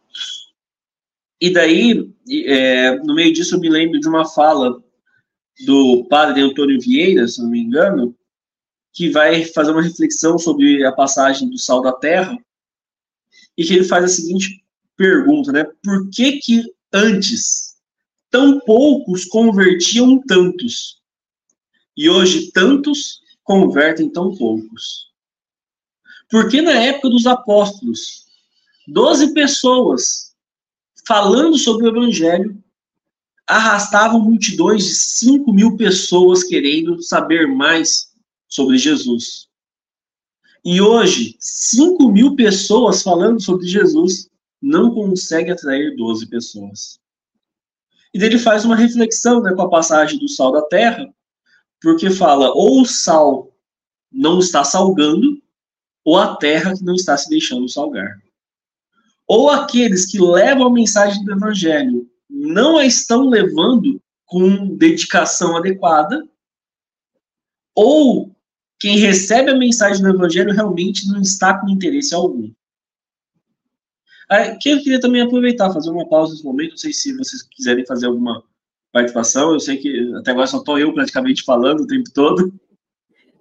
E 1.40 1.52
daí, 1.52 2.12
é, 2.46 2.96
no 2.98 3.14
meio 3.14 3.32
disso, 3.32 3.56
eu 3.56 3.60
me 3.60 3.70
lembro 3.70 4.00
de 4.00 4.08
uma 4.08 4.26
fala 4.26 4.84
do 5.66 6.06
padre 6.06 6.42
Antônio 6.42 6.82
Vieira, 6.82 7.28
se 7.28 7.42
não 7.42 7.50
me 7.50 7.60
engano, 7.60 8.16
que 8.92 9.10
vai 9.10 9.46
fazer 9.46 9.72
uma 9.72 9.84
reflexão 9.84 10.40
sobre 10.40 10.84
a 10.84 10.92
passagem 10.92 11.50
do 11.50 11.58
sal 11.58 11.82
da 11.82 11.92
terra, 11.92 12.36
e 13.56 13.64
que 13.64 13.74
ele 13.74 13.84
faz 13.84 14.04
a 14.04 14.08
seguinte 14.08 14.64
pergunta, 14.96 15.52
né? 15.52 15.66
Por 15.84 16.10
que 16.10 16.40
que 16.40 16.64
antes 16.92 17.76
tão 18.32 18.60
poucos 18.62 19.26
convertiam 19.26 20.20
tantos? 20.22 21.00
E 21.98 22.10
hoje 22.10 22.52
tantos 22.52 23.22
convertem 23.44 24.08
tão 24.08 24.36
poucos? 24.36 25.08
Porque 26.30 26.62
na 26.62 26.74
época 26.74 27.10
dos 27.10 27.26
apóstolos, 27.26 28.26
12 28.88 29.34
pessoas 29.34 30.36
falando 31.08 31.58
sobre 31.58 31.86
o 31.86 31.90
evangelho 31.90 32.62
arrastavam 33.48 34.20
multidões 34.20 34.84
de 34.84 34.94
5 34.94 35.52
mil 35.52 35.78
pessoas 35.78 36.44
querendo 36.44 37.02
saber 37.02 37.48
mais 37.48 38.14
sobre 38.48 38.78
Jesus. 38.78 39.48
E 40.64 40.82
hoje, 40.82 41.36
5 41.40 42.12
mil 42.12 42.36
pessoas 42.36 43.02
falando 43.02 43.42
sobre 43.42 43.66
Jesus 43.66 44.30
não 44.62 44.94
consegue 44.94 45.50
atrair 45.50 45.96
12 45.96 46.28
pessoas. 46.28 47.00
E 48.14 48.22
ele 48.22 48.38
faz 48.38 48.66
uma 48.66 48.76
reflexão 48.76 49.42
né, 49.42 49.54
com 49.54 49.62
a 49.62 49.70
passagem 49.70 50.20
do 50.20 50.28
sal 50.28 50.52
da 50.52 50.62
terra, 50.64 51.08
porque 51.82 52.10
fala 52.10 52.50
ou 52.52 52.82
o 52.82 52.86
sal 52.86 53.52
não 54.12 54.40
está 54.40 54.64
salgando, 54.64 55.42
ou 56.04 56.18
a 56.18 56.36
terra 56.38 56.76
que 56.76 56.84
não 56.84 56.96
está 56.96 57.18
se 57.18 57.30
deixando 57.30 57.68
salgar. 57.68 58.22
Ou 59.28 59.50
aqueles 59.50 60.06
que 60.06 60.20
levam 60.20 60.68
a 60.68 60.72
mensagem 60.72 61.24
do 61.24 61.34
evangelho 61.34 62.10
não 62.30 62.78
a 62.78 62.86
estão 62.86 63.30
levando 63.30 64.02
com 64.26 64.76
dedicação 64.76 65.56
adequada, 65.56 66.28
ou 67.74 68.36
quem 68.80 68.98
recebe 68.98 69.52
a 69.52 69.56
mensagem 69.56 70.04
do 70.04 70.10
Evangelho 70.10 70.54
realmente 70.54 71.08
não 71.08 71.22
está 71.22 71.58
com 71.60 71.70
interesse 71.70 72.14
algum. 72.14 72.52
Aqui 74.30 74.70
eu 74.70 74.80
queria 74.80 75.00
também 75.00 75.22
aproveitar, 75.22 75.72
fazer 75.72 75.90
uma 75.90 76.08
pausa 76.08 76.34
nesse 76.34 76.44
momento, 76.44 76.72
não 76.72 76.78
sei 76.78 76.92
se 76.92 77.16
vocês 77.16 77.42
quiserem 77.44 77.86
fazer 77.86 78.08
alguma 78.08 78.44
participação, 78.98 79.54
eu 79.54 79.60
sei 79.60 79.78
que 79.78 80.14
até 80.16 80.32
agora 80.32 80.48
só 80.48 80.58
estou 80.58 80.80
eu 80.80 80.94
praticamente 80.94 81.44
falando 81.44 81.82
o 81.82 81.88
tempo 81.88 82.10
todo. 82.14 82.54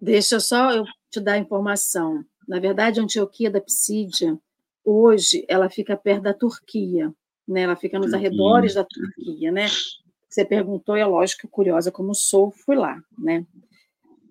Deixa 0.00 0.38
só 0.40 0.70
eu 0.72 0.84
te 1.10 1.20
dar 1.20 1.32
a 1.32 1.38
informação. 1.38 2.24
Na 2.46 2.60
verdade, 2.60 3.00
a 3.00 3.02
Antioquia 3.02 3.50
da 3.50 3.60
Psídia, 3.60 4.38
hoje, 4.84 5.44
ela 5.48 5.68
fica 5.68 5.96
perto 5.96 6.22
da 6.22 6.34
Turquia 6.34 7.12
né? 7.46 7.62
Ela 7.62 7.76
fica 7.76 7.98
nos 7.98 8.12
arredores 8.12 8.74
da 8.74 8.84
Turquia, 8.84 9.52
né? 9.52 9.66
Você 10.28 10.44
perguntou, 10.44 10.96
e 10.96 11.00
é 11.00 11.06
lógico, 11.06 11.48
curiosa 11.48 11.92
como 11.92 12.14
sou, 12.14 12.50
fui 12.50 12.76
lá, 12.76 13.00
né? 13.16 13.46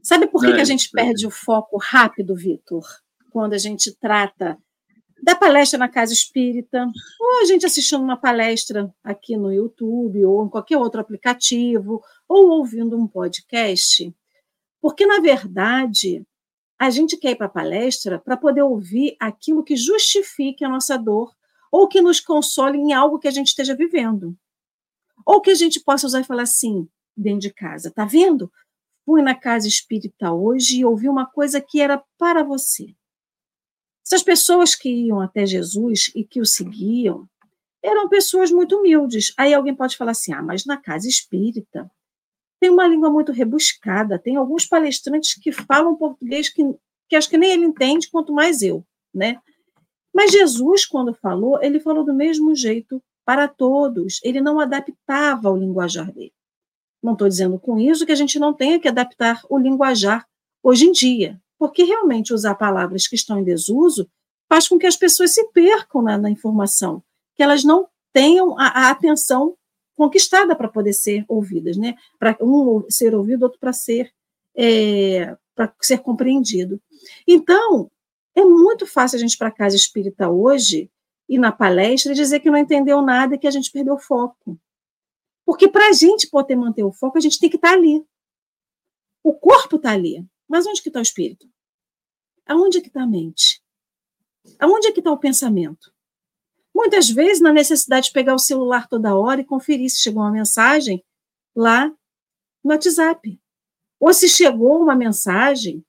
Sabe 0.04 0.28
por 0.28 0.42
que, 0.42 0.54
que 0.54 0.62
a 0.62 0.66
gente 0.66 0.92
perde 0.92 1.26
o 1.26 1.32
foco 1.32 1.78
rápido, 1.82 2.36
Vitor? 2.36 2.84
Quando 3.32 3.54
a 3.54 3.58
gente 3.58 3.92
trata 3.96 4.58
da 5.26 5.36
palestra 5.36 5.80
na 5.80 5.90
casa 5.90 6.14
espírita, 6.14 6.86
ou 7.20 7.42
a 7.42 7.46
gente 7.46 7.66
assistindo 7.66 8.04
uma 8.04 8.16
palestra 8.16 8.94
aqui 9.04 9.36
no 9.36 9.52
YouTube, 9.52 10.24
ou 10.24 10.46
em 10.46 10.50
qualquer 10.50 10.78
outro 10.78 11.02
aplicativo, 11.02 12.00
ou 12.30 12.50
ouvindo 12.50 12.96
um 12.96 13.08
podcast. 13.08 14.16
Porque, 14.80 15.04
na 15.04 15.20
verdade, 15.20 16.24
a 16.78 16.92
gente 16.92 17.18
quer 17.18 17.32
ir 17.32 17.38
para 17.38 17.48
a 17.48 17.50
palestra 17.50 18.20
para 18.20 18.38
poder 18.38 18.62
ouvir 18.62 19.16
aquilo 19.20 19.64
que 19.64 19.76
justifique 19.76 20.64
a 20.64 20.70
nossa 20.70 20.96
dor 20.96 21.34
ou 21.72 21.88
que 21.88 22.02
nos 22.02 22.20
console 22.20 22.78
em 22.78 22.94
algo 22.94 23.18
que 23.18 23.28
a 23.28 23.32
gente 23.32 23.48
esteja 23.48 23.76
vivendo. 23.76 24.38
Ou 25.26 25.42
que 25.42 25.50
a 25.50 25.56
gente 25.56 25.80
possa 25.80 26.06
usar 26.06 26.22
e 26.22 26.24
falar 26.24 26.44
assim, 26.44 26.88
dentro 27.18 27.40
de 27.40 27.52
casa, 27.52 27.90
tá 27.90 28.06
vendo? 28.06 28.52
Fui 29.04 29.24
na 29.24 29.34
casa 29.34 29.68
espírita 29.68 30.32
hoje 30.32 30.82
e 30.82 30.86
ouvi 30.86 31.10
uma 31.10 31.26
coisa 31.26 31.60
que 31.60 31.82
era 31.82 32.04
para 32.16 32.44
você. 32.44 32.96
Essas 34.06 34.22
pessoas 34.22 34.76
que 34.76 34.90
iam 34.90 35.20
até 35.20 35.46
Jesus 35.46 36.12
e 36.14 36.24
que 36.24 36.40
o 36.40 36.46
seguiam 36.46 37.28
eram 37.84 38.08
pessoas 38.08 38.52
muito 38.52 38.78
humildes. 38.78 39.34
Aí 39.38 39.54
alguém 39.54 39.74
pode 39.74 39.98
falar 39.98 40.12
assim: 40.12 40.32
ah, 40.34 40.42
mas 40.42 40.66
na 40.66 40.78
casa 40.78 41.08
espírita 41.08 41.90
tem 42.60 42.70
uma 42.70 42.88
língua 42.88 43.10
muito 43.10 43.32
rebuscada, 43.32 44.18
tem 44.18 44.36
alguns 44.38 44.66
palestrantes 44.66 45.34
que 45.36 45.52
falam 45.52 45.96
português 45.96 46.50
que, 46.50 46.64
que 47.10 47.16
acho 47.16 47.30
que 47.30 47.38
nem 47.38 47.52
ele 47.52 47.66
entende, 47.66 48.10
quanto 48.10 48.34
mais 48.34 48.62
eu, 48.62 48.86
né? 49.14 49.40
Mas 50.14 50.32
Jesus, 50.32 50.86
quando 50.86 51.14
falou, 51.14 51.62
ele 51.62 51.80
falou 51.80 52.04
do 52.04 52.14
mesmo 52.14 52.56
jeito 52.56 53.04
para 53.26 53.48
todos, 53.48 54.22
ele 54.24 54.40
não 54.40 54.60
adaptava 54.60 55.50
o 55.50 55.58
linguajar 55.58 56.12
dele. 56.12 56.34
Não 57.04 57.14
estou 57.14 57.28
dizendo 57.28 57.60
com 57.60 57.78
isso 57.78 58.06
que 58.06 58.12
a 58.12 58.16
gente 58.16 58.40
não 58.40 58.54
tenha 58.54 58.80
que 58.80 58.88
adaptar 58.88 59.42
o 59.50 59.58
linguajar 59.58 60.26
hoje 60.64 60.86
em 60.86 60.92
dia, 60.92 61.40
porque 61.58 61.84
realmente 61.84 62.34
usar 62.34 62.56
palavras 62.56 63.08
que 63.08 63.16
estão 63.16 63.40
em 63.40 63.44
desuso 63.44 64.10
faz 64.48 64.68
com 64.68 64.78
que 64.78 64.86
as 64.86 64.96
pessoas 64.96 65.34
se 65.34 65.44
percam 65.52 66.02
na, 66.02 66.18
na 66.18 66.30
informação, 66.30 67.02
que 67.36 67.44
elas 67.44 67.64
não 67.64 67.88
tenham 68.14 68.58
a, 68.60 68.68
a 68.68 68.92
atenção 68.92 69.56
conquistada 69.96 70.56
para 70.56 70.68
poder 70.68 70.94
ser 70.94 71.26
ouvidas, 71.28 71.78
né? 71.78 71.96
Para 72.20 72.38
um 72.42 72.86
ser 72.90 73.16
ouvido, 73.16 73.44
outro 73.44 73.60
para 73.60 73.74
ser 73.74 74.14
é, 74.54 75.36
para 75.54 75.74
ser 75.82 76.00
compreendido. 76.00 76.82
Então, 77.28 77.90
é 78.34 78.44
muito 78.44 78.86
fácil 78.86 79.18
a 79.18 79.20
gente 79.20 79.38
para 79.38 79.52
casa 79.52 79.76
espírita 79.76 80.30
hoje 80.30 80.90
e 81.28 81.38
na 81.40 81.52
palestra 81.52 82.12
e 82.12 82.16
dizer 82.16 82.40
que 82.40 82.52
não 82.52 82.58
entendeu 82.58 83.02
nada 83.02 83.36
e 83.36 83.38
que 83.38 83.48
a 83.48 83.52
gente 83.52 83.72
perdeu 83.72 83.96
o 83.96 84.00
foco. 84.00 84.58
Porque 85.46 85.68
para 85.68 85.90
a 85.90 85.94
gente 85.94 86.28
poder 86.28 86.56
manter 86.56 86.84
o 86.84 86.92
foco, 86.92 87.18
a 87.18 87.22
gente 87.22 87.40
tem 87.40 87.50
que 87.50 87.56
estar 87.56 87.70
tá 87.70 87.74
ali. 87.74 88.04
O 89.24 89.34
corpo 89.34 89.78
está 89.78 89.92
ali. 89.92 90.26
Mas 90.48 90.66
onde 90.66 90.82
que 90.82 90.90
está 90.90 91.00
o 91.00 91.04
espírito? 91.04 91.48
Aonde 92.46 92.82
que 92.82 92.88
está 92.88 93.04
a 93.04 93.08
mente? 93.08 93.62
Aonde 94.60 94.88
é 94.88 94.92
que 94.92 95.00
está 95.00 95.12
o 95.12 95.18
pensamento? 95.18 95.94
Muitas 96.74 97.10
vezes, 97.10 97.42
na 97.42 97.54
necessidade 97.54 98.08
de 98.08 98.14
pegar 98.14 98.36
o 98.36 98.40
celular 98.40 98.88
toda 98.88 99.16
hora 99.16 99.42
e 99.42 99.46
conferir 99.46 99.90
se 99.90 100.02
chegou 100.02 100.22
uma 100.22 100.32
mensagem 100.32 101.04
lá 101.56 101.88
no 102.64 102.72
WhatsApp. 102.72 103.40
Ou 104.00 104.14
se 104.14 104.28
chegou 104.28 104.82
uma 104.82 104.96
mensagem 104.96 105.84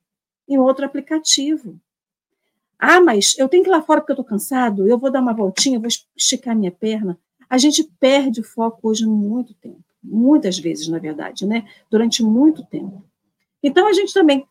em 0.48 0.58
outro 0.58 0.86
aplicativo. 0.86 1.78
Ah, 2.78 3.00
mas 3.00 3.36
eu 3.38 3.48
tenho 3.48 3.64
que 3.64 3.68
ir 3.68 3.72
lá 3.72 3.82
fora 3.82 4.00
porque 4.00 4.12
eu 4.12 4.14
estou 4.14 4.24
cansado, 4.24 4.86
eu 4.86 4.98
vou 4.98 5.10
dar 5.10 5.20
uma 5.20 5.34
voltinha, 5.34 5.78
vou 5.80 5.88
esticar 6.16 6.54
minha 6.54 6.70
perna. 6.70 7.18
A 7.48 7.58
gente 7.58 7.82
perde 7.98 8.40
o 8.40 8.44
foco 8.44 8.88
hoje 8.88 9.06
muito 9.06 9.54
tempo, 9.54 9.82
muitas 10.02 10.58
vezes, 10.58 10.88
na 10.88 10.98
verdade, 10.98 11.46
né? 11.46 11.68
Durante 11.90 12.22
muito 12.22 12.64
tempo. 12.66 13.04
Então, 13.66 13.88
a 13.88 13.92
gente 13.92 14.14
também, 14.14 14.46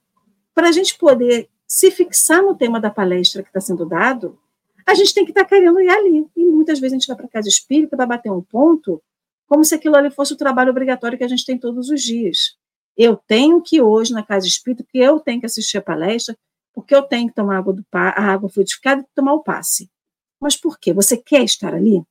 para 0.54 0.68
a 0.68 0.72
gente 0.74 0.98
poder 0.98 1.50
se 1.66 1.90
fixar 1.90 2.44
no 2.44 2.54
tema 2.54 2.82
da 2.82 2.90
palestra 2.90 3.42
que 3.42 3.48
está 3.48 3.62
sendo 3.62 3.86
dado, 3.86 4.38
a 4.86 4.94
gente 4.94 5.14
tem 5.14 5.24
que 5.24 5.32
estar 5.32 5.46
tá 5.46 5.50
querendo 5.50 5.80
ir 5.80 5.88
ali. 5.88 6.28
E 6.36 6.46
muitas 6.48 6.80
vezes 6.80 6.92
a 6.92 7.00
gente 7.00 7.08
vai 7.08 7.16
para 7.16 7.30
casa 7.30 7.48
espírita 7.48 7.96
para 7.96 8.06
bater 8.06 8.30
um 8.30 8.42
ponto, 8.42 9.02
como 9.48 9.64
se 9.64 9.74
aquilo 9.74 9.96
ali 9.96 10.12
fosse 10.12 10.34
o 10.34 10.38
trabalho 10.38 10.70
obrigatório 10.70 11.18
que 11.18 11.24
a 11.24 11.30
gente 11.30 11.46
tem 11.46 11.58
todos 11.58 11.90
os 11.90 12.02
dias. 12.02 12.58
Eu 12.98 13.16
tenho 13.16 13.62
que 13.62 13.82
hoje 13.82 14.12
na 14.12 14.22
casa 14.22 14.48
espírita, 14.48 14.84
porque 14.84 14.98
eu 14.98 15.18
tenho 15.22 15.40
que 15.40 15.46
assistir 15.46 15.78
a 15.78 15.82
palestra, 15.82 16.38
porque 16.74 16.94
eu 16.94 17.02
tenho 17.04 17.30
que 17.30 17.36
tomar 17.36 17.58
água, 17.58 17.72
do, 17.74 17.86
a 17.94 18.34
água 18.34 18.50
fluidificada 18.50 19.02
e 19.02 19.06
tomar 19.16 19.34
o 19.34 19.44
passe. 19.44 19.90
Mas 20.42 20.58
por 20.58 20.78
quê? 20.78 20.92
Você 20.94 21.16
quer 21.16 21.44
estar 21.46 21.74
ali? 21.74 22.04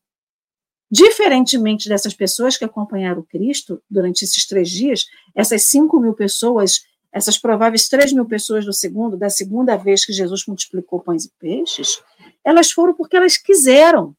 Diferentemente 0.90 1.88
dessas 1.88 2.14
pessoas 2.14 2.56
que 2.56 2.64
acompanharam 2.64 3.22
Cristo 3.22 3.82
durante 3.90 4.24
esses 4.24 4.46
três 4.46 4.70
dias, 4.70 5.06
essas 5.34 5.66
cinco 5.66 5.98
mil 6.00 6.14
pessoas, 6.14 6.82
essas 7.14 7.38
prováveis 7.38 7.88
três 7.88 8.12
mil 8.12 8.26
pessoas 8.26 8.64
do 8.64 8.72
segundo, 8.72 9.16
da 9.16 9.30
segunda 9.30 9.76
vez 9.76 10.04
que 10.04 10.12
Jesus 10.12 10.46
multiplicou 10.46 10.98
pães 10.98 11.24
e 11.24 11.30
peixes, 11.38 12.02
elas 12.42 12.72
foram 12.72 12.92
porque 12.92 13.16
elas 13.16 13.36
quiseram, 13.36 14.16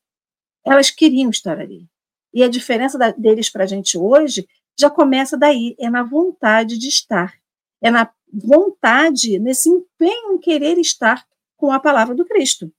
elas 0.66 0.90
queriam 0.90 1.30
estar 1.30 1.60
ali. 1.60 1.86
E 2.34 2.42
a 2.42 2.48
diferença 2.48 2.98
da, 2.98 3.12
deles 3.12 3.50
para 3.50 3.66
a 3.66 3.68
gente 3.68 3.98
hoje 3.98 4.48
já 4.80 4.90
começa 4.90 5.38
daí, 5.38 5.76
é 5.78 5.90
na 5.90 6.04
vontade 6.04 6.78
de 6.78 6.88
estar, 6.88 7.34
é 7.82 7.92
na 7.92 8.10
vontade, 8.32 9.40
nesse 9.40 9.68
empenho 9.68 10.32
em 10.32 10.38
querer 10.38 10.78
estar 10.78 11.28
com 11.58 11.74
a 11.74 11.80
palavra 11.82 12.16
do 12.16 12.26
Cristo. 12.26 12.72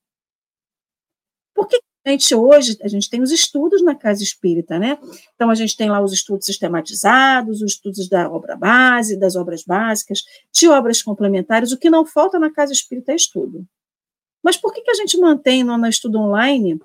Porque 1.54 1.76
a 1.76 1.80
gente 2.10 2.34
hoje, 2.34 2.76
a 2.82 2.88
gente 2.88 3.08
tem 3.08 3.22
os 3.22 3.30
estudos 3.30 3.82
na 3.82 3.94
casa 3.94 4.22
espírita, 4.22 4.78
né? 4.78 4.98
Então, 5.34 5.50
a 5.50 5.54
gente 5.54 5.76
tem 5.76 5.90
lá 5.90 6.00
os 6.00 6.12
estudos 6.12 6.46
sistematizados, 6.46 7.62
os 7.62 7.72
estudos 7.72 8.08
da 8.08 8.30
obra 8.30 8.56
base, 8.56 9.18
das 9.18 9.36
obras 9.36 9.62
básicas, 9.64 10.22
de 10.52 10.68
obras 10.68 11.02
complementares. 11.02 11.72
O 11.72 11.78
que 11.78 11.90
não 11.90 12.04
falta 12.04 12.38
na 12.38 12.50
casa 12.50 12.72
espírita 12.72 13.12
é 13.12 13.16
estudo. 13.16 13.66
Mas 14.42 14.56
por 14.56 14.72
que, 14.72 14.82
que 14.82 14.90
a 14.90 14.94
gente 14.94 15.18
mantém 15.18 15.64
no, 15.64 15.76
no 15.76 15.86
estudo 15.86 16.18
online 16.18 16.80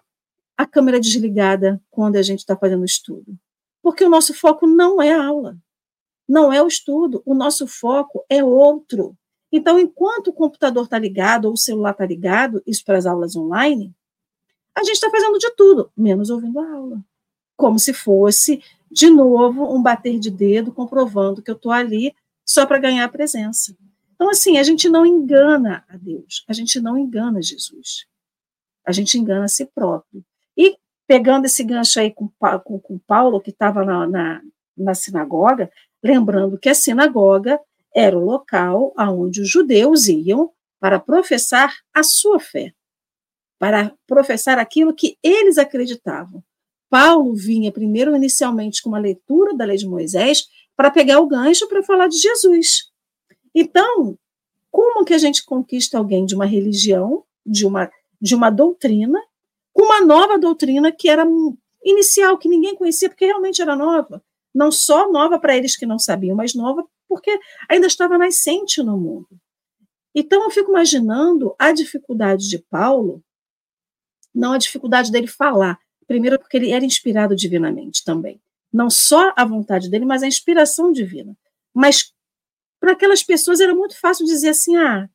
a 0.58 0.66
câmera 0.66 1.00
desligada 1.00 1.82
quando 1.90 2.16
a 2.16 2.22
gente 2.22 2.40
está 2.40 2.56
fazendo 2.56 2.86
estudo? 2.86 3.38
Porque 3.84 4.04
o 4.04 4.10
nosso 4.10 4.34
foco 4.34 4.66
não 4.66 5.02
é 5.02 5.14
a 5.14 5.26
aula 5.26 5.58
não 6.32 6.52
é 6.52 6.64
o 6.64 6.68
estudo, 6.68 7.22
o 7.26 7.34
nosso 7.34 7.68
foco 7.68 8.24
é 8.30 8.42
outro. 8.42 9.18
Então, 9.52 9.78
enquanto 9.78 10.30
o 10.30 10.34
computador 10.34 10.86
está 10.86 10.98
ligado 10.98 11.46
ou 11.46 11.54
o 11.54 11.58
celular 11.58 11.92
está 11.92 12.06
ligado, 12.06 12.64
isso 12.66 12.86
para 12.86 12.98
as 12.98 13.06
aulas 13.06 13.36
online, 13.36 13.94
a 14.76 14.84
gente 14.84 14.96
está 14.96 15.10
fazendo 15.10 15.38
de 15.38 15.50
tudo, 15.56 15.92
menos 15.96 16.30
ouvindo 16.30 16.60
a 16.60 16.72
aula. 16.72 17.04
Como 17.56 17.78
se 17.78 17.94
fosse, 17.94 18.64
de 18.90 19.10
novo, 19.10 19.74
um 19.74 19.82
bater 19.82 20.20
de 20.20 20.32
dedo 20.32 20.72
comprovando 20.72 21.42
que 21.42 21.52
eu 21.52 21.56
estou 21.56 21.72
ali 21.72 22.16
só 22.46 22.66
para 22.66 22.80
ganhar 22.80 23.06
a 23.06 23.10
presença. 23.10 23.76
Então, 24.16 24.30
assim, 24.30 24.58
a 24.58 24.64
gente 24.64 24.90
não 24.90 25.06
engana 25.06 25.84
a 25.90 25.98
Deus, 25.98 26.44
a 26.48 26.54
gente 26.54 26.80
não 26.80 26.98
engana 26.98 27.42
Jesus. 27.42 28.06
A 28.86 28.92
gente 28.92 29.18
engana 29.18 29.46
a 29.46 29.48
si 29.48 29.66
próprio. 29.66 30.24
E 30.58 30.78
pegando 31.08 31.46
esse 31.46 31.64
gancho 31.64 32.00
aí 32.00 32.12
com, 32.12 32.30
com, 32.64 32.80
com 32.80 32.98
Paulo, 33.00 33.42
que 33.42 33.52
estava 33.52 33.84
na, 33.84 34.08
na, 34.08 34.42
na 34.78 34.94
sinagoga, 34.94 35.70
Lembrando 36.04 36.58
que 36.58 36.70
a 36.70 36.74
sinagoga 36.74 37.60
era 37.96 38.18
o 38.18 38.24
local 38.26 38.94
aonde 38.98 39.42
os 39.42 39.50
judeus 39.50 40.08
iam 40.08 40.52
para 40.80 41.00
professar 41.00 41.76
a 41.94 42.02
sua 42.02 42.40
fé, 42.40 42.74
para 43.62 43.94
professar 44.08 44.58
aquilo 44.58 44.96
que 44.96 45.18
eles 45.22 45.60
acreditavam. 45.60 46.44
Paulo 46.90 47.36
vinha 47.36 47.72
primeiro 47.72 48.16
inicialmente 48.16 48.82
com 48.82 48.90
uma 48.90 48.98
leitura 48.98 49.56
da 49.56 49.66
lei 49.66 49.78
de 49.78 49.88
Moisés 49.88 50.48
para 50.76 50.90
pegar 50.90 51.20
o 51.20 51.28
gancho 51.28 51.68
para 51.68 51.84
falar 51.84 52.08
de 52.08 52.18
Jesus. 52.18 52.90
Então, 53.54 54.18
como 54.72 55.06
que 55.06 55.14
a 55.14 55.18
gente 55.20 55.46
conquista 55.46 56.00
alguém 56.00 56.26
de 56.26 56.34
uma 56.34 56.46
religião, 56.46 57.24
de 57.46 57.68
uma 57.68 57.92
de 58.20 58.36
uma 58.36 58.50
doutrina, 58.50 59.20
com 59.74 59.84
uma 59.84 60.02
nova 60.02 60.38
doutrina 60.38 60.92
que 60.92 61.10
era 61.10 61.26
inicial, 61.84 62.38
que 62.38 62.48
ninguém 62.48 62.76
conhecia 62.76 63.10
porque 63.10 63.26
realmente 63.26 63.62
era 63.62 63.76
nova 63.76 64.24
não 64.54 64.72
só 64.72 65.12
nova 65.12 65.40
para 65.40 65.56
eles 65.56 65.76
que 65.76 65.86
não 65.86 65.98
sabiam, 65.98 66.36
mas 66.36 66.54
nova 66.54 66.86
porque 67.08 67.40
ainda 67.70 67.88
estava 67.88 68.18
nascente 68.18 68.82
no 68.84 68.98
mundo. 68.98 69.28
Então, 70.14 70.44
eu 70.44 70.50
fico 70.50 70.72
imaginando 70.72 71.56
a 71.58 71.72
dificuldade 71.72 72.50
de 72.50 72.60
Paulo, 72.60 73.24
não 74.34 74.54
a 74.54 74.58
dificuldade 74.58 75.12
dele 75.12 75.28
falar, 75.28 75.80
primeiro 76.08 76.40
porque 76.40 76.58
ele 76.58 76.72
era 76.72 76.86
inspirado 76.86 77.36
divinamente 77.36 78.04
também. 78.04 78.40
Não 78.72 78.90
só 78.90 79.34
a 79.36 79.44
vontade 79.44 79.90
dele, 79.90 80.06
mas 80.06 80.24
a 80.24 80.28
inspiração 80.28 80.92
divina. 80.92 81.38
Mas 81.74 82.14
para 82.80 82.94
aquelas 82.94 83.22
pessoas 83.22 83.60
era 83.60 83.76
muito 83.76 84.00
fácil 84.00 84.26
dizer 84.26 84.50
assim: 84.50 84.76
ah, 84.78 85.10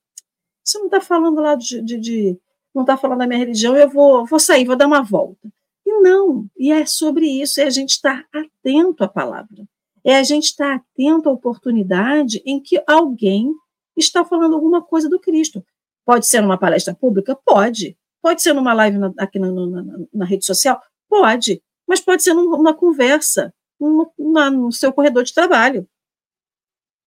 você 0.62 0.78
não 0.78 0.86
está 0.86 1.00
falando 1.00 1.40
lá 1.40 1.54
de, 1.54 1.80
de, 1.80 1.98
de 1.98 2.38
não 2.74 2.82
está 2.82 2.96
falando 2.96 3.20
da 3.20 3.26
minha 3.26 3.38
religião, 3.38 3.76
eu 3.76 3.88
vou, 3.88 4.26
vou 4.26 4.38
sair, 4.38 4.66
vou 4.66 4.76
dar 4.76 4.86
uma 4.86 5.02
volta. 5.02 5.48
E 5.84 5.92
não, 6.00 6.46
e 6.56 6.70
é 6.70 6.84
sobre 6.84 7.26
isso, 7.26 7.60
é 7.60 7.64
a 7.64 7.70
gente 7.70 7.90
estar 7.90 8.26
atento 8.32 9.02
à 9.02 9.08
palavra. 9.08 9.66
É 10.04 10.16
a 10.16 10.22
gente 10.22 10.44
estar 10.44 10.76
atento 10.76 11.28
à 11.28 11.32
oportunidade 11.32 12.42
em 12.44 12.60
que 12.60 12.82
alguém 12.86 13.52
está 13.96 14.24
falando 14.24 14.54
alguma 14.54 14.82
coisa 14.82 15.08
do 15.08 15.18
Cristo. 15.18 15.64
Pode 16.04 16.26
ser 16.26 16.40
numa 16.40 16.58
palestra 16.58 16.94
pública? 16.94 17.34
Pode. 17.44 17.96
Pode 18.26 18.42
ser 18.42 18.54
numa 18.54 18.72
live 18.72 18.98
na, 18.98 19.12
aqui 19.18 19.38
na, 19.38 19.52
na, 19.52 19.84
na, 20.12 20.24
rede 20.24 20.44
social? 20.44 20.82
Pode. 21.08 21.62
Mas 21.86 22.00
pode 22.00 22.24
ser 22.24 22.34
numa 22.34 22.74
conversa 22.74 23.54
no, 23.78 24.12
no 24.18 24.72
seu 24.72 24.92
corredor 24.92 25.22
de 25.22 25.32
trabalho. 25.32 25.88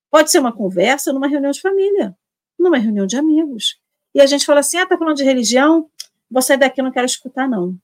Pode 0.10 0.32
ser 0.32 0.39
uma 0.39 0.53
conversa 0.53 1.12
numa 1.12 1.27
reunião 1.27 1.51
de 1.51 1.60
família, 1.60 2.17
numa 2.58 2.77
reunião 2.77 3.05
de 3.05 3.17
amigos. 3.17 3.77
E 4.15 4.21
a 4.21 4.25
gente 4.25 4.45
fala 4.45 4.62
assim: 4.62 4.77
ah, 4.77 4.86
tá 4.86 4.97
falando 4.97 5.17
de 5.17 5.25
religião? 5.25 5.89
Vou 6.32 6.41
sair 6.41 6.55
daqui, 6.55 6.82
não 6.82 6.89
quero 6.89 7.05
escutar, 7.05 7.49
não. 7.49 7.77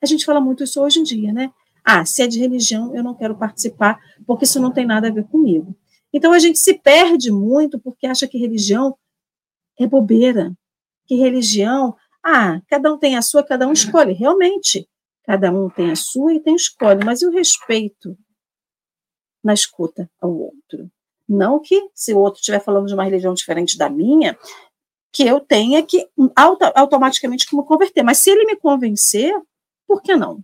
A 0.00 0.06
gente 0.06 0.24
fala 0.24 0.40
muito 0.40 0.64
isso 0.64 0.80
hoje 0.80 1.00
em 1.00 1.02
dia, 1.02 1.30
né? 1.30 1.52
Ah, 1.84 2.06
se 2.06 2.22
é 2.22 2.26
de 2.26 2.38
religião, 2.38 2.96
eu 2.96 3.04
não 3.04 3.14
quero 3.14 3.36
participar, 3.36 4.00
porque 4.26 4.44
isso 4.44 4.58
não 4.58 4.72
tem 4.72 4.86
nada 4.86 5.08
a 5.08 5.12
ver 5.12 5.24
comigo. 5.24 5.76
Então 6.10 6.32
a 6.32 6.38
gente 6.38 6.58
se 6.58 6.72
perde 6.72 7.30
muito 7.30 7.78
porque 7.78 8.06
acha 8.06 8.26
que 8.26 8.38
religião 8.38 8.96
é 9.78 9.86
bobeira, 9.86 10.56
que 11.06 11.16
religião, 11.16 11.94
ah, 12.24 12.60
cada 12.68 12.92
um 12.92 12.98
tem 12.98 13.16
a 13.16 13.22
sua, 13.22 13.42
cada 13.42 13.66
um 13.66 13.72
escolhe. 13.72 14.12
Realmente, 14.12 14.88
cada 15.24 15.50
um 15.50 15.68
tem 15.68 15.90
a 15.90 15.96
sua 15.96 16.34
e 16.34 16.40
tem 16.40 16.54
escolhe, 16.54 17.04
mas 17.04 17.22
e 17.22 17.26
o 17.26 17.30
respeito 17.30 18.16
na 19.42 19.54
escuta 19.54 20.10
ao 20.20 20.34
outro? 20.36 20.90
Não 21.28 21.60
que, 21.60 21.88
se 21.94 22.14
o 22.14 22.18
outro 22.18 22.40
estiver 22.40 22.60
falando 22.60 22.86
de 22.86 22.94
uma 22.94 23.04
religião 23.04 23.34
diferente 23.34 23.76
da 23.76 23.90
minha, 23.90 24.38
que 25.12 25.26
eu 25.26 25.40
tenha 25.40 25.82
que 25.82 26.08
auto, 26.34 26.64
automaticamente 26.74 27.54
me 27.54 27.64
converter. 27.64 28.02
Mas 28.02 28.18
se 28.18 28.30
ele 28.30 28.44
me 28.44 28.56
convencer, 28.56 29.34
por 29.86 30.02
que 30.02 30.16
não? 30.16 30.42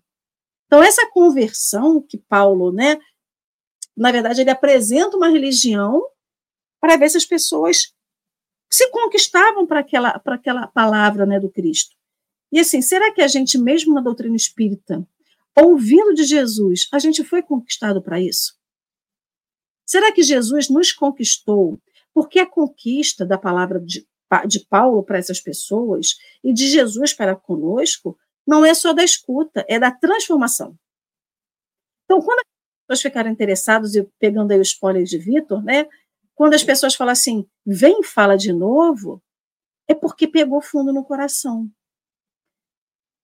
Então, 0.67 0.83
essa 0.83 1.09
conversão 1.11 2.03
que 2.03 2.19
Paulo, 2.19 2.73
né, 2.73 2.99
na 3.97 4.11
verdade, 4.11 4.41
ele 4.41 4.51
apresenta 4.51 5.17
uma 5.17 5.29
religião 5.29 6.03
para 6.81 6.97
ver 6.97 7.09
se 7.09 7.17
as 7.17 7.25
pessoas 7.25 7.95
se 8.75 8.91
conquistavam 8.91 9.65
para 9.69 9.79
aquela, 9.79 10.19
para 10.19 10.35
aquela 10.35 10.67
palavra 10.67 11.25
né, 11.25 11.39
do 11.39 11.49
Cristo. 11.49 11.95
E 12.51 12.59
assim, 12.59 12.83
será 12.83 13.13
que 13.13 13.23
a 13.23 13.29
gente, 13.29 13.57
mesmo 13.57 13.95
na 13.95 14.01
doutrina 14.01 14.35
espírita, 14.35 15.07
ouvindo 15.57 16.13
de 16.13 16.25
Jesus, 16.25 16.89
a 16.93 16.99
gente 16.99 17.23
foi 17.23 17.41
conquistado 17.41 18.03
para 18.03 18.21
isso? 18.21 18.59
Será 19.87 20.11
que 20.11 20.25
Jesus 20.25 20.69
nos 20.69 20.91
conquistou? 20.91 21.81
Porque 22.13 22.41
a 22.41 22.47
conquista 22.47 23.25
da 23.25 23.39
palavra 23.39 23.79
de, 23.79 24.05
de 24.49 24.67
Paulo 24.67 25.05
para 25.05 25.19
essas 25.19 25.41
pessoas 25.41 26.17
e 26.43 26.53
de 26.53 26.67
Jesus 26.67 27.13
para 27.13 27.37
conosco 27.37 28.19
não 28.45 28.65
é 28.65 28.75
só 28.75 28.93
da 28.93 29.05
escuta, 29.05 29.65
é 29.69 29.79
da 29.79 29.93
transformação. 29.93 30.77
Então, 32.07 32.21
quando 32.21 32.41
as 32.41 32.45
pessoas 32.89 33.03
ficarem 33.03 33.33
interessadas, 33.33 33.95
e 33.95 34.03
pegando 34.19 34.51
aí 34.51 34.59
o 34.59 34.63
spoiler 34.63 35.05
de 35.05 35.17
Vitor, 35.17 35.63
né? 35.63 35.87
Quando 36.35 36.55
as 36.55 36.64
pessoas 36.64 36.94
falam 36.94 37.12
assim, 37.12 37.49
vem 37.64 38.03
fala 38.03 38.37
de 38.37 38.53
novo, 38.53 39.23
é 39.88 39.94
porque 39.94 40.27
pegou 40.27 40.61
fundo 40.61 40.92
no 40.92 41.05
coração. 41.05 41.70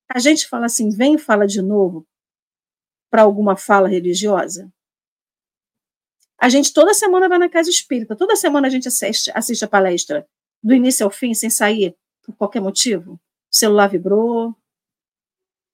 A 0.09 0.19
gente 0.19 0.47
fala 0.49 0.67
assim, 0.67 0.91
vem 0.91 1.19
fala 1.19 1.47
de 1.47 1.63
novo 1.63 2.07
para 3.11 3.23
alguma 3.23 3.57
fala 3.57 3.89
religiosa. 3.89 4.73
A 6.39 6.49
gente 6.49 6.73
toda 6.73 6.95
semana 6.95 7.29
vai 7.29 7.39
na 7.39 7.49
casa 7.49 7.69
espírita, 7.69 8.17
toda 8.17 8.35
semana 8.37 8.67
a 8.67 8.71
gente 8.71 8.89
assiste, 8.89 9.31
assiste 9.35 9.65
a 9.65 9.69
palestra, 9.69 10.27
do 10.63 10.75
início 10.75 11.05
ao 11.05 11.11
fim, 11.11 11.35
sem 11.35 11.51
sair, 11.51 11.95
por 12.23 12.35
qualquer 12.35 12.61
motivo. 12.61 13.15
O 13.15 13.21
celular 13.51 13.89
vibrou, 13.89 14.57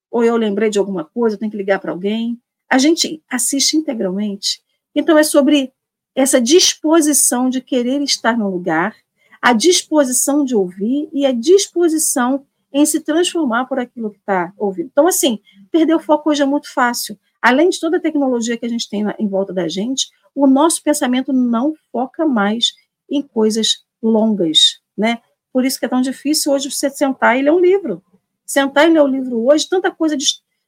ou 0.09 0.23
eu 0.23 0.35
lembrei 0.35 0.69
de 0.69 0.79
alguma 0.79 1.05
coisa, 1.05 1.35
eu 1.35 1.39
tenho 1.39 1.51
que 1.51 1.57
ligar 1.57 1.79
para 1.79 1.91
alguém. 1.91 2.41
A 2.69 2.77
gente 2.77 3.23
assiste 3.29 3.77
integralmente. 3.77 4.61
Então, 4.95 5.17
é 5.17 5.23
sobre 5.23 5.73
essa 6.17 6.41
disposição 6.41 7.47
de 7.47 7.61
querer 7.61 8.01
estar 8.01 8.35
no 8.35 8.49
lugar, 8.49 8.95
a 9.39 9.53
disposição 9.53 10.43
de 10.43 10.55
ouvir 10.55 11.07
e 11.13 11.27
a 11.27 11.31
disposição 11.31 12.43
em 12.73 12.83
se 12.87 13.01
transformar 13.01 13.65
por 13.65 13.77
aquilo 13.77 14.09
que 14.09 14.17
está 14.17 14.51
ouvindo. 14.57 14.89
Então, 14.91 15.07
assim, 15.07 15.39
perder 15.71 15.93
o 15.93 15.99
foco 15.99 16.31
hoje 16.31 16.41
é 16.41 16.45
muito 16.45 16.73
fácil. 16.73 17.19
Além 17.39 17.69
de 17.69 17.79
toda 17.79 17.97
a 17.97 18.01
tecnologia 18.01 18.57
que 18.57 18.65
a 18.65 18.69
gente 18.69 18.89
tem 18.89 19.05
em 19.19 19.27
volta 19.27 19.53
da 19.53 19.67
gente, 19.67 20.09
o 20.33 20.47
nosso 20.47 20.81
pensamento 20.81 21.31
não 21.31 21.75
foca 21.91 22.25
mais 22.25 22.73
em 23.07 23.21
coisas 23.21 23.85
longas, 24.01 24.79
né? 24.97 25.21
Por 25.53 25.65
isso 25.65 25.79
que 25.79 25.85
é 25.85 25.89
tão 25.89 26.01
difícil 26.01 26.51
hoje 26.51 26.71
você 26.71 26.89
sentar 26.89 27.37
e 27.37 27.43
ler 27.43 27.51
um 27.51 27.59
livro. 27.59 28.03
Sentar 28.43 28.89
e 28.89 28.91
ler 28.91 29.03
um 29.03 29.07
livro 29.07 29.45
hoje, 29.45 29.69
tanta 29.69 29.91
coisa 29.91 30.17
de, 30.17 30.25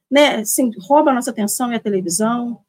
né, 0.08 0.36
assim, 0.36 0.70
rouba 0.78 1.10
a 1.10 1.14
nossa 1.14 1.30
atenção, 1.32 1.72
é 1.72 1.76
a 1.76 1.80
televisão, 1.80 2.60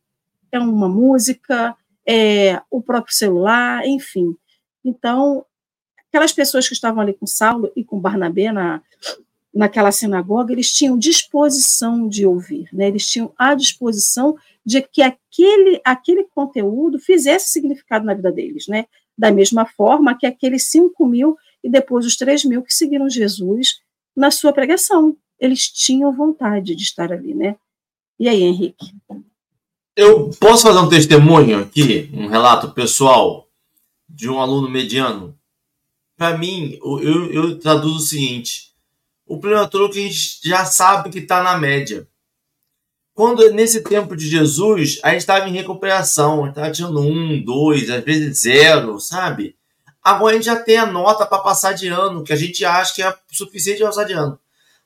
é 0.52 0.60
uma 0.60 0.90
música, 0.90 1.76
é 2.12 2.62
o 2.70 2.82
próprio 2.82 3.16
celular, 3.16 3.88
enfim. 3.88 4.36
Então, 4.84 5.46
aquelas 6.10 6.34
pessoas 6.34 6.68
que 6.68 6.74
estavam 6.74 7.02
ali 7.02 7.14
com 7.14 7.26
Saulo 7.26 7.72
e 7.74 7.86
com 7.86 8.02
Barnabé 8.02 8.52
na, 8.52 8.82
naquela 9.54 9.94
sinagoga, 9.94 10.52
eles 10.52 10.74
tinham 10.74 10.98
disposição 10.98 12.10
de 12.10 12.26
ouvir, 12.26 12.68
né? 12.74 12.90
eles 12.90 13.10
tinham 13.10 13.34
a 13.38 13.56
disposição 13.56 14.36
de 14.66 14.82
que 14.82 15.02
aquele, 15.02 15.80
aquele 15.86 16.26
conteúdo 16.26 17.00
fizesse 17.00 17.50
significado 17.50 18.06
na 18.06 18.14
vida 18.14 18.32
deles, 18.32 18.68
né? 18.68 18.88
da 19.18 19.32
mesma 19.32 19.66
forma 19.66 20.18
que 20.18 20.26
aqueles 20.28 20.70
5 20.70 21.06
mil 21.06 21.38
e 21.64 21.70
depois 21.70 22.06
os 22.06 22.18
3 22.18 22.44
mil 22.44 22.62
que 22.62 22.74
seguiram 22.74 23.10
Jesus 23.10 23.80
na 24.14 24.32
sua 24.32 24.52
pregação. 24.52 25.16
Eles 25.40 25.70
tinham 25.70 26.12
vontade 26.12 26.76
de 26.76 26.84
estar 26.84 27.12
ali, 27.14 27.34
né? 27.34 27.56
E 28.20 28.28
aí, 28.28 28.44
Henrique? 28.44 28.94
Eu 30.02 30.32
posso 30.40 30.64
fazer 30.64 30.80
um 30.80 30.90
testemunho 30.90 31.60
aqui, 31.60 32.10
um 32.12 32.26
relato 32.26 32.72
pessoal 32.72 33.48
de 34.10 34.28
um 34.28 34.42
aluno 34.42 34.68
mediano? 34.68 35.38
Para 36.18 36.36
mim, 36.36 36.80
eu, 36.84 37.32
eu 37.32 37.60
traduzo 37.60 37.98
o 37.98 38.00
seguinte: 38.00 38.72
o 39.28 39.38
problema 39.38 39.68
todo 39.68 39.86
é 39.86 39.90
que 39.90 40.00
a 40.00 40.02
gente 40.02 40.40
já 40.44 40.66
sabe 40.66 41.12
que 41.12 41.20
está 41.20 41.44
na 41.44 41.56
média. 41.56 42.08
Quando 43.14 43.48
nesse 43.52 43.82
tempo 43.82 44.18
de 44.18 44.28
Jesus, 44.28 45.00
a 45.04 45.12
gente 45.12 45.20
estava 45.20 45.48
em 45.48 45.54
recuperação, 45.54 46.48
estava 46.50 46.72
tirando 46.72 47.00
um, 47.00 47.40
dois, 47.40 47.88
às 47.92 48.04
vezes 48.04 48.42
zero, 48.42 49.00
sabe? 49.00 49.56
Agora 50.04 50.32
a 50.32 50.36
gente 50.36 50.46
já 50.46 50.56
tem 50.56 50.78
a 50.78 50.86
nota 50.88 51.28
para 51.28 51.44
passar 51.44 51.74
de 51.74 51.90
ano, 51.90 52.24
que 52.24 52.34
a 52.34 52.36
gente 52.36 52.66
acha 52.66 52.96
que 52.96 53.04
é 53.04 53.16
suficiente 53.32 53.78
para 53.78 53.90
passar 53.90 54.06
de 54.06 54.14
ano. 54.14 54.40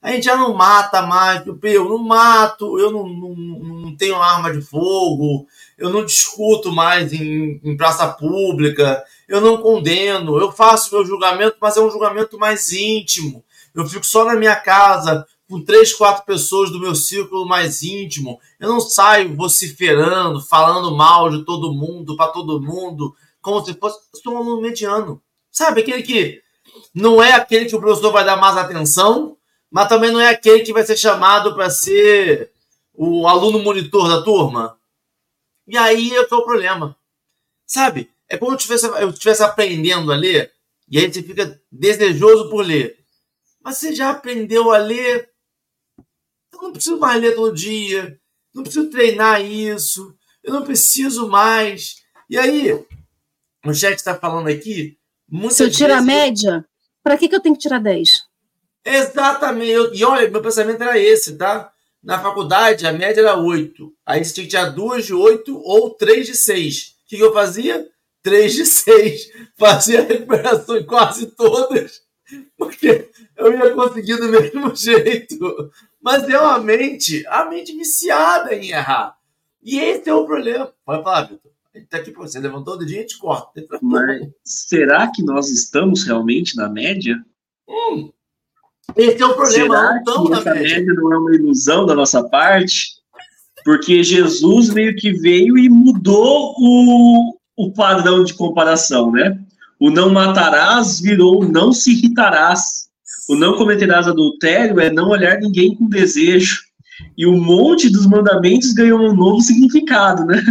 A 0.06 0.12
gente 0.12 0.26
já 0.26 0.38
não 0.38 0.54
mata 0.54 1.02
mais, 1.02 1.44
eu 1.64 1.90
não 1.90 1.98
mato, 1.98 2.78
eu 2.78 2.92
não, 2.92 3.08
não, 3.08 3.36
não 3.36 3.96
tenho 3.98 4.22
arma 4.22 4.54
de 4.54 4.62
fogo, 4.62 5.48
eu 5.80 5.90
não 5.90 6.06
discuto 6.06 6.72
mais 6.72 7.12
em, 7.12 7.60
em 7.64 7.76
praça 7.76 8.08
pública, 8.10 9.04
eu 9.28 9.42
não 9.42 9.58
condeno, 9.58 10.38
eu 10.38 10.52
faço 10.52 10.94
meu 10.94 11.04
julgamento, 11.04 11.58
mas 11.60 11.76
é 11.76 11.82
um 11.82 11.90
julgamento 11.90 12.38
mais 12.38 12.72
íntimo. 12.72 13.44
Eu 13.74 13.84
fico 13.88 14.06
só 14.06 14.24
na 14.26 14.36
minha 14.36 14.56
casa, 14.56 15.26
com 15.50 15.60
três, 15.60 15.92
quatro 15.92 16.24
pessoas 16.24 16.70
do 16.70 16.80
meu 16.80 16.94
círculo 16.94 17.48
mais 17.48 17.82
íntimo. 17.82 18.40
Eu 18.60 18.70
não 18.70 18.80
saio 18.80 19.36
vociferando, 19.36 20.40
falando 20.40 20.96
mal 20.96 21.32
de 21.32 21.44
todo 21.44 21.74
mundo, 21.74 22.16
para 22.16 22.32
todo 22.32 22.62
mundo, 22.62 23.16
como 23.42 23.66
se 23.66 23.74
fosse. 23.74 23.98
Eu 24.14 24.22
sou 24.22 24.34
um 24.36 24.38
aluno 24.38 24.62
mediano. 24.62 25.20
Sabe? 25.52 25.82
Aquele 25.82 26.04
que 26.04 26.44
não 26.94 27.24
é 27.24 27.32
aquele 27.32 27.66
que 27.66 27.76
o 27.76 27.82
professor 27.82 28.12
vai 28.12 28.24
dar 28.24 28.38
mais 28.38 28.56
atenção, 28.56 29.36
mas 29.72 29.90
também 29.90 30.12
não 30.12 30.20
é 30.20 30.30
aquele 30.30 30.64
que 30.64 30.74
vai 30.74 30.86
ser 30.86 30.98
chamado 30.98 31.54
para 31.54 31.70
ser 31.70 32.52
o 32.94 33.28
aluno 33.28 33.60
monitor 33.60 34.08
da 34.08 34.22
turma. 34.24 34.78
E 35.68 35.78
aí 35.78 36.16
é 36.16 36.24
que 36.24 36.34
é 36.34 36.38
o 36.38 36.46
problema. 36.46 36.96
Sabe? 37.66 38.12
É 38.30 38.38
como 38.38 38.52
eu 38.54 38.58
eu 39.00 39.10
estivesse 39.10 39.44
aprendendo 39.44 40.12
a 40.12 40.16
ler, 40.16 40.52
e 40.90 40.98
aí 40.98 41.12
você 41.12 41.22
fica 41.22 41.62
desejoso 41.72 42.50
por 42.50 42.66
ler. 42.66 42.98
Mas 43.64 43.78
você 43.78 43.94
já 43.94 44.12
aprendeu 44.12 44.72
a 44.72 44.78
ler 44.78 45.30
eu 46.56 46.62
não 46.62 46.72
preciso 46.72 46.98
mais 46.98 47.22
ler 47.22 47.36
todo 47.36 47.56
dia, 47.56 48.20
não 48.54 48.64
preciso 48.64 48.90
treinar 48.90 49.44
isso, 49.44 50.16
eu 50.44 50.54
não 50.54 50.64
preciso 50.64 51.28
mais. 51.28 51.98
E 52.30 52.38
aí, 52.38 52.72
o 53.66 53.74
chat 53.74 53.96
está 53.96 54.16
falando 54.16 54.48
aqui. 54.48 54.98
Se 55.52 55.64
eu 55.64 55.72
tirar 55.72 55.98
a 55.98 56.02
média, 56.02 56.66
para 57.04 57.18
que, 57.18 57.28
que 57.28 57.36
eu 57.36 57.42
tenho 57.42 57.56
que 57.56 57.62
tirar 57.62 57.80
10? 57.80 58.24
Exatamente. 58.86 59.98
E 59.98 60.06
olha, 60.06 60.30
meu 60.30 60.42
pensamento 60.42 60.82
era 60.82 60.98
esse, 60.98 61.36
tá? 61.36 61.72
Na 62.04 62.20
faculdade, 62.20 62.86
a 62.86 62.94
média 62.94 63.22
era 63.22 63.36
8. 63.36 63.92
Aí 64.06 64.24
você 64.24 64.34
tinha 64.34 64.44
que 64.44 64.50
tirar 64.52 64.70
2 64.70 65.06
de 65.08 65.14
8 65.14 65.60
ou 65.64 65.90
3 65.90 66.28
de 66.28 66.36
6. 66.36 66.96
O 67.06 67.10
que, 67.10 67.18
que 67.18 67.24
eu 67.24 67.34
fazia? 67.34 67.88
3 68.22 68.54
de 68.54 68.66
6. 68.66 69.32
Fazia 69.58 70.02
recuperação 70.02 70.78
em 70.78 70.86
quase 70.86 71.28
todas, 71.28 72.02
porque 72.58 73.10
eu 73.38 73.54
ia 73.54 73.74
conseguir 73.74 74.18
do 74.18 74.28
mesmo 74.28 74.74
jeito. 74.76 75.72
Mas 76.02 76.28
é 76.28 76.40
uma 76.40 76.60
mente, 76.60 77.26
a 77.28 77.46
mente 77.46 77.76
viciada 77.76 78.54
em 78.54 78.70
errar. 78.70 79.16
E 79.64 79.80
esse 79.80 80.10
é 80.10 80.14
o 80.14 80.26
problema. 80.26 80.72
Pode 80.86 81.04
falar, 81.04 81.24
Vitor. 81.24 81.52
A 81.74 81.78
gente 81.78 81.88
tá 81.88 81.98
aqui 81.98 82.12
para 82.12 82.22
você. 82.22 82.40
Levantou 82.40 82.76
o 82.76 82.78
dedinho 82.78 82.98
e 82.98 83.00
a 83.00 83.02
gente 83.02 83.18
corta. 83.18 83.64
Mas 83.82 84.28
será 84.44 85.12
que 85.12 85.24
nós 85.24 85.50
estamos 85.50 86.04
realmente 86.04 86.56
na 86.56 86.70
média? 86.70 87.16
Hum, 87.68 88.12
esse 88.96 89.22
é 89.22 89.26
o 89.26 89.34
problema. 89.34 89.78
Será 89.78 90.02
não 90.06 90.26
que 90.26 90.34
essa 90.34 90.54
média. 90.54 90.94
não 90.94 91.14
é 91.14 91.18
uma 91.18 91.36
ilusão 91.36 91.86
da 91.86 91.96
nossa 91.96 92.24
parte? 92.24 92.96
Porque 93.64 94.04
Jesus 94.04 94.70
meio 94.70 94.96
que 94.96 95.12
veio 95.12 95.58
e 95.58 95.70
mudou 95.70 96.54
o, 96.58 97.38
o 97.58 97.74
padrão 97.74 98.24
de 98.24 98.34
comparação, 98.34 99.12
né? 99.12 99.38
O 99.80 99.90
não 99.90 100.10
matarás 100.10 101.00
virou 101.00 101.44
não 101.44 101.74
se 101.74 101.92
irritarás. 101.92 102.86
O 103.28 103.36
não 103.36 103.58
cometerás 103.58 104.08
adultério 104.08 104.80
é 104.80 104.92
não 104.92 105.10
olhar 105.10 105.40
ninguém 105.40 105.76
com 105.76 105.90
desejo. 105.90 106.62
E 107.18 107.26
o 107.26 107.34
monte 107.34 107.90
dos 107.90 108.06
mandamentos 108.06 108.72
ganhou 108.74 109.00
um 109.00 109.14
novo 109.14 109.42
significado, 109.42 110.26
né? 110.26 110.42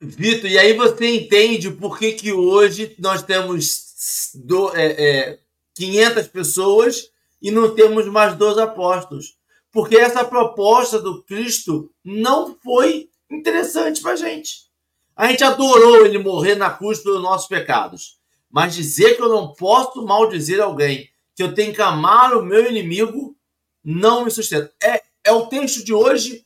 Vitor, 0.00 0.50
e 0.50 0.58
aí 0.58 0.72
você 0.74 1.16
entende 1.16 1.70
por 1.70 1.98
que, 1.98 2.12
que 2.12 2.32
hoje 2.32 2.94
nós 2.98 3.22
temos 3.22 4.32
do, 4.34 4.74
é, 4.74 4.86
é, 4.86 5.38
500 5.74 6.26
pessoas 6.28 7.11
e 7.42 7.50
não 7.50 7.74
temos 7.74 8.06
mais 8.06 8.36
12 8.36 8.60
apóstolos. 8.60 9.36
Porque 9.72 9.96
essa 9.96 10.24
proposta 10.24 11.00
do 11.00 11.22
Cristo 11.24 11.90
não 12.04 12.56
foi 12.62 13.08
interessante 13.30 14.00
para 14.00 14.12
a 14.12 14.16
gente. 14.16 14.70
A 15.16 15.28
gente 15.28 15.42
adorou 15.42 16.06
ele 16.06 16.18
morrer 16.18 16.54
na 16.54 16.70
cruz 16.70 17.00
pelos 17.00 17.22
nossos 17.22 17.48
pecados. 17.48 18.18
Mas 18.50 18.74
dizer 18.74 19.16
que 19.16 19.22
eu 19.22 19.28
não 19.28 19.52
posso 19.54 20.04
maldizer 20.04 20.62
alguém 20.62 21.10
que 21.34 21.42
eu 21.42 21.54
tenho 21.54 21.74
que 21.74 21.80
amar 21.80 22.36
o 22.36 22.44
meu 22.44 22.68
inimigo, 22.68 23.34
não 23.82 24.24
me 24.24 24.30
sustenta. 24.30 24.72
É, 24.82 25.02
é 25.24 25.32
o 25.32 25.46
texto 25.46 25.82
de 25.82 25.94
hoje, 25.94 26.44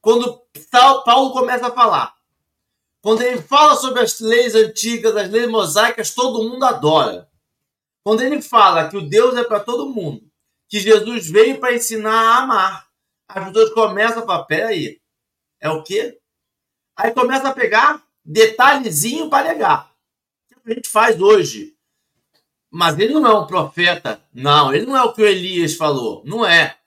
quando 0.00 0.42
Paulo 1.04 1.32
começa 1.32 1.68
a 1.68 1.72
falar. 1.72 2.14
Quando 3.00 3.22
ele 3.22 3.40
fala 3.40 3.76
sobre 3.76 4.02
as 4.02 4.20
leis 4.20 4.54
antigas, 4.54 5.16
as 5.16 5.30
leis 5.30 5.48
mosaicas, 5.48 6.14
todo 6.14 6.42
mundo 6.48 6.64
adora. 6.64 7.28
Quando 8.02 8.20
ele 8.20 8.42
fala 8.42 8.88
que 8.88 8.96
o 8.96 9.08
Deus 9.08 9.36
é 9.36 9.44
para 9.44 9.60
todo 9.60 9.88
mundo, 9.88 10.25
que 10.68 10.80
Jesus 10.80 11.30
veio 11.30 11.58
para 11.58 11.74
ensinar 11.74 12.12
a 12.12 12.36
amar, 12.38 12.88
as 13.28 13.46
pessoas 13.46 13.72
começam 13.72 14.22
a 14.22 14.26
falar: 14.26 14.44
peraí, 14.44 15.00
é 15.60 15.68
o 15.68 15.82
quê? 15.82 16.18
Aí 16.96 17.12
começa 17.12 17.48
a 17.48 17.54
pegar 17.54 18.02
detalhezinho 18.24 19.28
para 19.28 19.48
negar. 19.48 19.92
O 20.50 20.60
que 20.62 20.72
a 20.72 20.74
gente 20.74 20.88
faz 20.88 21.20
hoje? 21.20 21.76
Mas 22.70 22.98
ele 22.98 23.14
não 23.14 23.26
é 23.26 23.34
um 23.34 23.46
profeta. 23.46 24.20
Não, 24.32 24.74
ele 24.74 24.86
não 24.86 24.96
é 24.96 25.02
o 25.02 25.12
que 25.12 25.22
o 25.22 25.26
Elias 25.26 25.74
falou. 25.74 26.22
Não 26.24 26.44
é. 26.44 26.78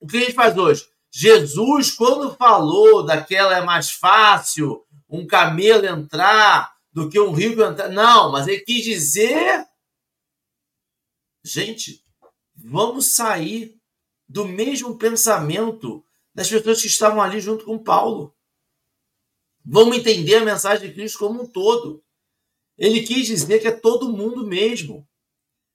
O 0.00 0.06
que 0.06 0.16
a 0.16 0.20
gente 0.20 0.32
faz 0.32 0.56
hoje? 0.56 0.88
Jesus, 1.10 1.92
quando 1.92 2.34
falou 2.34 3.04
daquela 3.04 3.56
é 3.56 3.60
mais 3.60 3.90
fácil, 3.90 4.84
um 5.08 5.26
camelo 5.26 5.86
entrar 5.86 6.74
do 6.92 7.08
que 7.08 7.20
um 7.20 7.32
rico 7.32 7.62
entrar. 7.62 7.88
Não, 7.88 8.32
mas 8.32 8.48
ele 8.48 8.60
quis 8.60 8.82
dizer. 8.82 9.66
Gente, 11.44 12.01
vamos 12.62 13.14
sair 13.14 13.78
do 14.28 14.46
mesmo 14.46 14.96
pensamento 14.96 16.04
das 16.34 16.48
pessoas 16.48 16.80
que 16.80 16.86
estavam 16.86 17.20
ali 17.20 17.40
junto 17.40 17.64
com 17.64 17.78
Paulo. 17.78 18.34
Vamos 19.64 19.96
entender 19.98 20.36
a 20.36 20.44
mensagem 20.44 20.88
de 20.88 20.94
Cristo 20.94 21.18
como 21.18 21.42
um 21.42 21.46
todo. 21.46 22.02
Ele 22.78 23.02
quis 23.02 23.26
dizer 23.26 23.60
que 23.60 23.68
é 23.68 23.72
todo 23.72 24.12
mundo 24.12 24.46
mesmo. 24.46 25.06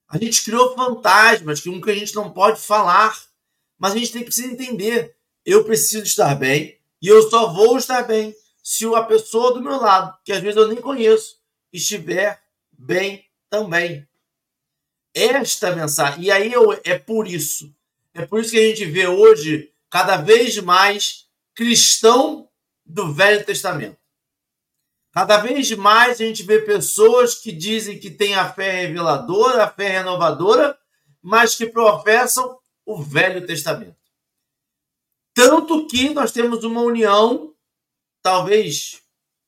A 0.08 0.18
gente 0.18 0.44
criou 0.44 0.74
fantasmas 0.74 1.62
que 1.62 1.70
a 1.70 1.96
gente 1.96 2.16
não 2.16 2.32
pode 2.32 2.60
falar, 2.60 3.16
mas 3.78 3.94
a 3.94 3.98
gente 3.98 4.12
tem 4.12 4.24
que 4.24 4.42
entender. 4.42 5.16
Eu 5.46 5.64
preciso 5.64 6.04
estar 6.04 6.36
bem 6.36 6.80
e 7.02 7.08
eu 7.08 7.30
só 7.30 7.54
vou 7.54 7.78
estar 7.78 8.04
bem 8.04 8.36
se 8.64 8.86
a 8.94 9.04
pessoa 9.04 9.54
do 9.54 9.62
meu 9.62 9.78
lado, 9.78 10.18
que 10.24 10.32
às 10.32 10.42
vezes 10.42 10.58
eu 10.58 10.68
nem 10.68 10.82
conheço, 10.82 11.40
estiver 11.72 12.42
bem 12.72 13.26
também. 13.50 14.07
Esta 15.18 15.76
mensagem. 15.76 16.26
E 16.26 16.32
aí 16.32 16.54
eu, 16.54 16.80
é 16.84 16.98
por 16.98 17.28
isso. 17.28 17.74
É 18.14 18.26
por 18.26 18.40
isso 18.40 18.52
que 18.52 18.60
a 18.60 18.68
gente 18.68 18.86
vê 18.86 19.08
hoje 19.08 19.74
cada 19.90 20.18
vez 20.18 20.58
mais 20.60 21.26
cristão 21.56 22.48
do 22.86 23.12
Velho 23.12 23.44
Testamento. 23.44 23.98
Cada 25.12 25.38
vez 25.38 25.72
mais 25.72 26.22
a 26.22 26.24
gente 26.24 26.44
vê 26.44 26.62
pessoas 26.62 27.34
que 27.34 27.52
dizem 27.52 27.98
que 27.98 28.12
têm 28.12 28.36
a 28.36 28.54
fé 28.54 28.82
reveladora, 28.82 29.64
a 29.64 29.68
fé 29.68 29.88
renovadora, 29.88 30.78
mas 31.20 31.56
que 31.56 31.66
professam 31.66 32.60
o 32.86 33.02
Velho 33.02 33.44
Testamento. 33.46 33.98
Tanto 35.34 35.88
que 35.88 36.10
nós 36.10 36.32
temos 36.32 36.64
uma 36.64 36.82
união, 36.82 37.56
talvez, 38.22 39.02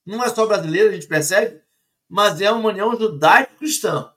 não 0.04 0.24
é 0.24 0.34
só 0.34 0.48
brasileira, 0.48 0.90
a 0.90 0.94
gente 0.94 1.08
percebe, 1.08 1.62
mas 2.10 2.42
é 2.42 2.52
uma 2.52 2.70
união 2.70 2.98
judaico-cristã. 2.98 4.12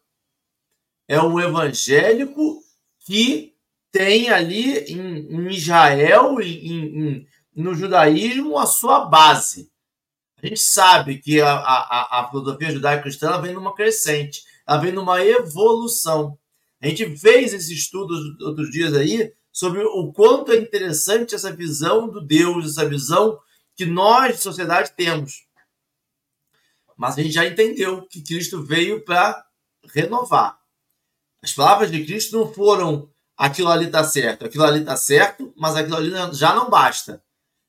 É 1.09 1.21
um 1.21 1.39
evangélico 1.39 2.63
que 3.05 3.55
tem 3.91 4.31
ali 4.31 4.79
em, 4.85 5.31
em 5.31 5.49
Israel, 5.51 6.41
em, 6.41 7.27
no 7.55 7.75
judaísmo, 7.75 8.59
a 8.59 8.67
sua 8.67 9.05
base. 9.05 9.71
A 10.43 10.47
gente 10.47 10.61
sabe 10.61 11.19
que 11.19 11.41
a, 11.41 11.53
a, 11.53 12.21
a 12.21 12.31
filosofia 12.31 12.73
judaico-cristã 12.73 13.41
vem 13.41 13.53
numa 13.53 13.75
crescente, 13.75 14.43
ela 14.67 14.79
vem 14.79 14.93
numa 14.93 15.25
evolução. 15.25 16.39
A 16.81 16.89
gente 16.89 17.17
fez 17.17 17.53
esse 17.53 17.73
estudo 17.73 18.15
outros 18.45 18.71
dias 18.71 18.95
aí 18.95 19.33
sobre 19.53 19.85
o 19.85 20.13
quanto 20.13 20.51
é 20.51 20.57
interessante 20.57 21.35
essa 21.35 21.55
visão 21.55 22.09
do 22.09 22.21
Deus, 22.21 22.67
essa 22.67 22.89
visão 22.89 23.39
que 23.77 23.85
nós, 23.85 24.37
de 24.37 24.43
sociedade, 24.43 24.93
temos. 24.97 25.47
Mas 26.97 27.17
a 27.17 27.23
gente 27.23 27.35
já 27.35 27.47
entendeu 27.47 28.07
que 28.09 28.23
Cristo 28.23 28.63
veio 28.63 29.05
para 29.05 29.45
renovar. 29.95 30.59
As 31.43 31.53
palavras 31.53 31.91
de 31.91 32.05
Cristo 32.05 32.39
não 32.39 32.53
foram 32.53 33.11
aquilo 33.37 33.69
ali 33.69 33.87
está 33.87 34.05
certo, 34.05 34.45
aquilo 34.45 34.65
ali 34.65 34.81
está 34.81 34.97
certo, 34.97 35.53
mas 35.57 35.75
aquilo 35.75 35.97
ali 35.97 36.13
já 36.33 36.55
não 36.55 36.71
basta. 36.71 37.23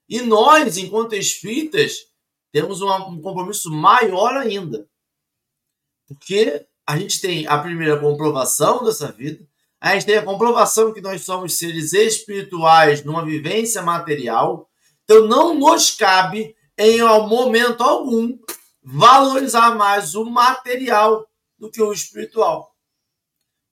E 0.07 0.21
nós, 0.21 0.78
enquanto 0.78 1.15
espíritas, 1.15 2.05
temos 2.51 2.82
um 2.82 3.19
compromisso 3.21 3.71
maior 3.71 4.38
ainda. 4.38 4.88
Porque 6.07 6.67
a 6.86 6.97
gente 6.97 7.19
tem 7.19 7.47
a 7.47 7.57
primeira 7.57 7.99
comprovação 7.99 8.84
dessa 8.84 9.11
vida, 9.11 9.43
a 9.82 9.93
gente 9.93 10.05
tem 10.05 10.17
a 10.17 10.24
comprovação 10.24 10.93
que 10.93 11.01
nós 11.01 11.24
somos 11.24 11.57
seres 11.57 11.93
espirituais 11.93 13.03
numa 13.03 13.26
vivência 13.26 13.82
material, 13.82 14.69
então 15.03 15.28
não 15.28 15.55
nos 15.55 15.91
cabe, 15.91 16.55
em 16.78 17.01
momento 17.01 17.82
algum, 17.82 18.38
valorizar 18.84 19.76
mais 19.76 20.15
o 20.15 20.26
material 20.26 21.28
do 21.57 21.71
que 21.71 21.82
o 21.82 21.91
espiritual. 21.91 22.72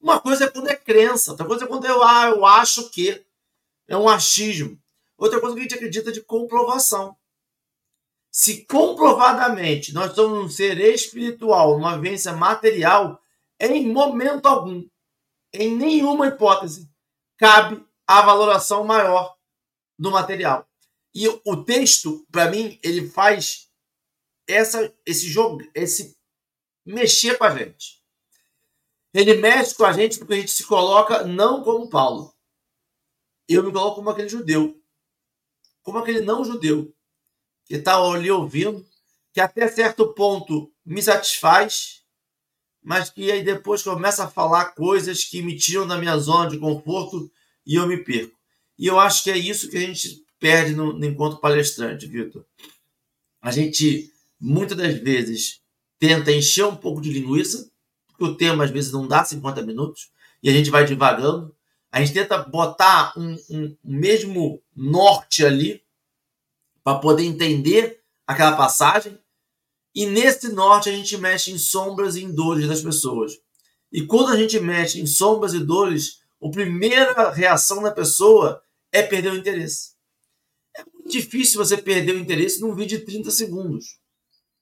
Uma 0.02 0.20
coisa 0.20 0.45
é 0.45 0.49
quando 0.49 0.70
é 0.70 0.76
crença, 0.76 1.32
outra 1.32 1.45
coisa 1.45 1.66
é 1.66 1.68
quando 1.68 1.86
eu, 1.86 2.04
ah, 2.04 2.30
eu 2.30 2.43
acho 2.45 2.89
que 2.89 3.24
é 3.88 3.95
um 3.95 4.10
achismo. 4.10 4.82
Outra 5.16 5.39
coisa 5.39 5.54
é 5.54 5.56
que 5.56 5.60
a 5.60 5.64
gente 5.64 5.76
acredita 5.76 6.12
de 6.12 6.22
comprovação. 6.22 7.16
Se 8.32 8.66
comprovadamente 8.66 9.93
nós 9.93 10.16
somos 10.16 10.45
um 10.45 10.49
ser 10.49 10.80
espiritual, 10.80 11.76
uma 11.76 11.95
vivência 11.97 12.34
material, 12.34 13.22
em 13.60 13.91
momento 13.91 14.47
algum, 14.47 14.84
em 15.54 15.76
nenhuma 15.76 16.28
hipótese, 16.28 16.89
cabe 17.38 17.86
a 18.08 18.22
valoração 18.22 18.84
maior 18.84 19.36
do 19.99 20.10
material. 20.10 20.68
E 21.14 21.28
o 21.28 21.64
texto, 21.64 22.26
para 22.32 22.49
mim, 22.49 22.80
ele 22.82 23.08
faz 23.08 23.70
essa, 24.47 24.91
esse 25.06 25.28
jogo, 25.28 25.62
esse 25.76 26.18
mexer 26.86 27.38
com 27.38 27.43
a 27.43 27.56
gente. 27.56 28.01
Ele 29.14 29.36
mexe 29.36 29.76
com 29.76 29.84
a 29.84 29.91
gente 29.91 30.20
porque 30.20 30.34
a 30.34 30.38
gente 30.38 30.51
se 30.51 30.66
coloca 30.66 31.24
não 31.24 31.64
como 31.64 31.89
Paulo. 31.89 32.34
Eu 33.47 33.64
me 33.64 33.72
coloco 33.72 33.95
como 33.95 34.09
aquele 34.09 34.30
judeu. 34.30 34.82
Como 35.82 35.97
aquele 35.97 36.22
não 36.22 36.45
judeu 36.45 36.93
que 37.66 37.76
está 37.76 37.97
ali 37.97 38.30
ouvindo, 38.30 38.86
que 39.34 39.39
até 39.39 39.68
certo 39.68 40.14
ponto 40.14 40.72
me 40.86 41.01
satisfaz, 41.01 42.01
mas 42.84 43.09
que 43.09 43.32
aí 43.32 43.43
depois 43.43 43.84
começa 43.84 44.24
a 44.24 44.30
falar 44.30 44.74
coisas 44.74 45.24
que 45.24 45.41
me 45.41 45.57
tiram 45.57 45.88
da 45.88 45.97
minha 45.97 46.18
zona 46.18 46.49
de 46.49 46.57
conforto 46.57 47.32
e 47.66 47.76
eu 47.76 47.88
me 47.88 47.97
perco. 48.03 48.38
E 48.78 48.88
eu 48.88 48.99
acho 48.99 49.24
que 49.24 49.32
é 49.32 49.38
isso 49.38 49.70
que 49.70 49.78
a 49.78 49.82
gente 49.82 50.26
perde 50.39 50.74
no, 50.74 50.91
no 50.93 51.05
encontro 51.05 51.39
palestrante, 51.39 52.07
Vitor. 52.07 52.45
A 53.41 53.51
gente, 53.51 54.12
muitas 54.39 54.76
das 54.76 54.95
vezes, 54.95 55.62
tenta 55.99 56.32
encher 56.32 56.66
um 56.66 56.76
pouco 56.76 56.99
de 56.99 57.12
linguiça, 57.12 57.70
porque 58.22 58.26
o 58.26 58.36
tema 58.36 58.63
às 58.63 58.69
vezes 58.69 58.91
não 58.91 59.07
dá 59.07 59.26
50 59.26 59.63
minutos, 59.63 60.11
e 60.43 60.49
a 60.49 60.53
gente 60.53 60.69
vai 60.69 60.86
devagando. 60.86 61.55
A 61.91 61.99
gente 61.99 62.13
tenta 62.13 62.38
botar 62.38 63.13
um, 63.17 63.36
um 63.49 63.76
mesmo 63.84 64.61
norte 64.76 65.43
ali, 65.43 65.84
para 66.84 66.99
poder 66.99 67.24
entender 67.24 68.01
aquela 68.26 68.55
passagem. 68.55 69.17
E 69.93 70.05
nesse 70.05 70.49
norte 70.49 70.89
a 70.89 70.91
gente 70.91 71.17
mexe 71.17 71.51
em 71.51 71.57
sombras 71.57 72.15
e 72.15 72.24
em 72.24 72.34
dores 72.34 72.67
das 72.67 72.82
pessoas. 72.82 73.34
E 73.91 74.05
quando 74.05 74.32
a 74.32 74.38
gente 74.38 74.59
mexe 74.59 75.01
em 75.01 75.05
sombras 75.05 75.53
e 75.53 75.59
dores, 75.59 76.22
a 76.41 76.49
primeira 76.49 77.30
reação 77.32 77.84
da 77.84 77.91
pessoa 77.91 78.61
é 78.91 79.03
perder 79.03 79.34
o 79.34 79.38
interesse. 79.38 79.91
É 80.76 80.84
muito 80.93 81.11
difícil 81.11 81.57
você 81.57 81.78
perder 81.78 82.15
o 82.15 82.19
interesse 82.19 82.61
num 82.61 82.74
vídeo 82.74 82.99
de 82.99 83.05
30 83.05 83.30
segundos. 83.32 83.99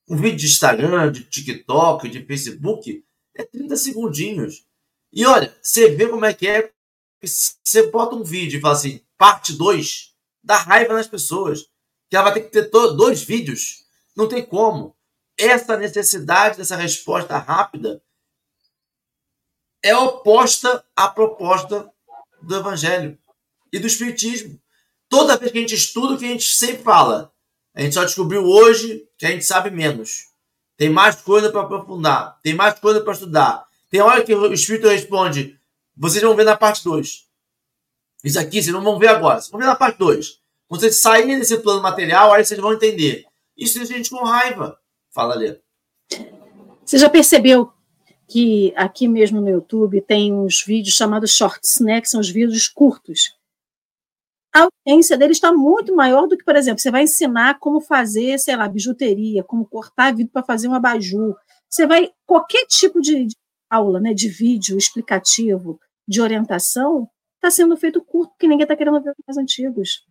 Um 0.09 0.17
vídeo 0.17 0.37
de 0.37 0.47
Instagram, 0.47 1.11
de 1.11 1.23
TikTok, 1.23 2.09
de 2.09 2.25
Facebook, 2.25 3.03
é 3.39 3.43
30 3.45 3.77
segundinhos. 3.77 4.65
E 5.13 5.25
olha, 5.25 5.55
você 5.61 5.89
vê 5.95 6.07
como 6.07 6.25
é 6.25 6.33
que 6.33 6.47
é. 6.47 6.71
Você 7.21 7.89
bota 7.89 8.15
um 8.15 8.23
vídeo 8.23 8.57
e 8.57 8.61
fala 8.61 8.73
assim, 8.73 9.01
parte 9.17 9.53
2, 9.53 10.13
dá 10.43 10.57
raiva 10.57 10.93
nas 10.93 11.07
pessoas 11.07 11.65
que 12.09 12.15
ela 12.15 12.29
vai 12.29 12.33
ter 12.33 12.41
que 12.41 12.51
ter 12.51 12.69
dois 12.69 13.23
vídeos. 13.23 13.85
Não 14.15 14.27
tem 14.27 14.45
como. 14.45 14.95
Essa 15.37 15.77
necessidade 15.77 16.57
dessa 16.57 16.75
resposta 16.75 17.37
rápida 17.37 18.03
é 19.81 19.95
oposta 19.95 20.85
à 20.95 21.07
proposta 21.07 21.89
do 22.41 22.55
Evangelho 22.55 23.17
e 23.71 23.79
do 23.79 23.87
Espiritismo. 23.87 24.61
Toda 25.07 25.37
vez 25.37 25.51
que 25.51 25.57
a 25.57 25.61
gente 25.61 25.75
estuda, 25.75 26.13
o 26.13 26.17
que 26.17 26.25
a 26.25 26.29
gente 26.29 26.45
sempre 26.45 26.83
fala, 26.83 27.33
a 27.73 27.81
gente 27.81 27.93
só 27.93 28.03
descobriu 28.03 28.43
hoje 28.43 29.07
que 29.17 29.25
a 29.25 29.31
gente 29.31 29.45
sabe 29.45 29.71
menos. 29.71 30.28
Tem 30.79 30.89
mais 30.89 31.21
coisa 31.21 31.51
para 31.51 31.63
aprofundar, 31.63 32.39
tem 32.41 32.53
mais 32.53 32.79
coisa 32.79 33.01
para 33.01 33.11
estudar. 33.11 33.65
Tem 33.91 33.99
hora 33.99 34.23
que 34.23 34.33
o 34.33 34.53
Espírito 34.53 34.87
responde: 34.87 35.59
vocês 35.93 36.23
vão 36.23 36.37
ver 36.37 36.45
na 36.45 36.55
parte 36.55 36.85
2. 36.85 37.25
Isso 38.23 38.39
aqui 38.39 38.63
vocês 38.63 38.73
não 38.73 38.81
vão 38.81 38.97
ver 38.97 39.09
agora, 39.09 39.41
vocês 39.41 39.51
vão 39.51 39.59
ver 39.59 39.65
na 39.65 39.75
parte 39.75 39.99
2. 39.99 40.39
Quando 40.69 40.79
vocês 40.79 41.01
saírem 41.01 41.37
desse 41.37 41.57
plano 41.57 41.81
material, 41.81 42.31
aí 42.31 42.45
vocês 42.45 42.57
vão 42.61 42.71
entender. 42.71 43.25
Isso 43.57 43.77
deixa 43.77 43.93
a 43.93 43.97
gente 43.97 44.09
com 44.09 44.23
raiva. 44.23 44.79
Fala, 45.13 45.35
Lê. 45.35 45.59
Você 46.85 46.97
já 46.97 47.09
percebeu 47.09 47.73
que 48.25 48.71
aqui 48.77 49.05
mesmo 49.05 49.41
no 49.41 49.49
YouTube 49.49 49.99
tem 49.99 50.33
uns 50.33 50.63
vídeos 50.63 50.95
chamados 50.95 51.33
shorts, 51.33 51.81
né? 51.81 51.99
Que 51.99 52.07
são 52.07 52.21
os 52.21 52.29
vídeos 52.29 52.69
curtos. 52.69 53.33
A 54.53 54.61
audiência 54.61 55.17
deles 55.17 55.37
está 55.37 55.51
muito 55.51 55.95
maior 55.95 56.27
do 56.27 56.37
que, 56.37 56.43
por 56.43 56.55
exemplo, 56.55 56.79
você 56.79 56.89
vai 56.89 57.03
ensinar 57.03 57.59
como 57.59 57.79
fazer, 57.79 58.39
sei 58.39 58.55
lá, 58.55 58.67
bijuteria, 58.67 59.43
como 59.43 59.65
cortar 59.67 60.13
vidro 60.15 60.31
para 60.33 60.43
fazer 60.43 60.67
um 60.67 60.73
abajur. 60.73 61.35
Você 61.69 61.85
vai, 61.85 62.11
qualquer 62.25 62.65
tipo 62.65 62.99
de, 62.99 63.25
de 63.27 63.35
aula, 63.69 63.99
né, 63.99 64.13
de 64.13 64.27
vídeo 64.27 64.77
explicativo, 64.77 65.79
de 66.07 66.19
orientação, 66.19 67.07
está 67.35 67.51
sendo 67.51 67.77
feito 67.77 68.03
curto, 68.03 68.31
porque 68.31 68.47
ninguém 68.47 68.63
está 68.63 68.75
querendo 68.75 69.01
ver 69.01 69.11
os 69.11 69.15
mais 69.27 69.37
antigos. 69.37 70.03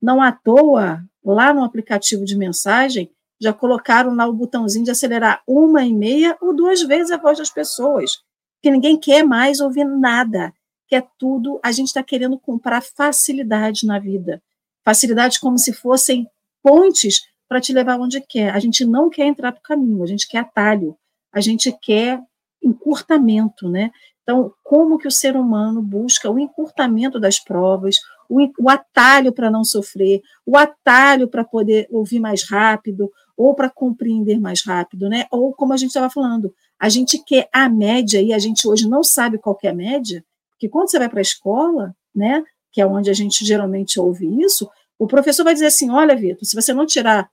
Não 0.00 0.22
à 0.22 0.32
toa, 0.32 1.04
lá 1.22 1.52
no 1.52 1.62
aplicativo 1.62 2.24
de 2.24 2.36
mensagem, 2.36 3.10
já 3.40 3.52
colocaram 3.52 4.14
lá 4.14 4.26
o 4.26 4.32
botãozinho 4.32 4.84
de 4.84 4.90
acelerar 4.90 5.42
uma 5.46 5.84
e 5.84 5.92
meia 5.92 6.36
ou 6.40 6.54
duas 6.54 6.80
vezes 6.82 7.12
a 7.12 7.18
voz 7.18 7.38
das 7.38 7.50
pessoas, 7.50 8.22
porque 8.56 8.70
ninguém 8.70 8.98
quer 8.98 9.22
mais 9.22 9.60
ouvir 9.60 9.84
nada, 9.84 10.52
quer 10.88 11.06
tudo. 11.18 11.60
A 11.62 11.72
gente 11.72 11.88
está 11.88 12.02
querendo 12.02 12.38
comprar 12.38 12.82
facilidade 12.82 13.86
na 13.86 13.98
vida, 13.98 14.42
facilidade 14.84 15.40
como 15.40 15.58
se 15.58 15.72
fossem 15.72 16.28
pontes 16.62 17.22
para 17.48 17.60
te 17.60 17.72
levar 17.72 17.98
onde 17.98 18.20
quer. 18.20 18.50
A 18.50 18.58
gente 18.58 18.84
não 18.84 19.10
quer 19.10 19.26
entrar 19.26 19.52
para 19.52 19.60
o 19.60 19.62
caminho, 19.62 20.02
a 20.02 20.06
gente 20.06 20.28
quer 20.28 20.38
atalho, 20.38 20.96
a 21.32 21.40
gente 21.40 21.70
quer 21.82 22.20
encurtamento, 22.62 23.68
né? 23.68 23.90
Então, 24.22 24.52
como 24.62 24.96
que 24.98 25.06
o 25.06 25.10
ser 25.10 25.36
humano 25.36 25.82
busca 25.82 26.30
o 26.30 26.38
encurtamento 26.38 27.20
das 27.20 27.38
provas, 27.38 27.96
o, 28.28 28.40
o 28.58 28.70
atalho 28.70 29.32
para 29.32 29.50
não 29.50 29.62
sofrer, 29.62 30.22
o 30.46 30.56
atalho 30.56 31.28
para 31.28 31.44
poder 31.44 31.86
ouvir 31.90 32.20
mais 32.20 32.48
rápido, 32.48 33.10
ou 33.36 33.54
para 33.54 33.68
compreender 33.68 34.40
mais 34.40 34.64
rápido, 34.64 35.08
né? 35.08 35.26
Ou 35.30 35.52
como 35.52 35.72
a 35.72 35.76
gente 35.76 35.88
estava 35.88 36.08
falando, 36.08 36.54
a 36.78 36.88
gente 36.88 37.22
quer 37.22 37.48
a 37.52 37.68
média 37.68 38.22
e 38.22 38.32
a 38.32 38.38
gente 38.38 38.66
hoje 38.66 38.88
não 38.88 39.02
sabe 39.02 39.38
qual 39.38 39.58
é 39.62 39.68
a 39.68 39.74
média, 39.74 40.24
porque 40.64 40.68
quando 40.70 40.90
você 40.90 40.98
vai 40.98 41.08
para 41.08 41.20
a 41.20 41.22
escola, 41.22 41.94
né, 42.14 42.42
que 42.72 42.80
é 42.80 42.86
onde 42.86 43.10
a 43.10 43.12
gente 43.12 43.44
geralmente 43.44 44.00
ouve 44.00 44.26
isso, 44.42 44.70
o 44.98 45.06
professor 45.06 45.44
vai 45.44 45.52
dizer 45.52 45.66
assim: 45.66 45.90
olha, 45.90 46.16
Vitor, 46.16 46.44
se 46.44 46.54
você 46.54 46.72
não 46.72 46.86
tirar 46.86 47.30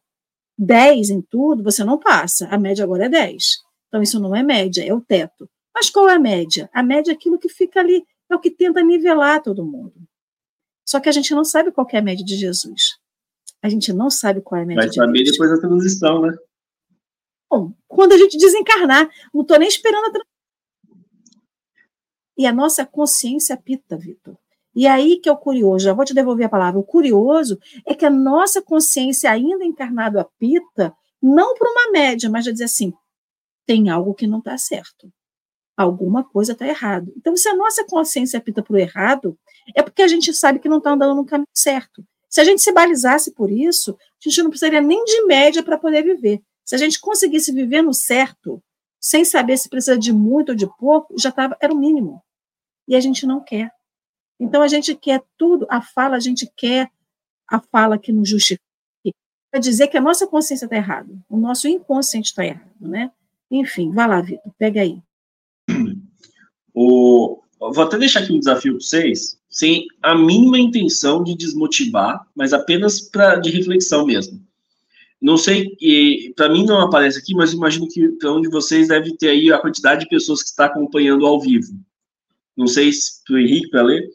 10 0.57 1.09
em 1.09 1.21
tudo, 1.21 1.63
você 1.63 1.83
não 1.83 1.97
passa. 1.97 2.47
A 2.47 2.57
média 2.57 2.83
agora 2.83 3.05
é 3.05 3.09
10. 3.09 3.43
Então, 3.87 4.01
isso 4.01 4.19
não 4.19 4.35
é 4.35 4.43
média, 4.43 4.83
é 4.85 4.93
o 4.93 5.01
teto. 5.01 5.49
Mas 5.73 5.89
qual 5.89 6.09
é 6.09 6.15
a 6.15 6.19
média? 6.19 6.69
A 6.73 6.83
média 6.83 7.11
é 7.11 7.13
aquilo 7.13 7.39
que 7.39 7.47
fica 7.47 7.79
ali, 7.79 8.03
é 8.29 8.35
o 8.35 8.39
que 8.39 8.51
tenta 8.51 8.83
nivelar 8.83 9.41
todo 9.41 9.65
mundo. 9.65 9.93
Só 10.85 10.99
que 10.99 11.07
a 11.07 11.11
gente 11.11 11.33
não 11.33 11.45
sabe 11.45 11.71
qual 11.71 11.87
é 11.91 11.97
a 11.97 12.01
média 12.01 12.25
de 12.25 12.35
Jesus. 12.35 12.97
A 13.63 13.69
gente 13.69 13.93
não 13.93 14.09
sabe 14.09 14.41
qual 14.41 14.59
é 14.59 14.63
a 14.63 14.67
média 14.67 14.81
Vai 14.81 14.89
de 14.89 14.95
saber 14.95 15.23
Deus. 15.23 15.31
depois 15.31 15.51
da 15.51 15.59
transição, 15.59 16.21
né? 16.21 16.35
Bom, 17.49 17.73
quando 17.87 18.13
a 18.13 18.17
gente 18.17 18.37
desencarnar, 18.37 19.09
não 19.33 19.41
estou 19.41 19.57
nem 19.57 19.67
esperando 19.67 20.05
a 20.05 20.11
transição. 20.11 20.30
E 22.41 22.47
a 22.47 22.51
nossa 22.51 22.83
consciência 22.83 23.55
pita, 23.55 23.95
Vitor. 23.95 24.35
E 24.73 24.87
aí 24.87 25.17
que 25.17 25.29
é 25.29 25.31
o 25.31 25.37
curioso, 25.37 25.85
já 25.85 25.93
vou 25.93 26.03
te 26.03 26.11
devolver 26.11 26.47
a 26.47 26.49
palavra. 26.49 26.79
O 26.79 26.83
curioso 26.83 27.59
é 27.85 27.93
que 27.93 28.03
a 28.03 28.09
nossa 28.09 28.63
consciência, 28.63 29.29
ainda 29.29 29.63
encarnado 29.63 30.19
apita, 30.19 30.91
não 31.21 31.53
para 31.53 31.69
uma 31.69 31.91
média, 31.91 32.31
mas 32.31 32.43
já 32.43 32.51
dizer 32.51 32.63
assim: 32.63 32.91
tem 33.63 33.91
algo 33.91 34.15
que 34.15 34.25
não 34.25 34.39
está 34.39 34.57
certo. 34.57 35.13
Alguma 35.77 36.23
coisa 36.23 36.53
está 36.53 36.65
errado. 36.65 37.13
Então, 37.15 37.37
se 37.37 37.47
a 37.47 37.55
nossa 37.55 37.85
consciência 37.85 38.39
apita 38.39 38.63
para 38.63 38.73
o 38.73 38.79
errado, 38.79 39.37
é 39.75 39.83
porque 39.83 40.01
a 40.01 40.07
gente 40.07 40.33
sabe 40.33 40.57
que 40.57 40.67
não 40.67 40.79
está 40.79 40.93
andando 40.93 41.13
no 41.13 41.25
caminho 41.27 41.47
certo. 41.53 42.03
Se 42.27 42.41
a 42.41 42.43
gente 42.43 42.63
se 42.63 42.71
balizasse 42.71 43.35
por 43.35 43.51
isso, 43.51 43.91
a 43.91 44.27
gente 44.27 44.41
não 44.41 44.49
precisaria 44.49 44.81
nem 44.81 45.05
de 45.05 45.25
média 45.27 45.61
para 45.61 45.77
poder 45.77 46.01
viver. 46.01 46.41
Se 46.65 46.73
a 46.73 46.77
gente 46.79 46.99
conseguisse 46.99 47.51
viver 47.51 47.83
no 47.83 47.93
certo, 47.93 48.59
sem 49.01 49.25
saber 49.25 49.57
se 49.57 49.67
precisa 49.67 49.97
de 49.97 50.13
muito 50.13 50.49
ou 50.49 50.55
de 50.55 50.67
pouco, 50.77 51.15
já 51.19 51.31
tava, 51.31 51.57
era 51.59 51.73
o 51.73 51.77
mínimo. 51.77 52.23
E 52.87 52.95
a 52.95 52.99
gente 52.99 53.25
não 53.25 53.41
quer. 53.43 53.71
Então 54.39 54.61
a 54.61 54.67
gente 54.67 54.95
quer 54.95 55.23
tudo, 55.37 55.67
a 55.69 55.81
fala, 55.81 56.15
a 56.15 56.19
gente 56.19 56.51
quer 56.57 56.89
a 57.47 57.59
fala 57.59 57.97
que 57.97 58.11
nos 58.11 58.29
justifique, 58.29 58.61
para 59.51 59.59
dizer 59.59 59.87
que 59.87 59.97
a 59.97 60.01
nossa 60.01 60.25
consciência 60.25 60.65
está 60.65 60.77
errada, 60.77 61.13
o 61.29 61.37
nosso 61.37 61.67
inconsciente 61.67 62.29
está 62.29 62.45
errado, 62.45 62.71
né? 62.79 63.11
Enfim, 63.51 63.91
vai 63.91 64.07
lá, 64.07 64.21
Vitor, 64.21 64.51
pega 64.57 64.81
aí. 64.81 65.01
O, 66.73 67.41
vou 67.59 67.83
até 67.83 67.97
deixar 67.97 68.21
aqui 68.21 68.31
um 68.31 68.39
desafio 68.39 68.71
para 68.71 68.81
vocês, 68.81 69.37
sem 69.49 69.85
a 70.01 70.15
mínima 70.15 70.57
intenção 70.57 71.21
de 71.21 71.35
desmotivar, 71.35 72.25
mas 72.33 72.53
apenas 72.53 73.01
para 73.01 73.35
de 73.35 73.51
reflexão 73.51 74.05
mesmo. 74.05 74.41
Não 75.21 75.37
sei, 75.37 75.75
para 76.35 76.49
mim 76.49 76.65
não 76.65 76.81
aparece 76.81 77.19
aqui, 77.19 77.35
mas 77.35 77.51
imagino 77.51 77.87
que 77.87 78.07
para 78.13 78.31
onde 78.31 78.49
vocês 78.49 78.87
deve 78.87 79.15
ter 79.17 79.29
aí 79.29 79.51
a 79.51 79.59
quantidade 79.59 80.01
de 80.01 80.09
pessoas 80.09 80.41
que 80.41 80.49
está 80.49 80.65
acompanhando 80.65 81.27
ao 81.27 81.39
vivo. 81.39 81.73
Não 82.57 82.67
sei 82.67 82.91
se 82.91 83.23
para 83.25 83.35
o 83.35 83.39
Henrique, 83.39 83.69
para 83.69 83.83
ler, 83.83 84.09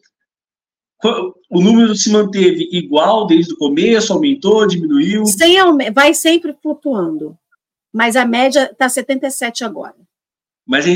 o 1.51 1.61
número 1.61 1.95
se 1.95 2.11
manteve 2.11 2.69
igual 2.73 3.27
desde 3.27 3.53
o 3.53 3.57
começo, 3.57 4.13
aumentou, 4.13 4.67
diminuiu? 4.67 5.25
Sem, 5.27 5.57
vai 5.93 6.15
sempre 6.15 6.55
flutuando. 6.63 7.37
Mas 7.93 8.17
a 8.17 8.25
média 8.25 8.71
está 8.71 8.89
77 8.89 9.65
agora. 9.65 9.95
Mas 10.67 10.87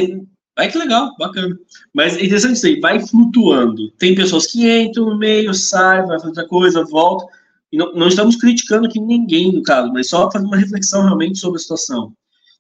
ai 0.57 0.71
que 0.71 0.79
legal, 0.79 1.15
bacana. 1.19 1.59
Mas 1.95 2.17
é 2.17 2.25
interessante 2.25 2.57
isso 2.57 2.67
aí, 2.67 2.81
vai 2.81 3.01
flutuando. 3.01 3.91
Tem 3.93 4.15
pessoas 4.15 4.47
que 4.47 4.69
entram 4.69 5.07
no 5.07 5.19
meio, 5.19 5.55
saem, 5.55 6.07
vai 6.07 6.19
fazer 6.19 6.29
outra 6.29 6.47
coisa, 6.47 6.85
volta. 6.85 7.27
E 7.73 7.77
não, 7.77 7.93
não 7.95 8.09
estamos 8.09 8.37
criticando 8.37 8.87
aqui 8.87 9.01
ninguém, 9.01 9.53
no 9.53 9.63
caso, 9.63 9.93
mas 9.93 10.09
só 10.09 10.31
fazendo 10.31 10.49
uma 10.49 10.57
reflexão 10.57 11.05
realmente 11.05 11.39
sobre 11.39 11.59
a 11.59 11.61
situação. 11.61 12.13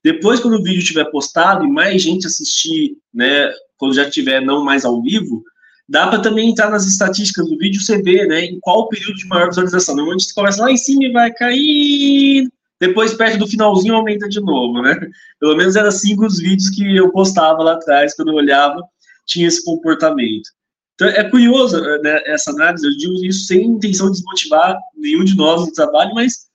Depois, 0.03 0.41
quando 0.41 0.55
o 0.55 0.63
vídeo 0.63 0.81
estiver 0.81 1.05
postado 1.11 1.65
e 1.65 1.71
mais 1.71 2.03
gente 2.03 2.27
assistir, 2.27 2.97
né, 3.13 3.53
quando 3.77 3.95
já 3.95 4.05
estiver 4.05 4.41
não 4.41 4.65
mais 4.65 4.85
ao 4.85 5.03
vivo, 5.03 5.45
Dá 5.91 6.07
para 6.07 6.21
também 6.21 6.49
entrar 6.49 6.71
nas 6.71 6.87
estatísticas 6.87 7.49
do 7.49 7.59
vídeo, 7.59 7.81
você 7.81 8.01
vê, 8.01 8.25
né, 8.25 8.45
em 8.45 8.61
qual 8.61 8.89
período 8.89 9.17
de 9.17 9.27
maior 9.27 9.49
visualização. 9.49 9.97
Normalmente 9.97 10.27
você 10.27 10.35
começa 10.35 10.63
lá 10.63 10.71
em 10.71 10.77
cima 10.77 11.03
e 11.03 11.13
vai 11.13 11.33
cair, 11.33 12.49
depois 12.81 13.13
perto 13.13 13.39
do 13.39 13.47
finalzinho 13.49 13.97
aumenta 13.97 14.29
de 14.29 14.41
novo, 14.41 14.81
né? 14.83 14.97
Pelo 15.41 15.57
menos 15.57 15.75
era 15.75 15.89
assim 15.89 16.17
os 16.25 16.39
vídeos 16.39 16.71
que 16.71 16.97
eu 16.97 17.11
postava 17.11 17.63
lá 17.65 17.73
atrás, 17.73 18.15
quando 18.15 18.29
eu 18.29 18.37
olhava, 18.37 18.81
tinha 19.27 19.49
esse 19.49 19.65
comportamento. 19.65 20.49
Então 20.95 21.09
é 21.09 21.29
curioso 21.29 21.81
né, 21.81 22.23
essa 22.25 22.53
análise, 22.53 22.87
eu 22.87 22.97
digo 22.97 23.25
isso 23.25 23.47
sem 23.47 23.65
intenção 23.65 24.07
de 24.07 24.19
desmotivar 24.19 24.79
nenhum 24.97 25.25
de 25.25 25.37
nós 25.37 25.61
no 25.61 25.73
trabalho, 25.73 26.15
mas 26.15 26.47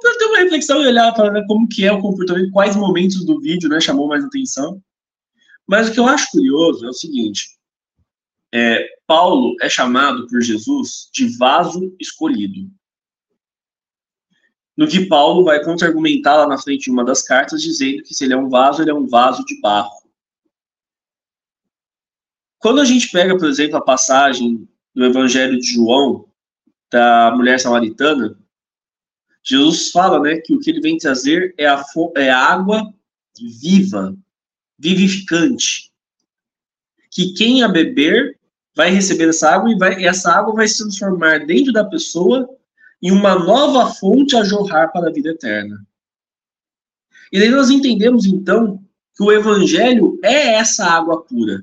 para 0.00 0.18
ter 0.18 0.24
uma 0.26 0.38
reflexão 0.38 0.82
e 0.82 0.86
olhar 0.86 1.12
para 1.12 1.46
como 1.46 1.68
que 1.68 1.84
é 1.84 1.92
o 1.92 2.00
comportamento, 2.00 2.50
quais 2.50 2.76
momentos 2.76 3.24
do 3.24 3.40
vídeo 3.40 3.68
né, 3.68 3.80
chamou 3.80 4.08
mais 4.08 4.24
atenção. 4.24 4.82
Mas 5.66 5.88
o 5.88 5.92
que 5.92 6.00
eu 6.00 6.06
acho 6.06 6.30
curioso 6.30 6.84
é 6.84 6.88
o 6.88 6.92
seguinte, 6.92 7.48
é, 8.52 8.84
Paulo 9.06 9.54
é 9.60 9.68
chamado 9.68 10.26
por 10.26 10.40
Jesus 10.40 11.08
de 11.12 11.36
vaso 11.36 11.94
escolhido. 12.00 12.68
No 14.76 14.88
que 14.88 15.06
Paulo 15.06 15.44
vai 15.44 15.62
contra-argumentar 15.62 16.36
lá 16.36 16.48
na 16.48 16.58
frente 16.58 16.84
de 16.84 16.90
uma 16.90 17.04
das 17.04 17.22
cartas, 17.22 17.62
dizendo 17.62 18.02
que 18.02 18.14
se 18.14 18.24
ele 18.24 18.32
é 18.32 18.36
um 18.36 18.48
vaso, 18.48 18.82
ele 18.82 18.90
é 18.90 18.94
um 18.94 19.06
vaso 19.06 19.44
de 19.44 19.60
barro. 19.60 20.00
Quando 22.58 22.80
a 22.80 22.84
gente 22.84 23.10
pega, 23.10 23.36
por 23.36 23.48
exemplo, 23.48 23.76
a 23.76 23.84
passagem 23.84 24.66
do 24.94 25.04
Evangelho 25.04 25.58
de 25.58 25.74
João, 25.74 26.26
da 26.90 27.30
mulher 27.36 27.60
samaritana, 27.60 28.36
Jesus 29.42 29.90
fala 29.90 30.20
né, 30.20 30.36
que 30.36 30.54
o 30.54 30.60
que 30.60 30.70
ele 30.70 30.80
vem 30.80 30.98
trazer 30.98 31.54
é 31.56 31.66
a, 31.66 31.82
é 32.16 32.30
água 32.30 32.92
viva, 33.60 34.16
vivificante. 34.78 35.90
Que 37.10 37.32
quem 37.32 37.62
a 37.62 37.68
beber 37.68 38.38
vai 38.74 38.90
receber 38.90 39.28
essa 39.28 39.50
água 39.50 39.70
e 39.70 39.78
vai, 39.78 40.04
essa 40.04 40.32
água 40.32 40.54
vai 40.54 40.68
se 40.68 40.78
transformar 40.78 41.46
dentro 41.46 41.72
da 41.72 41.84
pessoa 41.84 42.48
em 43.02 43.10
uma 43.10 43.38
nova 43.38 43.92
fonte 43.94 44.36
a 44.36 44.44
jorrar 44.44 44.92
para 44.92 45.08
a 45.08 45.12
vida 45.12 45.30
eterna. 45.30 45.84
E 47.32 47.38
daí 47.38 47.48
nós 47.48 47.70
entendemos 47.70 48.26
então 48.26 48.82
que 49.16 49.22
o 49.22 49.32
evangelho 49.32 50.18
é 50.22 50.54
essa 50.54 50.84
água 50.86 51.22
pura. 51.22 51.62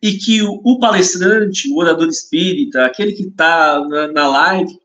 E 0.00 0.16
que 0.16 0.42
o, 0.42 0.78
palestrante, 0.78 1.68
o 1.70 1.76
orador 1.76 2.08
espírita, 2.08 2.84
aquele 2.84 3.12
que 3.12 3.24
está 3.24 3.80
na 4.12 4.28
live, 4.28 4.78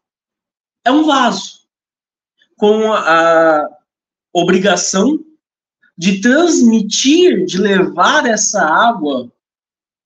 é 0.85 0.91
um 0.91 1.05
vaso 1.05 1.63
com 2.57 2.93
a 2.93 3.69
obrigação 4.31 5.23
de 5.97 6.21
transmitir, 6.21 7.45
de 7.45 7.57
levar 7.57 8.25
essa 8.25 8.61
água 8.61 9.31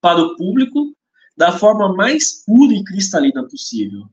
para 0.02 0.22
o 0.22 0.36
público 0.36 0.96
da 1.36 1.58
forma 1.58 1.94
mais 1.94 2.44
pura 2.44 2.74
e 2.74 2.84
cristalina 2.84 3.44
possível. 3.48 4.10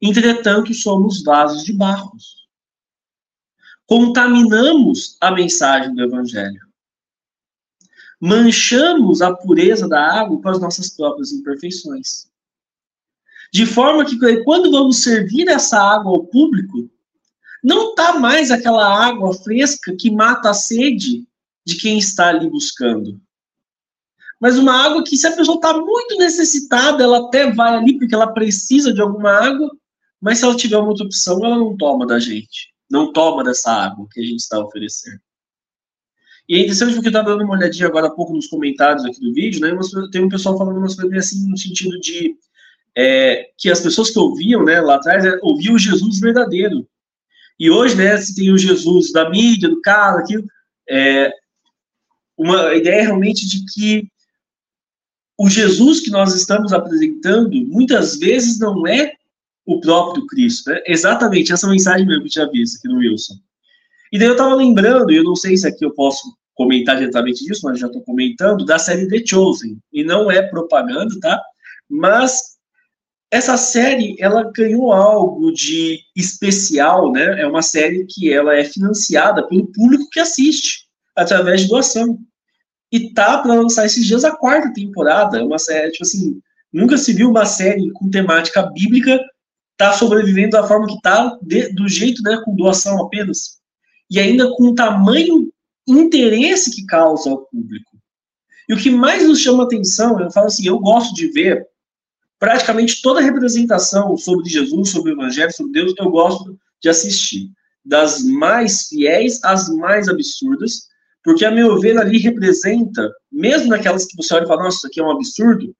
Entretanto, 0.00 0.74
somos 0.74 1.22
vasos 1.22 1.64
de 1.64 1.72
barros. 1.72 2.46
Contaminamos 3.86 5.16
a 5.20 5.30
mensagem 5.30 5.94
do 5.94 6.02
Evangelho. 6.02 6.66
Manchamos 8.20 9.22
a 9.22 9.34
pureza 9.34 9.88
da 9.88 10.20
água 10.20 10.40
com 10.40 10.48
as 10.48 10.60
nossas 10.60 10.90
próprias 10.90 11.32
imperfeições. 11.32 12.28
De 13.52 13.66
forma 13.66 14.04
que, 14.04 14.16
quando 14.44 14.70
vamos 14.70 15.02
servir 15.02 15.48
essa 15.48 15.78
água 15.78 16.12
ao 16.12 16.24
público, 16.24 16.90
não 17.62 17.90
está 17.90 18.18
mais 18.18 18.50
aquela 18.50 18.86
água 19.06 19.32
fresca 19.32 19.94
que 19.96 20.10
mata 20.10 20.50
a 20.50 20.54
sede 20.54 21.26
de 21.64 21.76
quem 21.76 21.98
está 21.98 22.28
ali 22.28 22.48
buscando 22.48 23.20
mas 24.40 24.58
uma 24.58 24.72
água 24.84 25.02
que, 25.02 25.16
se 25.16 25.26
a 25.26 25.34
pessoa 25.34 25.56
está 25.56 25.76
muito 25.78 26.16
necessitada, 26.18 27.02
ela 27.02 27.26
até 27.26 27.50
vai 27.50 27.74
ali 27.74 27.98
porque 27.98 28.14
ela 28.14 28.32
precisa 28.32 28.92
de 28.92 29.00
alguma 29.00 29.30
água, 29.30 29.70
mas 30.20 30.38
se 30.38 30.44
ela 30.44 30.56
tiver 30.56 30.76
uma 30.76 30.88
outra 30.88 31.04
opção, 31.04 31.44
ela 31.44 31.56
não 31.56 31.76
toma 31.76 32.06
da 32.06 32.18
gente. 32.18 32.74
Não 32.90 33.12
toma 33.12 33.42
dessa 33.42 33.70
água 33.70 34.06
que 34.10 34.20
a 34.20 34.22
gente 34.22 34.40
está 34.40 34.58
oferecendo. 34.58 35.20
E 36.48 36.54
é 36.54 36.58
interessante 36.58 36.94
porque 36.94 37.08
eu 37.08 37.10
estava 37.10 37.30
dando 37.30 37.42
uma 37.44 37.54
olhadinha 37.54 37.88
agora 37.88 38.06
há 38.06 38.10
pouco 38.10 38.32
nos 38.32 38.46
comentários 38.46 39.04
aqui 39.04 39.20
do 39.20 39.32
vídeo, 39.32 39.60
né? 39.60 39.76
Tem 40.12 40.22
um 40.22 40.28
pessoal 40.28 40.56
falando 40.56 40.78
umas 40.78 40.94
coisas 40.94 41.18
assim, 41.18 41.48
no 41.48 41.56
sentido 41.56 41.98
de 41.98 42.36
é, 42.96 43.50
que 43.58 43.70
as 43.70 43.80
pessoas 43.80 44.10
que 44.10 44.18
ouviam, 44.18 44.64
né, 44.64 44.80
lá 44.80 44.96
atrás, 44.96 45.24
é, 45.24 45.38
ouviam 45.42 45.74
o 45.74 45.78
Jesus 45.78 46.18
verdadeiro. 46.18 46.88
E 47.58 47.70
hoje, 47.70 47.94
né, 47.94 48.16
se 48.16 48.34
tem 48.34 48.50
o 48.50 48.58
Jesus 48.58 49.12
da 49.12 49.28
mídia, 49.28 49.68
do 49.68 49.80
cara, 49.80 50.20
aquilo, 50.20 50.44
é, 50.88 51.30
uma 52.36 52.74
ideia 52.74 53.02
realmente 53.02 53.46
de 53.46 53.64
que 53.72 54.08
o 55.38 55.48
Jesus 55.50 56.00
que 56.00 56.10
nós 56.10 56.34
estamos 56.34 56.72
apresentando 56.72 57.54
muitas 57.66 58.18
vezes 58.18 58.58
não 58.58 58.86
é 58.86 59.12
o 59.66 59.80
próprio 59.80 60.26
Cristo. 60.26 60.70
Né? 60.70 60.80
Exatamente 60.86 61.52
essa 61.52 61.68
mensagem 61.68 62.06
mesmo 62.06 62.22
que 62.22 62.28
eu 62.28 62.32
tinha 62.32 62.50
visto 62.50 62.78
aqui 62.78 62.88
no 62.88 62.98
Wilson. 62.98 63.34
E 64.12 64.18
daí 64.18 64.28
eu 64.28 64.32
estava 64.32 64.54
lembrando, 64.54 65.10
e 65.10 65.16
eu 65.16 65.24
não 65.24 65.34
sei 65.34 65.56
se 65.56 65.66
aqui 65.66 65.84
eu 65.84 65.92
posso 65.92 66.22
comentar 66.54 66.96
diretamente 66.96 67.44
disso, 67.44 67.62
mas 67.64 67.78
já 67.78 67.86
estou 67.86 68.02
comentando, 68.02 68.64
da 68.64 68.78
série 68.78 69.08
The 69.08 69.26
Chosen. 69.26 69.78
E 69.92 70.04
não 70.04 70.30
é 70.30 70.40
propaganda, 70.40 71.14
tá? 71.20 71.42
Mas 71.88 72.55
essa 73.30 73.56
série, 73.56 74.16
ela 74.20 74.50
ganhou 74.52 74.92
algo 74.92 75.52
de 75.52 76.00
especial, 76.14 77.10
né? 77.10 77.40
É 77.40 77.46
uma 77.46 77.62
série 77.62 78.06
que 78.06 78.32
ela 78.32 78.54
é 78.54 78.64
financiada 78.64 79.46
pelo 79.46 79.66
público 79.72 80.08
que 80.10 80.20
assiste, 80.20 80.86
através 81.14 81.62
de 81.62 81.68
doação. 81.68 82.18
E 82.92 83.12
tá 83.12 83.38
para 83.38 83.54
lançar 83.54 83.84
esses 83.86 84.06
dias 84.06 84.24
a 84.24 84.36
quarta 84.36 84.72
temporada. 84.72 85.38
É 85.38 85.42
uma 85.42 85.58
série, 85.58 85.90
tipo 85.90 86.04
assim, 86.04 86.40
nunca 86.72 86.96
se 86.96 87.12
viu 87.12 87.28
uma 87.30 87.44
série 87.44 87.90
com 87.92 88.08
temática 88.08 88.62
bíblica 88.62 89.20
tá 89.76 89.92
sobrevivendo 89.92 90.50
da 90.50 90.66
forma 90.66 90.86
que 90.86 91.00
tá, 91.02 91.38
de, 91.42 91.72
do 91.72 91.88
jeito, 91.88 92.22
né, 92.22 92.40
com 92.44 92.56
doação 92.56 93.00
apenas. 93.02 93.58
E 94.10 94.18
ainda 94.18 94.50
com 94.56 94.68
o 94.68 94.74
tamanho 94.74 95.52
interesse 95.86 96.70
que 96.70 96.84
causa 96.86 97.30
ao 97.30 97.44
público. 97.46 97.96
E 98.68 98.74
o 98.74 98.78
que 98.78 98.90
mais 98.90 99.26
nos 99.26 99.40
chama 99.40 99.64
atenção, 99.64 100.18
eu 100.18 100.30
falo 100.30 100.46
assim, 100.46 100.66
eu 100.66 100.78
gosto 100.78 101.14
de 101.14 101.28
ver 101.28 101.66
praticamente 102.38 103.00
toda 103.02 103.20
representação 103.20 104.16
sobre 104.16 104.48
Jesus, 104.48 104.90
sobre 104.90 105.12
o 105.12 105.14
Evangelho, 105.14 105.52
sobre 105.52 105.72
Deus, 105.72 105.94
eu 105.98 106.10
gosto 106.10 106.58
de 106.82 106.88
assistir. 106.88 107.50
Das 107.84 108.22
mais 108.24 108.88
fiéis 108.88 109.42
às 109.44 109.68
mais 109.68 110.08
absurdas, 110.08 110.88
porque, 111.22 111.44
a 111.44 111.50
meu 111.50 111.80
ver, 111.80 111.98
ali 111.98 112.18
representa, 112.18 113.12
mesmo 113.30 113.68
naquelas 113.68 114.06
que 114.06 114.16
você 114.16 114.34
olha 114.34 114.44
e 114.44 114.48
fala, 114.48 114.64
nossa, 114.64 114.78
isso 114.78 114.86
aqui 114.86 115.00
é 115.00 115.04
um 115.04 115.10
absurdo, 115.10 115.74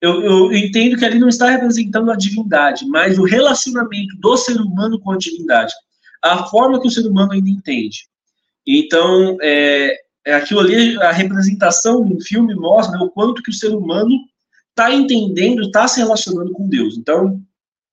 eu, 0.00 0.22
eu, 0.22 0.52
entendo 0.52 0.98
que 0.98 1.04
ali 1.04 1.18
não 1.18 1.28
está 1.28 1.48
representando 1.48 2.10
a 2.10 2.16
divindade, 2.16 2.86
mas 2.86 3.18
o 3.18 3.24
relacionamento 3.24 4.14
do 4.18 4.36
ser 4.36 4.60
humano 4.60 5.00
com 5.00 5.12
a 5.12 5.16
divindade, 5.16 5.72
a 6.22 6.44
forma 6.44 6.80
que 6.80 6.86
o 6.86 6.90
ser 6.90 7.06
humano 7.06 7.32
ainda 7.32 7.48
entende. 7.48 8.06
Então, 8.66 9.38
é, 9.40 9.96
é 10.26 10.34
aquilo 10.34 10.60
ali, 10.60 11.00
a 11.00 11.10
representação 11.10 12.04
no 12.04 12.20
filme 12.20 12.54
mostra 12.54 12.98
né, 12.98 13.04
o 13.04 13.10
quanto 13.10 13.42
que 13.42 13.50
o 13.50 13.54
ser 13.54 13.74
humano 13.74 14.18
está 14.74 14.92
entendendo, 14.92 15.62
está 15.62 15.86
se 15.86 16.00
relacionando 16.00 16.52
com 16.52 16.68
Deus. 16.68 16.98
Então, 16.98 17.40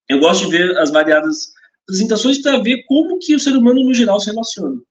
eu 0.09 0.19
gosto 0.19 0.45
de 0.45 0.57
ver 0.57 0.77
as 0.77 0.91
variadas 0.91 1.53
apresentações 1.83 2.41
para 2.41 2.59
ver 2.59 2.83
como 2.87 3.19
que 3.19 3.35
o 3.35 3.39
ser 3.39 3.55
humano, 3.55 3.83
no 3.83 3.93
geral, 3.93 4.19
se 4.19 4.31
relaciona. 4.31 4.81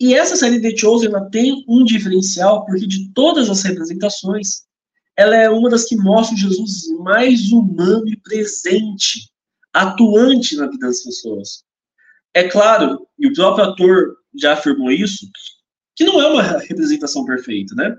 E 0.00 0.14
essa 0.14 0.36
série 0.36 0.60
The 0.60 0.76
Chosen 0.76 1.08
ela 1.08 1.28
tem 1.30 1.64
um 1.66 1.84
diferencial, 1.84 2.64
porque 2.64 2.86
de 2.86 3.12
todas 3.12 3.50
as 3.50 3.62
representações, 3.62 4.62
ela 5.16 5.34
é 5.34 5.50
uma 5.50 5.68
das 5.68 5.84
que 5.84 5.96
mostra 5.96 6.36
Jesus 6.36 6.86
mais 7.00 7.50
humano 7.50 8.06
e 8.08 8.16
presente, 8.20 9.28
atuante 9.72 10.56
na 10.56 10.66
vida 10.66 10.86
das 10.86 11.02
pessoas. 11.02 11.64
É 12.34 12.44
claro, 12.44 13.08
e 13.18 13.26
o 13.26 13.32
próprio 13.32 13.64
ator 13.64 14.16
já 14.40 14.52
afirmou 14.52 14.92
isso, 14.92 15.26
que 15.96 16.04
não 16.04 16.20
é 16.20 16.28
uma 16.28 16.42
representação 16.42 17.24
perfeita, 17.24 17.74
né? 17.74 17.96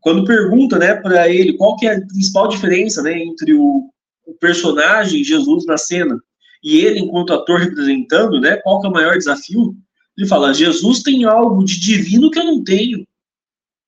Quando 0.00 0.24
pergunta, 0.24 0.78
né, 0.78 0.94
para 0.94 1.28
ele 1.28 1.56
qual 1.56 1.76
que 1.76 1.86
é 1.86 1.96
a 1.96 2.00
principal 2.00 2.48
diferença, 2.48 3.02
né, 3.02 3.18
entre 3.18 3.52
o, 3.52 3.90
o 4.26 4.34
personagem 4.34 5.24
Jesus 5.24 5.66
na 5.66 5.76
cena 5.76 6.18
e 6.62 6.78
ele 6.78 7.00
enquanto 7.00 7.32
ator 7.32 7.60
representando, 7.60 8.40
né, 8.40 8.56
qual 8.56 8.80
que 8.80 8.86
é 8.86 8.90
o 8.90 8.92
maior 8.92 9.16
desafio? 9.16 9.74
Ele 10.16 10.26
fala: 10.26 10.54
Jesus 10.54 11.02
tem 11.02 11.24
algo 11.24 11.64
de 11.64 11.78
divino 11.78 12.30
que 12.30 12.38
eu 12.38 12.44
não 12.44 12.62
tenho. 12.62 13.06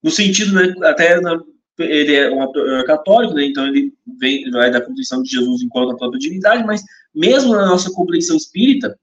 No 0.03 0.11
sentido, 0.11 0.53
né, 0.55 0.75
até 0.83 1.21
na, 1.21 1.41
ele 1.79 2.15
é 2.15 2.31
um 2.31 2.43
ator 2.43 2.81
é 2.81 2.85
católico, 2.85 3.35
né, 3.35 3.47
então 3.47 3.67
ele 3.67 3.93
vem 4.19 4.51
vai 4.51 4.71
da 4.71 4.81
compreensão 4.81 5.23
de 5.23 5.31
Jesus 5.31 5.63
enquanto 5.63 5.93
a 5.93 5.97
própria 5.97 6.19
divindade, 6.19 6.65
mas 6.65 6.83
mesmo 7.15 7.53
na 7.53 7.67
nossa 7.67 7.91
compreensão 7.91 8.37
espírita, 8.37 8.99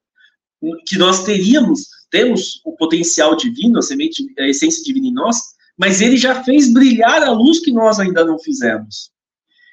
que 0.85 0.97
nós 0.97 1.23
teríamos, 1.23 1.87
temos 2.09 2.61
o 2.65 2.75
potencial 2.75 3.35
divino, 3.35 3.79
a 3.79 3.81
semente, 3.81 4.25
a 4.37 4.47
essência 4.47 4.83
divina 4.83 5.07
em 5.07 5.13
nós, 5.13 5.37
mas 5.79 6.01
ele 6.01 6.17
já 6.17 6.43
fez 6.43 6.71
brilhar 6.73 7.23
a 7.23 7.31
luz 7.31 7.61
que 7.61 7.71
nós 7.71 8.01
ainda 8.01 8.25
não 8.25 8.37
fizemos. 8.37 9.11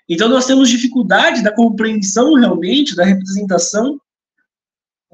Então 0.09 0.29
nós 0.29 0.47
temos 0.47 0.69
dificuldade 0.69 1.43
da 1.43 1.53
compreensão 1.53 2.35
realmente 2.35 2.95
da 2.95 3.05
representação 3.05 4.01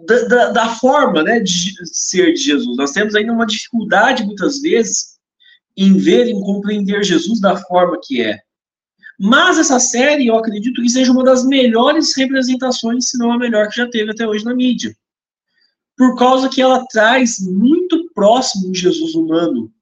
da, 0.06 0.22
da, 0.24 0.50
da, 0.50 0.68
forma 0.74 1.22
né, 1.22 1.40
de 1.40 1.72
ser 1.86 2.34
de 2.34 2.42
Jesus. 2.42 2.76
Nós 2.76 2.92
temos 2.92 3.14
ainda 3.14 3.32
uma 3.32 3.46
dificuldade, 3.46 4.24
muitas 4.24 4.60
vezes, 4.60 5.16
em 5.74 5.96
ver, 5.96 6.26
em 6.26 6.38
compreender 6.42 7.02
Jesus 7.02 7.40
da 7.40 7.56
forma 7.56 7.98
que 8.02 8.22
é. 8.22 8.38
Mas 9.18 9.58
essa 9.58 9.78
série, 9.78 10.26
eu 10.26 10.36
acredito 10.36 10.82
que 10.82 10.90
seja 10.90 11.12
uma 11.12 11.24
das 11.24 11.46
melhores 11.46 12.14
representações, 12.14 13.08
se 13.08 13.16
não 13.16 13.32
a 13.32 13.38
melhor 13.38 13.68
que 13.68 13.76
já 13.76 13.88
teve 13.88 14.10
até 14.10 14.26
hoje 14.26 14.44
na 14.44 14.54
mídia. 14.54 14.94
Por 15.96 16.16
causa 16.16 16.48
que 16.50 16.60
ela 16.60 16.84
traz 16.86 17.38
muito 17.38 18.10
próximo 18.12 18.70
um 18.70 18.74
Jesus 18.74 19.14
humano, 19.14 19.72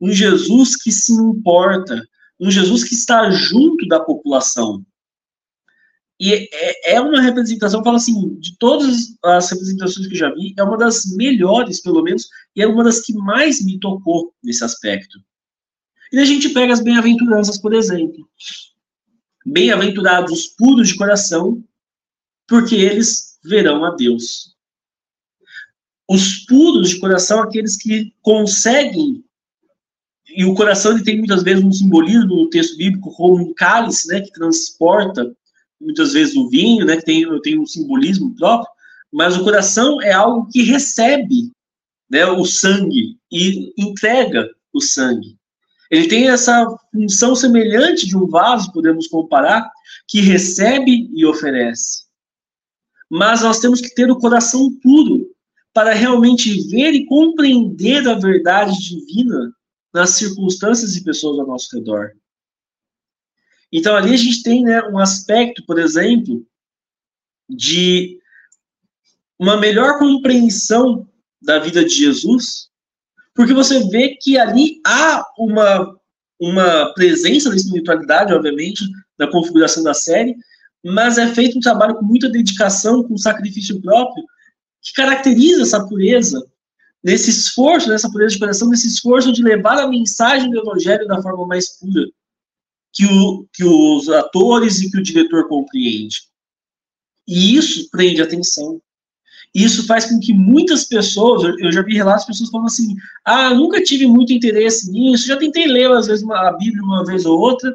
um 0.00 0.12
Jesus 0.12 0.76
que 0.76 0.92
se 0.92 1.12
importa, 1.12 2.02
um 2.40 2.50
Jesus 2.50 2.84
que 2.84 2.94
está 2.94 3.30
junto 3.30 3.86
da 3.88 4.00
população. 4.00 4.84
E 6.20 6.48
é, 6.52 6.94
é 6.94 7.00
uma 7.00 7.20
representação, 7.20 7.82
falo 7.84 7.96
assim, 7.96 8.34
de 8.40 8.56
todas 8.58 9.16
as 9.24 9.50
representações 9.50 10.06
que 10.08 10.14
eu 10.14 10.18
já 10.18 10.34
vi, 10.34 10.52
é 10.58 10.62
uma 10.62 10.76
das 10.76 11.04
melhores, 11.14 11.80
pelo 11.80 12.02
menos, 12.02 12.28
e 12.56 12.62
é 12.62 12.66
uma 12.66 12.82
das 12.82 13.00
que 13.00 13.12
mais 13.12 13.64
me 13.64 13.78
tocou 13.78 14.34
nesse 14.42 14.64
aspecto. 14.64 15.18
E 16.12 16.18
a 16.18 16.24
gente 16.24 16.48
pega 16.48 16.72
as 16.72 16.80
bem-aventuranças, 16.80 17.58
por 17.58 17.72
exemplo. 17.72 18.28
Bem-aventurados 19.46 20.32
os 20.32 20.46
puros 20.48 20.88
de 20.88 20.96
coração, 20.96 21.62
porque 22.48 22.74
eles 22.74 23.38
verão 23.44 23.84
a 23.84 23.94
Deus. 23.94 24.56
Os 26.08 26.44
puros 26.46 26.90
de 26.90 26.98
coração, 26.98 27.42
aqueles 27.42 27.76
que 27.76 28.12
conseguem, 28.22 29.22
e 30.28 30.44
o 30.44 30.54
coração 30.54 30.92
ele 30.92 31.04
tem 31.04 31.18
muitas 31.18 31.42
vezes 31.42 31.64
um 31.64 31.72
simbolismo 31.72 32.36
no 32.36 32.50
texto 32.50 32.76
bíblico, 32.76 33.12
como 33.14 33.36
um 33.36 33.54
cálice, 33.54 34.08
né, 34.08 34.20
que 34.20 34.32
transporta 34.32 35.34
muitas 35.80 36.12
vezes 36.12 36.36
o 36.36 36.48
vinho, 36.48 36.84
né, 36.84 36.96
que 36.96 37.04
tem, 37.04 37.40
tem 37.40 37.58
um 37.58 37.66
simbolismo 37.66 38.34
próprio, 38.34 38.68
mas 39.12 39.36
o 39.36 39.44
coração 39.44 40.02
é 40.02 40.12
algo 40.12 40.48
que 40.50 40.62
recebe 40.62 41.50
né, 42.10 42.26
o 42.26 42.44
sangue 42.44 43.16
e 43.32 43.72
entrega 43.78 44.48
o 44.72 44.80
sangue. 44.80 45.36
Ele 45.90 46.08
tem 46.08 46.28
essa 46.28 46.66
função 46.92 47.34
semelhante 47.34 48.06
de 48.06 48.16
um 48.16 48.26
vaso, 48.26 48.72
podemos 48.72 49.06
comparar, 49.06 49.70
que 50.06 50.20
recebe 50.20 51.08
e 51.14 51.24
oferece. 51.24 52.06
Mas 53.10 53.40
nós 53.40 53.58
temos 53.58 53.80
que 53.80 53.94
ter 53.94 54.10
o 54.10 54.18
coração 54.18 54.70
puro 54.82 55.30
para 55.72 55.94
realmente 55.94 56.68
ver 56.68 56.92
e 56.92 57.06
compreender 57.06 58.06
a 58.06 58.14
verdade 58.14 58.78
divina 58.78 59.52
nas 59.92 60.10
circunstâncias 60.10 60.96
e 60.96 61.04
pessoas 61.04 61.38
ao 61.38 61.46
nosso 61.46 61.74
redor. 61.76 62.12
Então 63.72 63.94
ali 63.94 64.14
a 64.14 64.16
gente 64.16 64.42
tem 64.42 64.62
né, 64.64 64.82
um 64.82 64.98
aspecto, 64.98 65.64
por 65.66 65.78
exemplo, 65.78 66.46
de 67.48 68.18
uma 69.38 69.56
melhor 69.56 69.98
compreensão 69.98 71.08
da 71.40 71.58
vida 71.58 71.84
de 71.84 71.94
Jesus, 71.94 72.68
porque 73.34 73.54
você 73.54 73.88
vê 73.88 74.16
que 74.20 74.36
ali 74.36 74.80
há 74.84 75.24
uma, 75.38 75.96
uma 76.40 76.92
presença 76.94 77.50
da 77.50 77.56
espiritualidade, 77.56 78.34
obviamente, 78.34 78.84
na 79.18 79.30
configuração 79.30 79.82
da 79.82 79.94
série, 79.94 80.36
mas 80.84 81.18
é 81.18 81.32
feito 81.34 81.56
um 81.56 81.60
trabalho 81.60 81.94
com 81.94 82.04
muita 82.04 82.28
dedicação, 82.28 83.02
com 83.02 83.16
sacrifício 83.16 83.80
próprio, 83.80 84.24
que 84.82 84.92
caracteriza 84.92 85.62
essa 85.62 85.86
pureza, 85.86 86.44
nesse 87.08 87.30
esforço, 87.30 87.88
nessa 87.88 88.10
pureza 88.10 88.34
de 88.34 88.38
coração, 88.38 88.68
nesse 88.68 88.86
esforço 88.86 89.32
de 89.32 89.42
levar 89.42 89.78
a 89.78 89.88
mensagem 89.88 90.50
do 90.50 90.58
evangelho 90.58 91.08
da 91.08 91.22
forma 91.22 91.46
mais 91.46 91.78
pura, 91.78 92.06
que, 92.92 93.06
o, 93.06 93.46
que 93.50 93.64
os 93.64 94.10
atores 94.10 94.80
e 94.80 94.90
que 94.90 94.98
o 94.98 95.02
diretor 95.02 95.48
compreende. 95.48 96.18
E 97.26 97.56
isso 97.56 97.88
prende 97.90 98.20
atenção. 98.20 98.78
Isso 99.54 99.86
faz 99.86 100.04
com 100.04 100.20
que 100.20 100.34
muitas 100.34 100.84
pessoas, 100.84 101.56
eu 101.58 101.72
já 101.72 101.80
vi 101.80 101.94
relatos 101.94 102.26
de 102.26 102.32
pessoas 102.32 102.50
falando 102.50 102.66
assim: 102.66 102.94
ah, 103.24 103.54
nunca 103.54 103.82
tive 103.82 104.06
muito 104.06 104.30
interesse 104.30 104.92
nisso, 104.92 105.26
já 105.26 105.38
tentei 105.38 105.66
ler 105.66 105.90
às 105.90 106.06
vezes 106.06 106.28
a 106.28 106.52
Bíblia 106.52 106.82
uma 106.82 107.06
vez 107.06 107.24
ou 107.24 107.38
outra. 107.38 107.74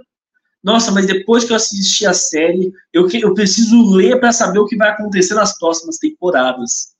Nossa, 0.63 0.91
mas 0.91 1.07
depois 1.07 1.43
que 1.43 1.51
eu 1.51 1.55
assisti 1.55 2.05
a 2.05 2.13
série, 2.13 2.71
eu, 2.93 3.09
eu 3.09 3.34
preciso 3.34 3.95
ler 3.95 4.19
para 4.19 4.31
saber 4.31 4.59
o 4.59 4.67
que 4.67 4.77
vai 4.77 4.91
acontecer 4.91 5.34
nas 5.34 5.57
próximas 5.57 5.97
temporadas. 5.97 6.92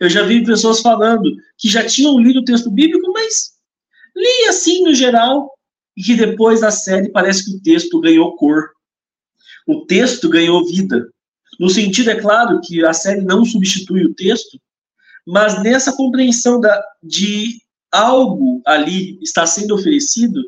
Eu 0.00 0.10
já 0.10 0.22
vi 0.22 0.44
pessoas 0.44 0.80
falando 0.80 1.36
que 1.58 1.68
já 1.68 1.84
tinham 1.86 2.18
lido 2.18 2.40
o 2.40 2.44
texto 2.44 2.70
bíblico, 2.70 3.12
mas 3.12 3.52
li 4.14 4.48
assim 4.48 4.82
no 4.82 4.94
geral, 4.94 5.50
e 5.96 6.02
que 6.02 6.16
depois 6.16 6.60
da 6.60 6.70
série 6.70 7.10
parece 7.10 7.44
que 7.44 7.56
o 7.56 7.62
texto 7.62 8.00
ganhou 8.00 8.36
cor. 8.36 8.70
O 9.66 9.86
texto 9.86 10.28
ganhou 10.28 10.66
vida. 10.66 11.08
No 11.58 11.70
sentido, 11.70 12.10
é 12.10 12.20
claro, 12.20 12.60
que 12.60 12.84
a 12.84 12.92
série 12.92 13.20
não 13.20 13.44
substitui 13.44 14.04
o 14.04 14.14
texto, 14.14 14.60
mas 15.26 15.62
nessa 15.62 15.96
compreensão 15.96 16.60
da, 16.60 16.82
de 17.02 17.60
algo 17.92 18.60
ali 18.66 19.18
está 19.22 19.46
sendo 19.46 19.74
oferecido 19.74 20.42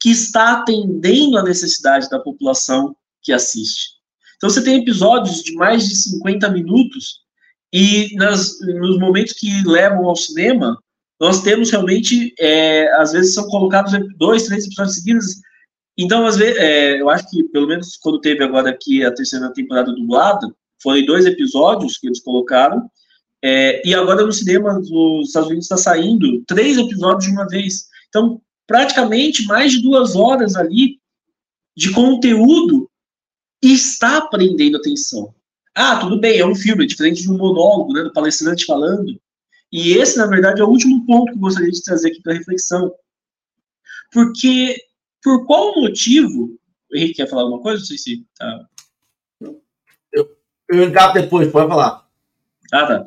que 0.00 0.10
está 0.10 0.52
atendendo 0.52 1.38
à 1.38 1.42
necessidade 1.42 2.08
da 2.08 2.18
população 2.18 2.96
que 3.22 3.32
assiste. 3.32 3.96
Então 4.36 4.50
você 4.50 4.62
tem 4.62 4.80
episódios 4.80 5.42
de 5.42 5.54
mais 5.54 5.88
de 5.88 5.96
50 5.96 6.50
minutos 6.50 7.25
e 7.78 8.14
nas, 8.14 8.58
nos 8.60 8.98
momentos 8.98 9.34
que 9.34 9.50
levam 9.66 10.06
ao 10.06 10.16
cinema, 10.16 10.82
nós 11.20 11.42
temos 11.42 11.70
realmente, 11.70 12.32
é, 12.40 12.90
às 12.96 13.12
vezes 13.12 13.34
são 13.34 13.46
colocados 13.48 13.92
dois, 14.16 14.44
três 14.44 14.64
episódios 14.64 14.96
seguidos. 14.96 15.26
Então, 15.94 16.24
às 16.24 16.38
vezes, 16.38 16.56
é, 16.56 16.98
eu 16.98 17.10
acho 17.10 17.28
que, 17.28 17.44
pelo 17.44 17.66
menos 17.66 17.98
quando 17.98 18.18
teve 18.18 18.42
agora 18.42 18.70
aqui 18.70 19.04
a 19.04 19.12
terceira 19.12 19.52
temporada 19.52 19.92
dublada, 19.92 20.50
foram 20.82 21.04
dois 21.04 21.26
episódios 21.26 21.98
que 21.98 22.06
eles 22.06 22.22
colocaram, 22.22 22.90
é, 23.44 23.86
e 23.86 23.94
agora 23.94 24.24
no 24.24 24.32
cinema 24.32 24.80
dos 24.80 25.26
Estados 25.26 25.50
Unidos 25.50 25.66
está 25.66 25.76
saindo 25.76 26.42
três 26.46 26.78
episódios 26.78 27.26
de 27.26 27.32
uma 27.32 27.46
vez. 27.46 27.88
Então, 28.08 28.40
praticamente 28.66 29.44
mais 29.44 29.72
de 29.72 29.82
duas 29.82 30.16
horas 30.16 30.56
ali 30.56 30.98
de 31.76 31.92
conteúdo 31.92 32.88
está 33.62 34.22
prendendo 34.22 34.78
atenção. 34.78 35.35
Ah, 35.78 35.98
tudo 35.98 36.18
bem, 36.18 36.38
é 36.38 36.46
um 36.46 36.54
filme, 36.54 36.84
é 36.84 36.86
diferente 36.86 37.20
de 37.20 37.30
um 37.30 37.36
monólogo, 37.36 37.92
né, 37.92 38.02
do 38.02 38.10
palestrante 38.10 38.64
falando. 38.64 39.20
E 39.70 39.92
esse, 39.92 40.16
na 40.16 40.26
verdade, 40.26 40.62
é 40.62 40.64
o 40.64 40.70
último 40.70 41.04
ponto 41.04 41.26
que 41.26 41.36
eu 41.36 41.42
gostaria 41.42 41.70
de 41.70 41.82
trazer 41.82 42.08
aqui 42.08 42.22
para 42.22 42.32
reflexão. 42.32 42.90
Porque, 44.10 44.74
por 45.22 45.44
qual 45.44 45.78
motivo. 45.78 46.58
O 46.90 46.96
Henrique 46.96 47.16
quer 47.16 47.28
falar 47.28 47.42
alguma 47.42 47.60
coisa? 47.60 47.80
Não 47.80 47.86
sei 47.86 47.98
se. 47.98 48.26
Tá... 48.38 48.66
Eu, 50.10 50.34
eu 50.70 50.84
encapo 50.84 51.20
depois, 51.20 51.52
pode 51.52 51.68
falar. 51.68 52.06
Ah, 52.72 52.86
tá. 52.86 53.04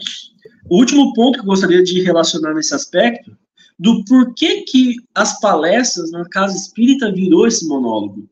O 0.69 0.77
último 0.77 1.11
ponto 1.15 1.39
que 1.39 1.41
eu 1.41 1.49
gostaria 1.49 1.81
de 1.81 2.03
relacionar 2.03 2.53
nesse 2.53 2.75
aspecto, 2.75 3.35
do 3.79 4.05
porquê 4.05 4.61
que 4.61 4.95
as 5.15 5.39
palestras 5.39 6.11
na 6.11 6.23
casa 6.29 6.55
espírita 6.55 7.11
virou 7.11 7.47
esse 7.47 7.67
monólogo. 7.67 8.29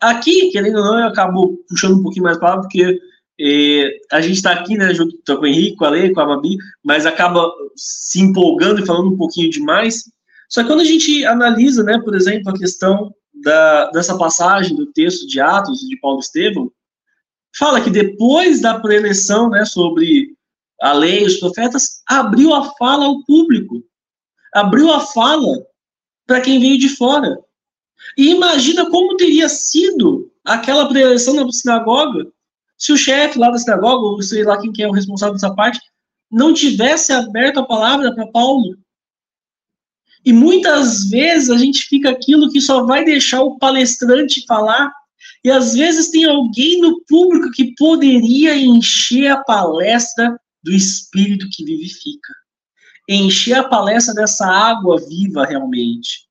Aqui, 0.00 0.50
querendo 0.52 0.78
ou 0.78 0.84
não, 0.84 1.00
eu 1.00 1.08
acabo 1.08 1.58
puxando 1.68 1.98
um 1.98 2.02
pouquinho 2.02 2.24
mais 2.24 2.38
para 2.38 2.54
lá, 2.54 2.60
porque 2.62 2.98
eh, 3.40 3.98
a 4.10 4.20
gente 4.20 4.36
está 4.36 4.52
aqui, 4.52 4.76
né, 4.76 4.92
junto 4.92 5.16
com 5.24 5.42
o 5.42 5.46
Henrique, 5.46 5.76
com 5.76 5.84
a 5.84 5.90
Lei, 5.90 6.12
com 6.12 6.20
a 6.20 6.26
Mabi, 6.26 6.56
mas 6.84 7.06
acaba 7.06 7.50
se 7.76 8.20
empolgando 8.20 8.82
e 8.82 8.86
falando 8.86 9.12
um 9.12 9.16
pouquinho 9.16 9.50
demais. 9.50 10.04
Só 10.48 10.62
que 10.62 10.68
quando 10.68 10.80
a 10.80 10.84
gente 10.84 11.24
analisa, 11.24 11.84
né, 11.84 12.00
por 12.00 12.14
exemplo, 12.14 12.50
a 12.50 12.58
questão 12.58 13.14
da, 13.42 13.90
dessa 13.90 14.16
passagem 14.18 14.76
do 14.76 14.86
texto 14.86 15.26
de 15.26 15.40
Atos 15.40 15.80
de 15.80 15.98
Paulo 16.00 16.20
Estevão, 16.20 16.72
fala 17.56 17.80
que 17.80 17.90
depois 17.90 18.60
da 18.60 18.80
preleção, 18.80 19.50
né, 19.50 19.64
sobre 19.64 20.34
a 20.80 20.92
lei, 20.92 21.24
os 21.24 21.36
profetas, 21.36 22.02
abriu 22.08 22.54
a 22.54 22.72
fala 22.74 23.04
ao 23.04 23.24
público, 23.24 23.82
abriu 24.54 24.92
a 24.92 25.00
fala 25.00 25.64
para 26.26 26.40
quem 26.40 26.60
veio 26.60 26.78
de 26.78 26.88
fora. 26.88 27.38
E 28.16 28.30
imagina 28.30 28.88
como 28.90 29.16
teria 29.16 29.48
sido 29.48 30.30
aquela 30.44 30.88
preleção 30.88 31.34
na 31.34 31.50
sinagoga 31.52 32.26
se 32.78 32.92
o 32.92 32.96
chefe 32.96 33.38
lá 33.38 33.50
da 33.50 33.58
sinagoga, 33.58 34.06
ou 34.06 34.22
sei 34.22 34.44
lá 34.44 34.58
quem 34.60 34.72
que 34.72 34.82
é 34.82 34.88
o 34.88 34.92
responsável 34.92 35.34
dessa 35.34 35.52
parte, 35.54 35.80
não 36.30 36.54
tivesse 36.54 37.12
aberto 37.12 37.58
a 37.58 37.66
palavra 37.66 38.14
para 38.14 38.28
Paulo. 38.28 38.78
E 40.24 40.32
muitas 40.32 41.08
vezes 41.10 41.50
a 41.50 41.56
gente 41.56 41.82
fica 41.84 42.10
aquilo 42.10 42.50
que 42.50 42.60
só 42.60 42.84
vai 42.84 43.04
deixar 43.04 43.42
o 43.42 43.58
palestrante 43.58 44.44
falar, 44.46 44.92
e 45.44 45.50
às 45.50 45.74
vezes 45.74 46.10
tem 46.10 46.24
alguém 46.24 46.80
no 46.80 47.00
público 47.04 47.50
que 47.50 47.74
poderia 47.74 48.56
encher 48.56 49.28
a 49.28 49.42
palestra 49.42 50.38
do 50.62 50.72
espírito 50.72 51.48
que 51.50 51.64
vivifica. 51.64 52.32
Encher 53.08 53.54
a 53.54 53.68
palestra 53.68 54.14
dessa 54.14 54.46
água 54.46 55.00
viva 55.08 55.44
realmente. 55.44 56.27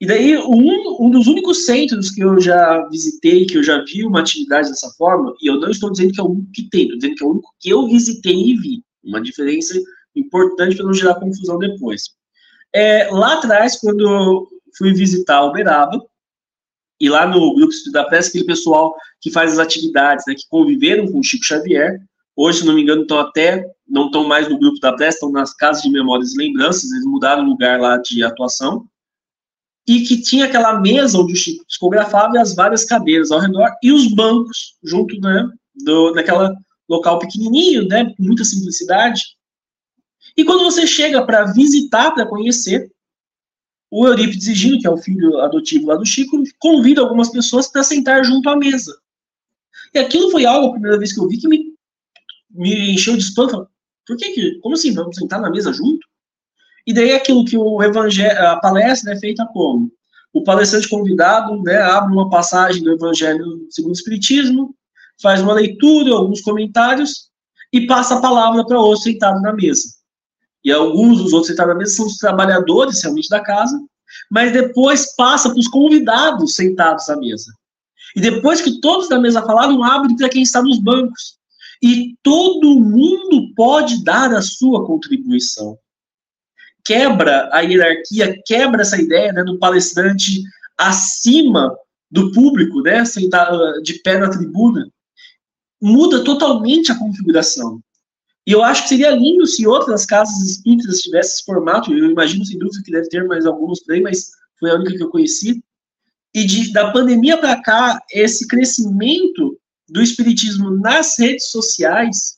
E 0.00 0.06
daí, 0.06 0.38
um, 0.38 1.06
um 1.06 1.10
dos 1.10 1.26
únicos 1.26 1.66
centros 1.66 2.10
que 2.10 2.20
eu 2.20 2.40
já 2.40 2.86
visitei, 2.88 3.46
que 3.46 3.58
eu 3.58 3.62
já 3.62 3.82
vi 3.82 4.04
uma 4.04 4.20
atividade 4.20 4.68
dessa 4.68 4.90
forma, 4.90 5.34
e 5.42 5.48
eu 5.48 5.58
não 5.58 5.70
estou 5.70 5.90
dizendo 5.90 6.12
que 6.12 6.20
é 6.20 6.22
o 6.22 6.30
único 6.30 6.52
que 6.52 6.68
tem, 6.70 6.82
estou 6.82 6.98
dizendo 6.98 7.14
que 7.16 7.22
é 7.22 7.26
o 7.26 7.30
único 7.30 7.54
que 7.58 7.70
eu 7.70 7.88
visitei 7.88 8.34
e 8.34 8.56
vi. 8.56 8.84
Uma 9.02 9.20
diferença 9.20 9.74
importante 10.14 10.76
para 10.76 10.84
não 10.84 10.94
gerar 10.94 11.16
confusão 11.16 11.58
depois. 11.58 12.02
É, 12.72 13.08
lá 13.10 13.34
atrás, 13.34 13.76
quando 13.80 14.00
eu 14.00 14.48
fui 14.76 14.92
visitar 14.92 15.44
Uberaba, 15.44 16.00
e 17.00 17.08
lá 17.08 17.26
no 17.26 17.54
grupo 17.54 17.72
da 17.92 18.04
Pressa, 18.04 18.28
aquele 18.28 18.44
pessoal 18.44 18.94
que 19.20 19.30
faz 19.30 19.52
as 19.52 19.58
atividades, 19.58 20.24
né, 20.26 20.34
que 20.34 20.48
conviveram 20.48 21.10
com 21.10 21.18
o 21.18 21.24
Chico 21.24 21.44
Xavier, 21.44 22.00
hoje, 22.36 22.60
se 22.60 22.66
não 22.66 22.74
me 22.74 22.82
engano, 22.82 23.02
estão 23.02 23.18
até, 23.18 23.64
não 23.86 24.06
estão 24.06 24.24
mais 24.24 24.48
no 24.48 24.58
grupo 24.58 24.78
da 24.80 24.92
Pressa, 24.92 25.16
estão 25.16 25.30
nas 25.30 25.54
casas 25.54 25.82
de 25.82 25.90
memórias 25.90 26.34
e 26.34 26.38
lembranças, 26.38 26.90
eles 26.90 27.04
mudaram 27.04 27.44
o 27.44 27.48
lugar 27.48 27.80
lá 27.80 27.96
de 27.98 28.22
atuação, 28.22 28.84
e 29.88 30.02
que 30.02 30.20
tinha 30.20 30.44
aquela 30.44 30.78
mesa 30.78 31.18
onde 31.18 31.32
o 31.32 31.36
Chico 31.36 31.64
psicografava 31.66 32.36
e 32.36 32.38
as 32.38 32.54
várias 32.54 32.84
cadeiras 32.84 33.30
ao 33.30 33.40
redor 33.40 33.72
e 33.82 33.90
os 33.90 34.06
bancos 34.14 34.74
junto, 34.84 35.18
né, 35.18 35.50
do, 35.74 36.12
naquela 36.12 36.54
local 36.86 37.18
pequenininho, 37.18 37.88
né, 37.88 38.14
muita 38.18 38.44
simplicidade. 38.44 39.22
E 40.36 40.44
quando 40.44 40.62
você 40.62 40.86
chega 40.86 41.24
para 41.24 41.46
visitar, 41.52 42.10
para 42.10 42.26
conhecer, 42.26 42.92
o 43.90 44.06
Eurípides 44.06 44.54
Gino, 44.54 44.78
que 44.78 44.86
é 44.86 44.90
o 44.90 44.98
filho 44.98 45.40
adotivo 45.40 45.86
lá 45.86 45.96
do 45.96 46.04
Chico, 46.04 46.36
convida 46.58 47.00
algumas 47.00 47.30
pessoas 47.30 47.66
para 47.66 47.82
sentar 47.82 48.22
junto 48.22 48.46
à 48.50 48.56
mesa. 48.56 48.94
E 49.94 49.98
aquilo 49.98 50.30
foi 50.30 50.44
algo, 50.44 50.68
a 50.68 50.72
primeira 50.72 50.98
vez 50.98 51.14
que 51.14 51.20
eu 51.20 51.26
vi, 51.26 51.38
que 51.38 51.48
me, 51.48 51.72
me 52.50 52.92
encheu 52.92 53.16
de 53.16 53.22
espanto. 53.22 53.66
Por 54.06 54.18
que, 54.18 54.32
que 54.32 54.58
como 54.60 54.74
assim, 54.74 54.92
vamos 54.92 55.16
sentar 55.16 55.40
na 55.40 55.50
mesa 55.50 55.72
junto? 55.72 56.06
E 56.88 56.92
daí 56.94 57.12
aquilo 57.12 57.44
que 57.44 57.54
o 57.54 57.82
evangelho, 57.82 58.46
a 58.46 58.56
palestra 58.56 59.12
é 59.12 59.16
feita 59.18 59.46
como? 59.52 59.92
O 60.32 60.42
palestrante 60.42 60.88
convidado 60.88 61.62
né, 61.62 61.76
abre 61.82 62.14
uma 62.14 62.30
passagem 62.30 62.82
do 62.82 62.90
Evangelho 62.90 63.66
segundo 63.68 63.90
o 63.90 63.92
Espiritismo, 63.92 64.74
faz 65.20 65.42
uma 65.42 65.52
leitura, 65.52 66.14
alguns 66.14 66.40
comentários 66.40 67.28
e 67.74 67.86
passa 67.86 68.14
a 68.14 68.22
palavra 68.22 68.64
para 68.64 68.80
outro 68.80 69.02
sentado 69.02 69.38
na 69.42 69.52
mesa. 69.52 69.82
E 70.64 70.72
alguns 70.72 71.18
dos 71.18 71.34
outros 71.34 71.48
sentados 71.48 71.74
na 71.74 71.78
mesa 71.78 71.94
são 71.94 72.06
os 72.06 72.16
trabalhadores 72.16 73.02
realmente 73.02 73.28
da 73.28 73.40
casa, 73.40 73.78
mas 74.30 74.50
depois 74.54 75.14
passa 75.14 75.50
para 75.50 75.58
os 75.58 75.68
convidados 75.68 76.54
sentados 76.54 77.06
à 77.10 77.18
mesa. 77.18 77.52
E 78.16 78.20
depois 78.22 78.62
que 78.62 78.80
todos 78.80 79.10
da 79.10 79.18
mesa 79.18 79.42
falaram, 79.42 79.84
abre 79.84 80.16
para 80.16 80.30
quem 80.30 80.40
está 80.40 80.62
nos 80.62 80.78
bancos. 80.78 81.36
E 81.82 82.14
todo 82.22 82.80
mundo 82.80 83.52
pode 83.54 84.02
dar 84.02 84.32
a 84.32 84.40
sua 84.40 84.86
contribuição 84.86 85.76
quebra 86.88 87.50
a 87.52 87.60
hierarquia, 87.60 88.34
quebra 88.46 88.80
essa 88.80 88.98
ideia 88.98 89.30
né, 89.30 89.44
do 89.44 89.58
palestrante 89.58 90.42
acima 90.78 91.76
do 92.10 92.32
público, 92.32 92.80
né, 92.80 93.04
sentado 93.04 93.82
de 93.82 94.00
pé 94.00 94.16
na 94.16 94.30
tribuna, 94.30 94.90
muda 95.82 96.24
totalmente 96.24 96.90
a 96.90 96.98
configuração. 96.98 97.78
E 98.46 98.52
eu 98.52 98.64
acho 98.64 98.84
que 98.84 98.88
seria 98.88 99.10
lindo 99.10 99.46
se 99.46 99.66
outras 99.66 100.06
casas 100.06 100.40
espíritas 100.40 101.02
tivessem 101.02 101.32
esse 101.32 101.44
formato, 101.44 101.92
eu 101.92 102.10
imagino 102.10 102.42
sem 102.46 102.58
dúvida 102.58 102.82
que 102.82 102.90
deve 102.90 103.10
ter 103.10 103.22
mais 103.26 103.44
alguns 103.44 103.80
por 103.80 103.92
aí, 103.92 104.00
mas 104.00 104.30
foi 104.58 104.70
a 104.70 104.76
única 104.76 104.96
que 104.96 105.02
eu 105.02 105.10
conheci. 105.10 105.62
E 106.34 106.46
de, 106.46 106.72
da 106.72 106.90
pandemia 106.90 107.36
para 107.36 107.60
cá, 107.60 108.00
esse 108.10 108.48
crescimento 108.48 109.60
do 109.90 110.00
espiritismo 110.00 110.70
nas 110.70 111.18
redes 111.18 111.50
sociais 111.50 112.37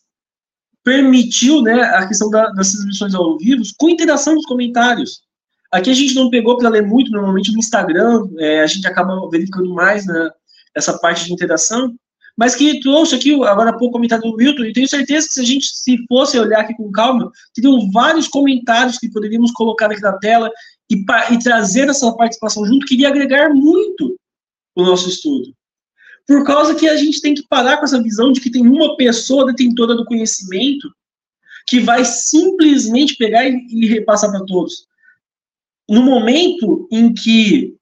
permitiu 0.85 1.63
né, 1.63 1.83
a 1.83 2.07
questão 2.07 2.31
da, 2.31 2.49
das 2.51 2.73
transmissões 2.73 3.15
ao 3.15 3.37
vivo 3.39 3.63
com 3.79 3.89
interação 3.89 4.35
dos 4.35 4.47
comentários. 4.47 5.21
Aqui 5.71 5.91
a 5.91 5.95
gente 5.95 6.15
não 6.15 6.31
pegou 6.31 6.57
para 6.57 6.69
ler 6.69 6.87
muito, 6.87 7.13
normalmente 7.13 7.53
no 7.53 7.59
Instagram, 7.59 8.29
é, 8.39 8.61
a 8.61 8.67
gente 8.67 8.87
acaba 8.87 9.29
verificando 9.31 9.73
mais 9.73 10.05
né, 10.07 10.31
essa 10.75 10.99
parte 10.99 11.27
de 11.27 11.33
interação, 11.33 11.95
mas 12.37 12.55
que 12.55 12.81
trouxe 12.81 13.15
aqui, 13.15 13.35
agora 13.45 13.71
há 13.71 13.73
pouco, 13.73 13.89
o 13.89 13.93
comentário 13.93 14.25
do 14.25 14.37
Wilton, 14.37 14.65
e 14.65 14.73
tenho 14.73 14.89
certeza 14.89 15.27
que 15.27 15.35
se 15.35 15.41
a 15.41 15.45
gente 15.45 15.67
se 15.67 15.99
fosse 16.09 16.39
olhar 16.39 16.61
aqui 16.61 16.75
com 16.75 16.91
calma, 16.91 17.31
teriam 17.55 17.91
vários 17.91 18.27
comentários 18.29 18.99
que 18.99 19.11
poderíamos 19.11 19.53
colocar 19.53 19.91
aqui 19.91 20.01
na 20.01 20.17
tela 20.19 20.51
e, 20.91 21.05
e 21.33 21.39
trazer 21.39 21.89
essa 21.89 22.11
participação 22.17 22.65
junto, 22.67 22.87
que 22.87 22.95
iria 22.95 23.09
agregar 23.09 23.51
muito 23.51 24.17
o 24.75 24.83
nosso 24.83 25.09
estudo. 25.09 25.53
Por 26.27 26.45
causa 26.45 26.75
que 26.75 26.89
a 26.89 26.97
gente 26.97 27.21
tem 27.21 27.35
que 27.35 27.47
parar 27.49 27.79
com 27.79 27.85
essa 27.85 28.03
visão 28.03 28.33
de 28.33 28.41
que 28.41 28.51
tem 28.51 28.67
uma 28.67 28.97
pessoa 28.97 29.47
detentora 29.47 29.95
do 29.95 30.05
conhecimento 30.05 30.89
que 31.67 31.81
vai 31.81 32.05
simplesmente 32.05 33.17
pegar 33.17 33.49
e, 33.49 33.67
e 33.71 33.87
repassar 33.87 34.31
para 34.31 34.45
todos. 34.45 34.87
No 35.89 36.03
momento 36.03 36.89
em 36.91 37.13
que 37.13 37.75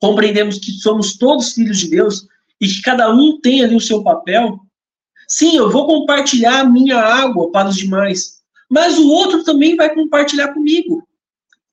compreendemos 0.00 0.58
que 0.58 0.72
somos 0.72 1.16
todos 1.16 1.52
filhos 1.52 1.78
de 1.78 1.90
Deus 1.90 2.26
e 2.60 2.66
que 2.66 2.82
cada 2.82 3.12
um 3.12 3.40
tem 3.40 3.62
ali 3.62 3.74
o 3.74 3.80
seu 3.80 4.02
papel, 4.02 4.58
sim, 5.28 5.56
eu 5.56 5.70
vou 5.70 5.86
compartilhar 5.86 6.60
a 6.60 6.64
minha 6.64 6.98
água 6.98 7.50
para 7.50 7.68
os 7.68 7.76
demais, 7.76 8.40
mas 8.68 8.98
o 8.98 9.08
outro 9.08 9.44
também 9.44 9.76
vai 9.76 9.94
compartilhar 9.94 10.54
comigo 10.54 11.06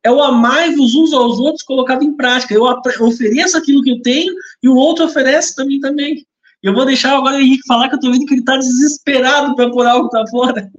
é 0.04 0.12
o 0.12 0.22
amai-vos 0.22 0.96
uns 0.96 1.14
aos 1.14 1.40
outros 1.40 1.64
colocado 1.64 2.04
em 2.04 2.16
prática. 2.16 2.54
Eu 2.54 2.64
ofereço 3.02 3.58
aquilo 3.58 3.84
que 3.84 3.92
eu 3.92 4.02
tenho 4.02 4.34
e 4.62 4.70
o 4.70 4.76
outro 4.76 5.06
oferece 5.06 5.56
também 5.56 5.80
também. 5.80 6.26
Eu 6.62 6.74
vou 6.74 6.86
deixar 6.86 7.16
agora 7.16 7.38
o 7.38 7.40
Henrique 7.40 7.68
falar 7.68 7.90
que 7.90 7.96
eu 7.96 8.00
tô 8.00 8.12
vendo 8.12 8.26
que 8.26 8.34
ele 8.34 8.42
está 8.42 8.58
desesperado 8.58 9.56
para 9.56 9.70
pôr 9.70 9.86
algo 9.86 10.10
para 10.10 10.28
fora. 10.28 10.72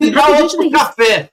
Antes 0.00 0.56
do 0.56 0.70
café. 0.70 1.30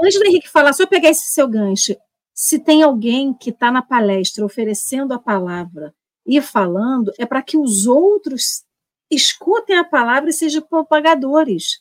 Antes 0.00 0.18
do 0.18 0.26
Henrique 0.26 0.48
falar, 0.48 0.72
só 0.72 0.86
pegar 0.86 1.10
esse 1.10 1.32
seu 1.32 1.48
gancho. 1.48 1.96
Se 2.34 2.58
tem 2.58 2.82
alguém 2.82 3.32
que 3.32 3.50
está 3.50 3.72
na 3.72 3.82
palestra 3.82 4.44
oferecendo 4.44 5.12
a 5.12 5.18
palavra 5.18 5.94
ir 6.26 6.42
falando 6.42 7.12
é 7.18 7.24
para 7.24 7.42
que 7.42 7.56
os 7.56 7.86
outros 7.86 8.64
escutem 9.10 9.76
a 9.76 9.84
palavra 9.84 10.30
e 10.30 10.32
sejam 10.32 10.62
propagadores. 10.62 11.80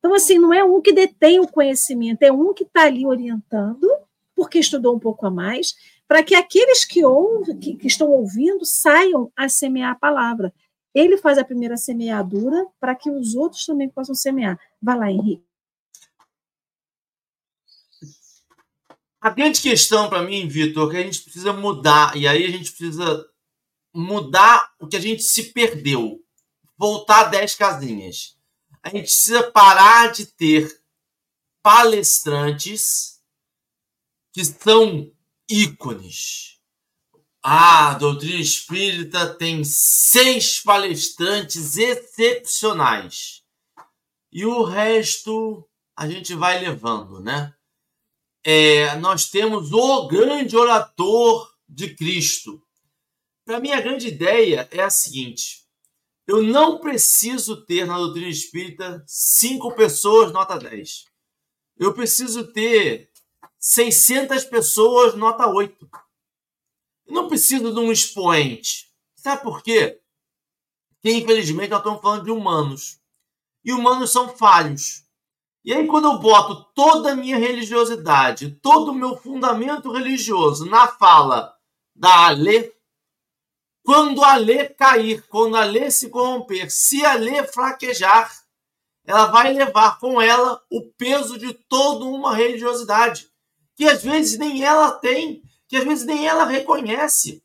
Então, 0.00 0.14
assim, 0.14 0.38
não 0.38 0.52
é 0.52 0.64
um 0.64 0.80
que 0.80 0.92
detém 0.92 1.38
o 1.38 1.46
conhecimento, 1.46 2.22
é 2.22 2.32
um 2.32 2.52
que 2.54 2.64
está 2.64 2.84
ali 2.84 3.06
orientando, 3.06 3.86
porque 4.34 4.58
estudou 4.58 4.96
um 4.96 4.98
pouco 4.98 5.26
a 5.26 5.30
mais, 5.30 5.74
para 6.08 6.24
que 6.24 6.34
aqueles 6.34 6.84
que, 6.86 7.04
ouvem, 7.04 7.56
que, 7.58 7.76
que 7.76 7.86
estão 7.86 8.10
ouvindo 8.10 8.64
saiam 8.64 9.30
a 9.36 9.48
semear 9.48 9.92
a 9.92 9.98
palavra. 9.98 10.52
Ele 10.94 11.18
faz 11.18 11.36
a 11.38 11.44
primeira 11.44 11.76
semeadura 11.76 12.66
para 12.80 12.94
que 12.94 13.10
os 13.10 13.34
outros 13.34 13.64
também 13.66 13.88
possam 13.90 14.14
semear. 14.14 14.58
Vai 14.82 14.98
lá, 14.98 15.10
Henrique. 15.10 15.44
A 19.20 19.28
grande 19.28 19.60
questão 19.60 20.08
para 20.08 20.22
mim, 20.22 20.48
Vitor, 20.48 20.88
é 20.88 20.92
que 20.92 20.96
a 20.96 21.02
gente 21.02 21.20
precisa 21.20 21.52
mudar, 21.52 22.16
e 22.16 22.26
aí 22.26 22.42
a 22.46 22.50
gente 22.50 22.70
precisa 22.72 23.28
mudar 23.94 24.72
o 24.80 24.88
que 24.88 24.96
a 24.96 25.00
gente 25.00 25.22
se 25.22 25.52
perdeu. 25.52 26.24
Voltar 26.78 27.24
10 27.24 27.54
casinhas. 27.54 28.39
A 28.82 28.88
gente 28.88 29.02
precisa 29.02 29.50
parar 29.50 30.12
de 30.12 30.26
ter 30.26 30.80
palestrantes 31.62 33.20
que 34.32 34.44
são 34.44 35.12
ícones. 35.48 36.58
Ah, 37.42 37.90
a 37.90 37.94
doutrina 37.94 38.40
espírita 38.40 39.34
tem 39.34 39.62
seis 39.64 40.60
palestrantes 40.60 41.76
excepcionais. 41.76 43.42
E 44.32 44.44
o 44.44 44.62
resto 44.62 45.68
a 45.96 46.08
gente 46.08 46.34
vai 46.34 46.60
levando, 46.60 47.20
né? 47.20 47.54
é, 48.44 48.94
nós 48.96 49.28
temos 49.28 49.72
o 49.72 50.06
grande 50.06 50.56
orator 50.56 51.54
de 51.68 51.94
Cristo. 51.94 52.62
Para 53.44 53.60
mim, 53.60 53.70
a 53.70 53.80
grande 53.80 54.08
ideia 54.08 54.68
é 54.70 54.80
a 54.80 54.90
seguinte: 54.90 55.66
eu 56.30 56.42
não 56.42 56.78
preciso 56.78 57.64
ter 57.64 57.84
na 57.84 57.98
doutrina 57.98 58.28
espírita 58.28 59.02
cinco 59.04 59.74
pessoas 59.74 60.32
nota 60.32 60.56
10. 60.56 61.06
Eu 61.76 61.92
preciso 61.92 62.52
ter 62.52 63.10
600 63.58 64.44
pessoas 64.44 65.16
nota 65.16 65.48
8. 65.48 65.90
Eu 67.06 67.14
não 67.14 67.26
preciso 67.26 67.72
de 67.74 67.80
um 67.80 67.90
expoente. 67.90 68.92
Sabe 69.16 69.42
por 69.42 69.60
quê? 69.60 70.00
Porque, 70.90 71.16
infelizmente, 71.16 71.70
nós 71.70 71.80
estamos 71.80 72.00
falando 72.00 72.24
de 72.24 72.30
humanos. 72.30 73.00
E 73.64 73.72
humanos 73.72 74.12
são 74.12 74.28
falhos. 74.28 75.04
E 75.64 75.74
aí, 75.74 75.84
quando 75.88 76.04
eu 76.04 76.20
boto 76.20 76.64
toda 76.74 77.10
a 77.10 77.16
minha 77.16 77.38
religiosidade, 77.38 78.52
todo 78.62 78.92
o 78.92 78.94
meu 78.94 79.16
fundamento 79.16 79.90
religioso 79.90 80.64
na 80.64 80.86
fala 80.86 81.52
da 81.92 82.28
Alê, 82.28 82.72
quando 83.90 84.22
a 84.22 84.34
Alê 84.34 84.68
cair, 84.68 85.26
quando 85.26 85.56
a 85.56 85.62
Alê 85.62 85.90
se 85.90 86.10
corromper, 86.10 86.70
se 86.70 87.04
a 87.04 87.14
Alê 87.14 87.42
fraquejar, 87.42 88.30
ela 89.04 89.26
vai 89.26 89.52
levar 89.52 89.98
com 89.98 90.22
ela 90.22 90.62
o 90.70 90.82
peso 90.96 91.36
de 91.36 91.52
toda 91.52 92.04
uma 92.04 92.32
religiosidade, 92.32 93.26
que 93.74 93.84
às 93.86 94.00
vezes 94.00 94.38
nem 94.38 94.62
ela 94.62 94.92
tem, 94.92 95.42
que 95.66 95.76
às 95.76 95.82
vezes 95.82 96.06
nem 96.06 96.24
ela 96.24 96.44
reconhece. 96.44 97.42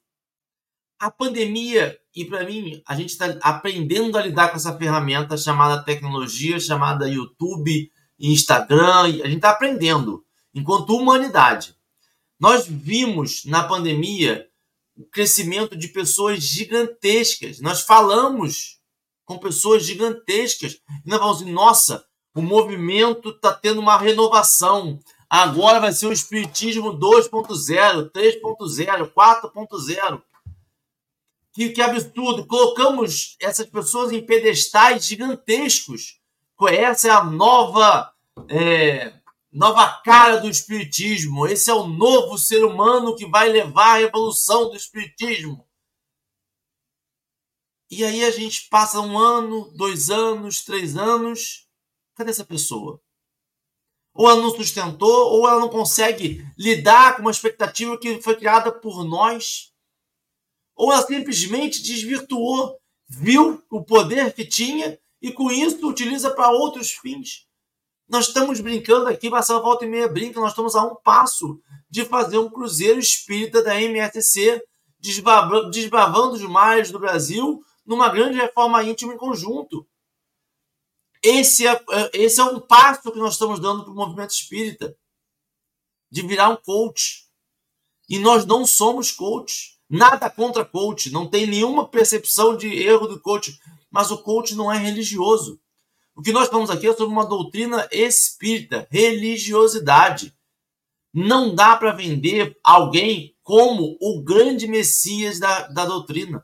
A 1.00 1.10
pandemia, 1.10 1.98
e 2.16 2.24
para 2.26 2.46
mim, 2.46 2.80
a 2.88 2.96
gente 2.96 3.10
está 3.10 3.26
aprendendo 3.42 4.16
a 4.16 4.22
lidar 4.22 4.50
com 4.50 4.58
essa 4.58 4.78
ferramenta 4.78 5.36
chamada 5.38 5.82
tecnologia, 5.82 6.60
chamada 6.60 7.10
YouTube, 7.10 7.92
Instagram, 8.20 9.00
a 9.00 9.08
gente 9.08 9.38
está 9.38 9.50
aprendendo, 9.50 10.24
enquanto 10.54 10.96
humanidade. 10.96 11.76
Nós 12.40 12.68
vimos 12.68 13.46
na 13.46 13.64
pandemia 13.64 14.48
crescimento 15.12 15.76
de 15.76 15.88
pessoas 15.90 16.44
gigantescas. 16.44 17.60
Nós 17.60 17.82
falamos 17.82 18.80
com 19.26 19.38
pessoas 19.38 19.86
gigantescas. 19.86 20.80
E 21.06 21.10
nós 21.10 21.20
falamos 21.20 21.42
assim, 21.42 21.52
nossa, 21.52 22.06
o 22.36 22.42
movimento 22.42 23.30
está 23.30 23.54
tendo 23.54 23.80
uma 23.80 23.98
renovação. 23.98 25.00
Agora 25.30 25.80
vai 25.80 25.92
ser 25.92 26.08
o 26.08 26.14
Espiritismo 26.14 26.98
2.0, 26.98 28.12
3.0, 28.12 29.12
4.0. 29.14 30.22
Que, 31.54 31.70
que 31.70 31.82
absurdo! 31.82 32.46
Colocamos 32.46 33.36
essas 33.40 33.66
pessoas 33.66 34.12
em 34.12 34.26
pedestais 34.26 35.06
gigantescos 35.06 36.20
essa 36.70 37.10
é 37.10 37.12
a 37.12 37.24
nova, 37.24 38.10
é, 38.48 39.12
nova 39.56 40.02
cara 40.04 40.36
do 40.36 40.50
Espiritismo. 40.50 41.48
Esse 41.48 41.72
é 41.72 41.74
o 41.74 41.88
novo 41.88 42.38
ser 42.38 42.66
humano 42.66 43.16
que 43.16 43.26
vai 43.26 43.48
levar 43.48 43.96
a 43.96 43.98
revolução 44.00 44.70
do 44.70 44.76
Espiritismo. 44.76 45.66
E 47.90 48.04
aí 48.04 48.26
a 48.26 48.32
gente 48.32 48.68
passa 48.68 49.00
um 49.00 49.18
ano, 49.18 49.72
dois 49.72 50.10
anos, 50.10 50.66
três 50.66 50.98
anos. 50.98 51.70
Cadê 52.16 52.32
essa 52.32 52.44
pessoa? 52.44 53.02
Ou 54.14 54.30
ela 54.30 54.42
não 54.42 54.50
sustentou, 54.50 55.32
ou 55.32 55.48
ela 55.48 55.60
não 55.60 55.70
consegue 55.70 56.46
lidar 56.58 57.16
com 57.16 57.22
uma 57.22 57.32
expectativa 57.32 57.98
que 57.98 58.22
foi 58.22 58.36
criada 58.36 58.74
por 58.74 59.06
nós. 59.06 59.74
Ou 60.76 60.92
ela 60.92 61.06
simplesmente 61.06 61.82
desvirtuou, 61.82 62.78
viu 63.08 63.64
o 63.72 63.86
poder 63.86 64.34
que 64.34 64.46
tinha 64.46 65.00
e 65.22 65.32
com 65.32 65.50
isso 65.50 65.88
utiliza 65.88 66.30
para 66.32 66.52
outros 66.52 66.92
fins. 66.92 67.45
Nós 68.08 68.28
estamos 68.28 68.60
brincando 68.60 69.08
aqui, 69.08 69.30
Marcelo 69.30 69.62
Volta 69.62 69.86
e 69.86 69.88
Meia 69.88 70.08
brinca, 70.08 70.40
nós 70.40 70.52
estamos 70.52 70.76
a 70.76 70.84
um 70.84 70.96
passo 70.96 71.60
de 71.90 72.06
fazer 72.06 72.38
um 72.38 72.50
cruzeiro 72.50 73.00
espírita 73.00 73.64
da 73.64 73.80
MSC, 73.82 74.62
desbravando 75.00 76.36
os 76.36 76.42
mares 76.44 76.92
do 76.92 77.00
Brasil 77.00 77.64
numa 77.86 78.10
grande 78.10 78.38
reforma 78.38 78.84
íntima 78.84 79.14
em 79.14 79.18
conjunto. 79.18 79.88
Esse 81.22 81.68
é, 81.68 81.84
esse 82.14 82.40
é 82.40 82.44
um 82.44 82.60
passo 82.60 83.12
que 83.12 83.18
nós 83.18 83.34
estamos 83.34 83.60
dando 83.60 83.84
para 83.84 83.92
o 83.92 83.96
movimento 83.96 84.32
espírita, 84.32 84.96
de 86.12 86.22
virar 86.22 86.50
um 86.50 86.56
coach. 86.56 87.26
E 88.08 88.20
nós 88.20 88.46
não 88.46 88.66
somos 88.66 89.12
coach. 89.12 89.76
Nada 89.90 90.30
contra 90.30 90.66
coach, 90.66 91.12
não 91.12 91.28
tem 91.28 91.46
nenhuma 91.46 91.88
percepção 91.88 92.56
de 92.56 92.68
erro 92.68 93.08
do 93.08 93.20
coach 93.20 93.60
mas 93.96 94.12
o 94.12 94.18
coach 94.18 94.56
não 94.56 94.70
é 94.70 94.78
religioso. 94.78 95.58
O 96.16 96.22
que 96.22 96.32
nós 96.32 96.48
falamos 96.48 96.70
aqui 96.70 96.88
é 96.88 96.94
sobre 96.94 97.14
uma 97.14 97.26
doutrina 97.26 97.88
espírita, 97.92 98.88
religiosidade. 98.90 100.34
Não 101.14 101.54
dá 101.54 101.76
para 101.76 101.92
vender 101.92 102.58
alguém 102.64 103.36
como 103.44 103.98
o 104.00 104.24
grande 104.24 104.66
Messias 104.66 105.40
da, 105.40 105.68
da 105.68 105.86
doutrina. 105.86 106.44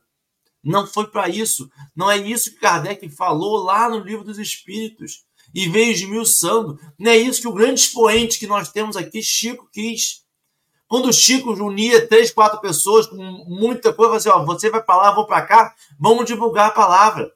Não 0.62 0.86
foi 0.86 1.08
para 1.08 1.30
isso. 1.30 1.70
Não 1.96 2.12
é 2.12 2.18
isso 2.18 2.52
que 2.52 2.60
Kardec 2.60 3.08
falou 3.10 3.64
lá 3.64 3.90
no 3.90 4.00
livro 4.00 4.26
dos 4.26 4.38
Espíritos. 4.38 5.24
E 5.54 5.68
veio 5.68 5.94
esmiuçando. 5.94 6.78
Não 7.00 7.10
é 7.10 7.18
isso 7.18 7.42
que 7.42 7.48
o 7.48 7.54
grande 7.54 7.80
expoente 7.80 8.40
que 8.40 8.48
nós 8.48 8.72
temos 8.72 8.98
aqui, 8.98 9.24
Chico, 9.24 9.70
quis. 9.72 10.22
Quando 10.88 11.08
o 11.08 11.14
Chico 11.14 11.52
unia 11.52 12.06
três, 12.08 12.32
quatro 12.32 12.60
pessoas 12.60 13.08
com 13.08 13.16
muita 13.48 13.94
coisa, 13.94 14.18
assim, 14.18 14.30
ó, 14.30 14.44
você 14.46 14.70
vai 14.70 14.84
para 14.84 14.98
lá, 14.98 15.16
vou 15.16 15.26
para 15.26 15.46
cá, 15.46 15.74
vamos 15.98 16.26
divulgar 16.26 16.68
a 16.68 16.72
palavra. 16.72 17.32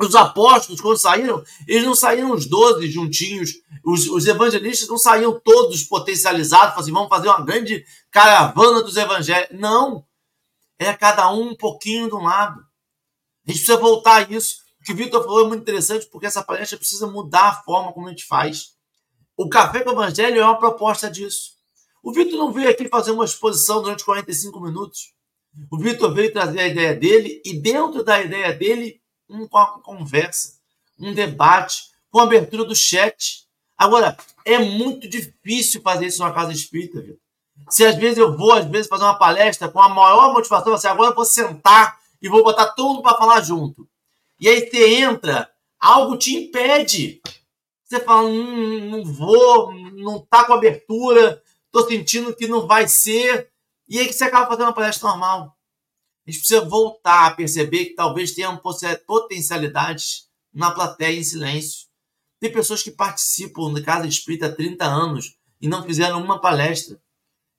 Os 0.00 0.14
apóstolos, 0.14 0.80
quando 0.80 0.96
saíram, 0.96 1.42
eles 1.66 1.84
não 1.84 1.94
saíram 1.94 2.32
os 2.32 2.46
doze 2.46 2.88
juntinhos. 2.88 3.54
Os, 3.84 4.06
os, 4.06 4.26
evangelistas 4.26 4.88
não 4.88 4.98
saíam 4.98 5.38
todos 5.40 5.82
potencializados, 5.82 6.78
assim, 6.78 6.92
vamos 6.92 7.08
fazer 7.08 7.28
uma 7.28 7.44
grande 7.44 7.84
caravana 8.10 8.82
dos 8.82 8.96
evangelhos. 8.96 9.48
Não. 9.58 10.04
É 10.78 10.92
cada 10.92 11.32
um 11.32 11.50
um 11.50 11.56
pouquinho 11.56 12.08
de 12.08 12.14
um 12.14 12.22
lado. 12.22 12.60
A 13.46 13.50
gente 13.50 13.60
precisa 13.60 13.76
voltar 13.76 14.16
a 14.26 14.32
isso. 14.32 14.58
O 14.80 14.84
que 14.84 14.92
o 14.92 14.96
Vitor 14.96 15.22
falou 15.24 15.46
é 15.46 15.48
muito 15.48 15.62
interessante, 15.62 16.06
porque 16.06 16.26
essa 16.26 16.42
palestra 16.42 16.78
precisa 16.78 17.06
mudar 17.06 17.48
a 17.48 17.62
forma 17.62 17.92
como 17.92 18.06
a 18.06 18.10
gente 18.10 18.24
faz. 18.24 18.74
O 19.36 19.48
Café 19.48 19.80
com 19.80 19.90
o 19.90 19.92
Evangelho 19.94 20.40
é 20.40 20.44
uma 20.44 20.58
proposta 20.58 21.10
disso. 21.10 21.52
O 22.02 22.12
Vitor 22.12 22.38
não 22.38 22.52
veio 22.52 22.70
aqui 22.70 22.88
fazer 22.88 23.10
uma 23.10 23.24
exposição 23.24 23.82
durante 23.82 24.04
45 24.04 24.60
minutos. 24.60 25.12
O 25.70 25.78
Vitor 25.78 26.14
veio 26.14 26.32
trazer 26.32 26.60
a 26.60 26.68
ideia 26.68 26.94
dele 26.94 27.42
e, 27.44 27.58
dentro 27.58 28.04
da 28.04 28.22
ideia 28.22 28.52
dele, 28.52 29.00
uma 29.28 29.80
conversa, 29.80 30.58
um 30.98 31.12
debate, 31.12 31.90
com 32.10 32.20
abertura 32.20 32.64
do 32.64 32.74
chat. 32.74 33.46
Agora, 33.76 34.16
é 34.44 34.58
muito 34.58 35.08
difícil 35.08 35.82
fazer 35.82 36.06
isso 36.06 36.20
numa 36.20 36.32
casa 36.32 36.52
espírita, 36.52 37.00
viu? 37.00 37.18
Se 37.68 37.84
às 37.84 37.96
vezes 37.96 38.18
eu 38.18 38.36
vou, 38.36 38.52
às 38.52 38.64
vezes, 38.64 38.88
fazer 38.88 39.04
uma 39.04 39.18
palestra 39.18 39.68
com 39.68 39.80
a 39.80 39.88
maior 39.88 40.32
motivação, 40.32 40.72
assim, 40.72 40.88
agora 40.88 41.10
eu 41.10 41.14
vou 41.14 41.24
sentar 41.24 41.98
e 42.20 42.28
vou 42.28 42.42
botar 42.42 42.68
todo 42.68 42.94
mundo 42.94 43.02
para 43.02 43.16
falar 43.16 43.40
junto. 43.42 43.86
E 44.40 44.48
aí 44.48 44.68
você 44.68 45.00
entra, 45.00 45.50
algo 45.78 46.16
te 46.16 46.34
impede. 46.34 47.20
Você 47.84 48.00
fala, 48.00 48.26
hum, 48.26 48.90
não 48.90 49.04
vou, 49.04 49.72
não 49.72 50.20
tá 50.20 50.44
com 50.44 50.52
abertura, 50.52 51.42
tô 51.70 51.86
sentindo 51.86 52.34
que 52.34 52.46
não 52.46 52.66
vai 52.66 52.86
ser. 52.88 53.50
E 53.88 53.98
aí 53.98 54.12
você 54.12 54.24
acaba 54.24 54.46
fazendo 54.46 54.66
uma 54.66 54.72
palestra 54.72 55.08
normal. 55.08 55.56
A 56.28 56.30
gente 56.30 56.40
precisa 56.40 56.60
voltar 56.60 57.26
a 57.26 57.30
perceber 57.30 57.86
que 57.86 57.94
talvez 57.94 58.32
tenham 58.32 58.60
potencialidades 59.06 60.28
na 60.52 60.70
plateia 60.70 61.18
em 61.18 61.24
silêncio. 61.24 61.86
Tem 62.38 62.52
pessoas 62.52 62.82
que 62.82 62.90
participam 62.90 63.72
da 63.72 63.82
Casa 63.82 64.06
Espírita 64.06 64.44
há 64.44 64.54
30 64.54 64.84
anos 64.84 65.38
e 65.58 65.66
não 65.66 65.82
fizeram 65.82 66.22
uma 66.22 66.38
palestra. 66.38 67.00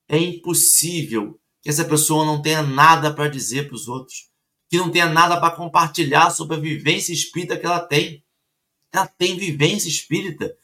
É 0.08 0.20
impossível 0.20 1.42
que 1.64 1.70
essa 1.70 1.84
pessoa 1.84 2.24
não 2.24 2.44
tenha 2.44 2.62
nada 2.62 3.12
para 3.12 3.28
dizer 3.28 3.66
para 3.66 3.76
os 3.76 3.88
outros, 3.88 4.30
que 4.70 4.78
não 4.78 4.92
tenha 4.92 5.10
nada 5.10 5.40
para 5.40 5.56
compartilhar 5.56 6.30
sobre 6.30 6.56
a 6.56 6.60
vivência 6.60 7.12
espírita 7.12 7.58
que 7.58 7.66
ela 7.66 7.80
tem. 7.80 8.24
Ela 8.94 9.08
tem 9.08 9.36
vivência 9.36 9.90
espírita. 9.90 10.56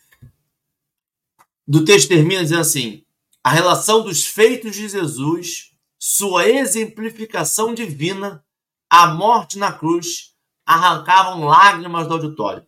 Do 1.68 1.84
texto 1.84 2.10
termina 2.10 2.44
dizendo 2.44 2.62
assim: 2.62 3.04
a 3.44 3.50
relação 3.50 4.04
dos 4.04 4.28
feitos 4.28 4.76
de 4.76 4.88
Jesus, 4.88 5.75
sua 6.00 6.48
exemplificação 6.48 7.74
divina, 7.74 8.46
a 8.90 9.08
morte 9.08 9.58
na 9.58 9.72
cruz, 9.72 10.36
arrancavam 10.66 11.46
lágrimas 11.46 12.08
do 12.08 12.14
auditório. 12.14 12.68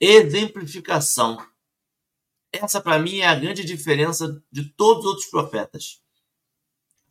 Exemplificação. 0.00 1.38
Essa, 2.52 2.80
para 2.80 2.98
mim, 2.98 3.18
é 3.18 3.26
a 3.26 3.34
grande 3.34 3.64
diferença 3.64 4.42
de 4.50 4.64
todos 4.64 5.04
os 5.04 5.10
outros 5.10 5.26
profetas. 5.26 6.02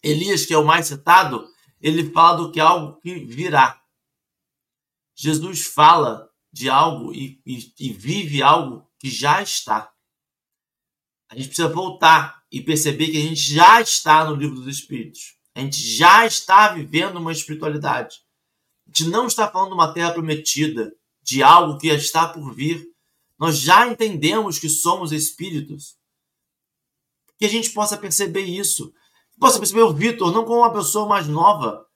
Elias, 0.03 0.45
que 0.45 0.53
é 0.53 0.57
o 0.57 0.65
mais 0.65 0.87
citado, 0.87 1.47
ele 1.79 2.11
fala 2.11 2.37
do 2.37 2.51
que 2.51 2.59
é 2.59 2.63
algo 2.63 2.99
que 2.99 3.25
virá. 3.25 3.81
Jesus 5.15 5.65
fala 5.65 6.29
de 6.51 6.69
algo 6.69 7.13
e, 7.13 7.41
e, 7.45 7.73
e 7.79 7.93
vive 7.93 8.41
algo 8.41 8.89
que 8.99 9.09
já 9.09 9.41
está. 9.41 9.90
A 11.31 11.35
gente 11.35 11.47
precisa 11.47 11.69
voltar 11.69 12.43
e 12.51 12.59
perceber 12.59 13.07
que 13.07 13.17
a 13.17 13.21
gente 13.21 13.39
já 13.39 13.79
está 13.79 14.25
no 14.25 14.35
livro 14.35 14.55
dos 14.55 14.67
Espíritos. 14.67 15.37
A 15.55 15.61
gente 15.61 15.79
já 15.79 16.25
está 16.25 16.73
vivendo 16.73 17.15
uma 17.15 17.31
espiritualidade. 17.31 18.17
A 18.85 18.89
gente 18.89 19.09
não 19.09 19.27
está 19.27 19.49
falando 19.49 19.69
de 19.69 19.75
uma 19.75 19.93
terra 19.93 20.11
prometida, 20.11 20.93
de 21.23 21.41
algo 21.41 21.77
que 21.77 21.87
está 21.87 22.27
por 22.27 22.53
vir. 22.53 22.85
Nós 23.39 23.57
já 23.57 23.87
entendemos 23.87 24.59
que 24.59 24.67
somos 24.67 25.13
espíritos. 25.13 25.95
Que 27.39 27.45
a 27.45 27.49
gente 27.49 27.69
possa 27.69 27.97
perceber 27.97 28.41
isso. 28.41 28.93
Possa 29.39 29.57
perceber 29.57 29.83
o 29.83 29.93
Vitor 29.93 30.33
não 30.33 30.43
como 30.43 30.59
uma 30.59 30.73
pessoa 30.73 31.07
mais 31.07 31.27
nova, 31.27 31.87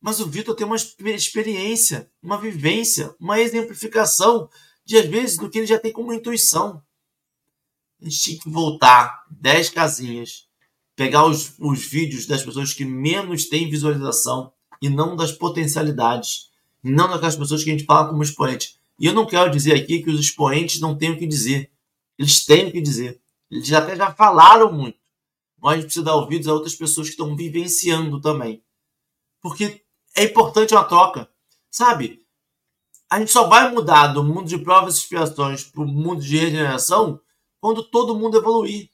mas 0.00 0.18
o 0.18 0.26
Vitor 0.26 0.56
tem 0.56 0.66
uma 0.66 0.74
experiência, 0.76 2.10
uma 2.20 2.36
vivência, 2.36 3.14
uma 3.20 3.40
exemplificação 3.40 4.50
de, 4.84 4.98
às 4.98 5.06
vezes, 5.06 5.38
do 5.38 5.48
que 5.48 5.58
ele 5.58 5.66
já 5.66 5.78
tem 5.78 5.92
como 5.92 6.12
intuição. 6.12 6.82
A 8.02 8.08
gente 8.08 8.20
tinha 8.20 8.38
que 8.40 8.50
voltar 8.50 9.24
10 9.30 9.70
casinhas, 9.70 10.48
pegar 10.96 11.24
os, 11.24 11.54
os 11.60 11.84
vídeos 11.84 12.26
das 12.26 12.42
pessoas 12.42 12.74
que 12.74 12.84
menos 12.84 13.48
têm 13.48 13.70
visualização 13.70 14.52
e 14.80 14.88
não 14.88 15.14
das 15.14 15.30
potencialidades, 15.30 16.50
não 16.82 17.08
daquelas 17.08 17.36
pessoas 17.36 17.62
que 17.62 17.70
a 17.70 17.72
gente 17.72 17.84
fala 17.84 18.08
como 18.08 18.22
expoente. 18.22 18.76
E 18.98 19.06
eu 19.06 19.14
não 19.14 19.24
quero 19.24 19.52
dizer 19.52 19.74
aqui 19.74 20.02
que 20.02 20.10
os 20.10 20.18
expoentes 20.18 20.80
não 20.80 20.98
têm 20.98 21.12
o 21.12 21.18
que 21.18 21.26
dizer. 21.26 21.70
Eles 22.18 22.44
têm 22.44 22.66
o 22.66 22.72
que 22.72 22.80
dizer. 22.80 23.20
Eles 23.48 23.72
até 23.72 23.94
já 23.94 24.12
falaram 24.12 24.72
muito. 24.72 24.98
Mas 25.60 25.72
a 25.72 25.76
gente 25.76 25.84
precisa 25.84 26.04
dar 26.04 26.16
ouvidos 26.16 26.48
a 26.48 26.52
outras 26.52 26.74
pessoas 26.74 27.06
que 27.06 27.12
estão 27.12 27.36
vivenciando 27.36 28.20
também. 28.20 28.64
Porque 29.40 29.84
é 30.16 30.24
importante 30.24 30.74
uma 30.74 30.84
troca. 30.84 31.28
Sabe? 31.70 32.20
A 33.08 33.20
gente 33.20 33.30
só 33.30 33.46
vai 33.46 33.70
mudar 33.70 34.08
do 34.08 34.24
mundo 34.24 34.48
de 34.48 34.58
provas 34.58 34.96
e 34.96 34.98
expiações 34.98 35.62
para 35.62 35.82
o 35.82 35.86
mundo 35.86 36.20
de 36.20 36.36
regeneração 36.36 37.20
quando 37.62 37.84
todo 37.84 38.16
mundo 38.16 38.36
evoluir. 38.36 38.90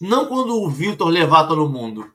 Não 0.00 0.26
quando 0.26 0.60
o 0.60 0.68
Vitor 0.68 1.08
levar 1.08 1.46
todo 1.46 1.68
mundo. 1.68 2.12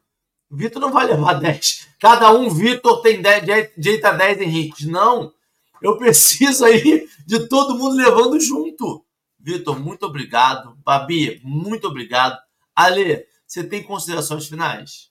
O 0.51 0.55
Vitor 0.57 0.81
não 0.81 0.91
vai 0.91 1.07
levar 1.07 1.35
10. 1.39 1.87
Cada 1.97 2.29
um 2.29 2.49
Vitor 2.49 3.01
tem 3.01 3.21
10, 3.21 3.71
direito 3.77 4.05
a 4.05 4.11
10 4.11 4.41
Henrique. 4.41 4.85
Não. 4.85 5.33
Eu 5.81 5.97
preciso 5.97 6.65
aí 6.65 7.07
de 7.25 7.47
todo 7.47 7.77
mundo 7.77 7.95
levando 7.95 8.37
junto. 8.37 9.05
Vitor, 9.39 9.79
muito 9.79 10.05
obrigado. 10.05 10.77
Babi, 10.83 11.39
muito 11.41 11.87
obrigado. 11.87 12.37
Ale, 12.75 13.25
você 13.47 13.63
tem 13.63 13.81
considerações 13.81 14.45
finais? 14.45 15.09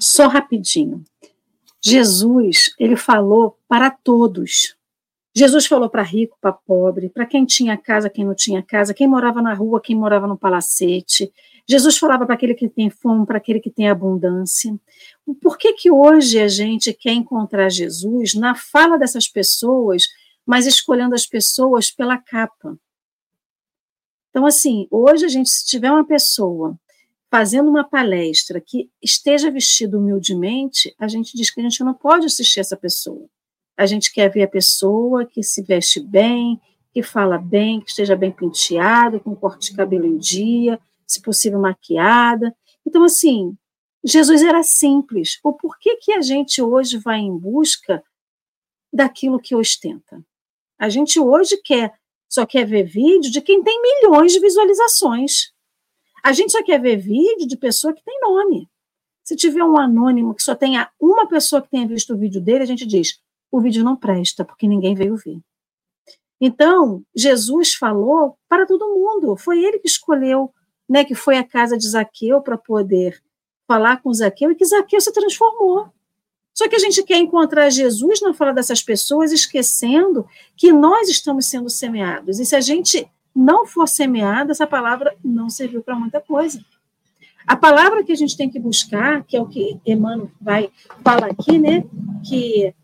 Só 0.00 0.26
rapidinho. 0.26 1.04
Jesus, 1.82 2.74
ele 2.78 2.96
falou 2.96 3.58
para 3.68 3.90
todos. 3.90 4.74
Jesus 5.36 5.66
falou 5.66 5.90
para 5.90 6.02
rico, 6.02 6.38
para 6.40 6.52
pobre, 6.52 7.08
para 7.08 7.26
quem 7.26 7.44
tinha 7.44 7.76
casa, 7.76 8.08
quem 8.08 8.24
não 8.24 8.34
tinha 8.34 8.62
casa, 8.62 8.94
quem 8.94 9.08
morava 9.08 9.42
na 9.42 9.52
rua, 9.52 9.80
quem 9.80 9.96
morava 9.96 10.28
no 10.28 10.38
palacete. 10.38 11.32
Jesus 11.66 11.98
falava 11.98 12.24
para 12.24 12.36
aquele 12.36 12.54
que 12.54 12.68
tem 12.68 12.88
fome, 12.88 13.26
para 13.26 13.38
aquele 13.38 13.58
que 13.58 13.70
tem 13.70 13.88
abundância. 13.88 14.72
Por 15.40 15.58
que 15.58 15.72
que 15.72 15.90
hoje 15.90 16.38
a 16.38 16.46
gente 16.46 16.92
quer 16.92 17.14
encontrar 17.14 17.68
Jesus 17.68 18.34
na 18.34 18.54
fala 18.54 18.96
dessas 18.96 19.26
pessoas, 19.26 20.04
mas 20.46 20.66
escolhendo 20.66 21.16
as 21.16 21.26
pessoas 21.26 21.90
pela 21.90 22.16
capa? 22.16 22.78
Então, 24.30 24.46
assim, 24.46 24.86
hoje 24.90 25.24
a 25.24 25.28
gente, 25.28 25.48
se 25.50 25.66
tiver 25.66 25.90
uma 25.90 26.04
pessoa 26.04 26.78
fazendo 27.28 27.68
uma 27.68 27.82
palestra 27.82 28.60
que 28.60 28.88
esteja 29.02 29.50
vestido 29.50 29.98
humildemente, 29.98 30.94
a 30.98 31.08
gente 31.08 31.36
diz 31.36 31.50
que 31.50 31.60
a 31.60 31.62
gente 31.64 31.82
não 31.82 31.94
pode 31.94 32.26
assistir 32.26 32.60
essa 32.60 32.76
pessoa. 32.76 33.28
A 33.76 33.86
gente 33.86 34.12
quer 34.12 34.30
ver 34.30 34.44
a 34.44 34.48
pessoa 34.48 35.26
que 35.26 35.42
se 35.42 35.62
veste 35.62 36.00
bem, 36.00 36.60
que 36.92 37.02
fala 37.02 37.38
bem, 37.38 37.80
que 37.80 37.90
esteja 37.90 38.14
bem 38.14 38.30
penteado, 38.30 39.18
com 39.18 39.34
corte 39.34 39.70
de 39.70 39.76
cabelo 39.76 40.06
em 40.06 40.16
dia, 40.16 40.78
se 41.06 41.20
possível 41.20 41.58
maquiada. 41.58 42.54
Então, 42.86 43.02
assim, 43.02 43.56
Jesus 44.04 44.42
era 44.42 44.62
simples. 44.62 45.40
O 45.42 45.52
porquê 45.52 45.96
que 45.96 46.12
a 46.12 46.20
gente 46.20 46.62
hoje 46.62 46.98
vai 46.98 47.18
em 47.18 47.36
busca 47.36 48.02
daquilo 48.92 49.40
que 49.40 49.56
ostenta? 49.56 50.24
A 50.78 50.88
gente 50.88 51.18
hoje 51.18 51.56
quer, 51.64 51.92
só 52.28 52.46
quer 52.46 52.64
ver 52.66 52.84
vídeo 52.84 53.30
de 53.30 53.40
quem 53.40 53.62
tem 53.62 53.80
milhões 53.80 54.32
de 54.32 54.40
visualizações. 54.40 55.52
A 56.22 56.32
gente 56.32 56.52
só 56.52 56.62
quer 56.62 56.80
ver 56.80 56.96
vídeo 56.96 57.46
de 57.46 57.56
pessoa 57.56 57.92
que 57.92 58.04
tem 58.04 58.20
nome. 58.20 58.68
Se 59.24 59.34
tiver 59.34 59.64
um 59.64 59.78
anônimo 59.78 60.34
que 60.34 60.42
só 60.42 60.54
tenha 60.54 60.90
uma 61.00 61.26
pessoa 61.26 61.62
que 61.62 61.70
tenha 61.70 61.88
visto 61.88 62.14
o 62.14 62.18
vídeo 62.18 62.40
dele, 62.40 62.62
a 62.62 62.66
gente 62.66 62.86
diz: 62.86 63.18
o 63.54 63.60
vídeo 63.60 63.84
não 63.84 63.94
presta, 63.94 64.44
porque 64.44 64.66
ninguém 64.66 64.96
veio 64.96 65.16
ver. 65.16 65.38
Então, 66.40 67.04
Jesus 67.14 67.74
falou 67.74 68.36
para 68.48 68.66
todo 68.66 68.92
mundo, 68.92 69.36
foi 69.36 69.62
ele 69.62 69.78
que 69.78 69.86
escolheu, 69.86 70.52
né, 70.88 71.04
que 71.04 71.14
foi 71.14 71.38
à 71.38 71.44
casa 71.44 71.78
de 71.78 71.88
Zaqueu 71.88 72.40
para 72.40 72.58
poder 72.58 73.22
falar 73.64 74.02
com 74.02 74.12
Zaqueu 74.12 74.50
e 74.50 74.56
que 74.56 74.64
Zaqueu 74.64 75.00
se 75.00 75.12
transformou. 75.12 75.88
Só 76.52 76.68
que 76.68 76.74
a 76.74 76.80
gente 76.80 77.00
quer 77.04 77.18
encontrar 77.18 77.70
Jesus 77.70 78.20
na 78.20 78.34
fala 78.34 78.52
dessas 78.52 78.82
pessoas, 78.82 79.30
esquecendo 79.30 80.26
que 80.56 80.72
nós 80.72 81.08
estamos 81.08 81.46
sendo 81.46 81.70
semeados. 81.70 82.40
E 82.40 82.44
se 82.44 82.56
a 82.56 82.60
gente 82.60 83.08
não 83.34 83.66
for 83.66 83.86
semeado, 83.86 84.50
essa 84.50 84.66
palavra 84.66 85.16
não 85.24 85.48
serviu 85.48 85.80
para 85.80 85.94
muita 85.94 86.20
coisa. 86.20 86.60
A 87.46 87.54
palavra 87.54 88.02
que 88.02 88.10
a 88.10 88.16
gente 88.16 88.36
tem 88.36 88.50
que 88.50 88.58
buscar, 88.58 89.22
que 89.22 89.36
é 89.36 89.40
o 89.40 89.46
que 89.46 89.78
Emmanuel 89.86 90.30
vai 90.40 90.72
falar 91.04 91.30
aqui, 91.30 91.56
né, 91.56 91.84
que 92.28 92.74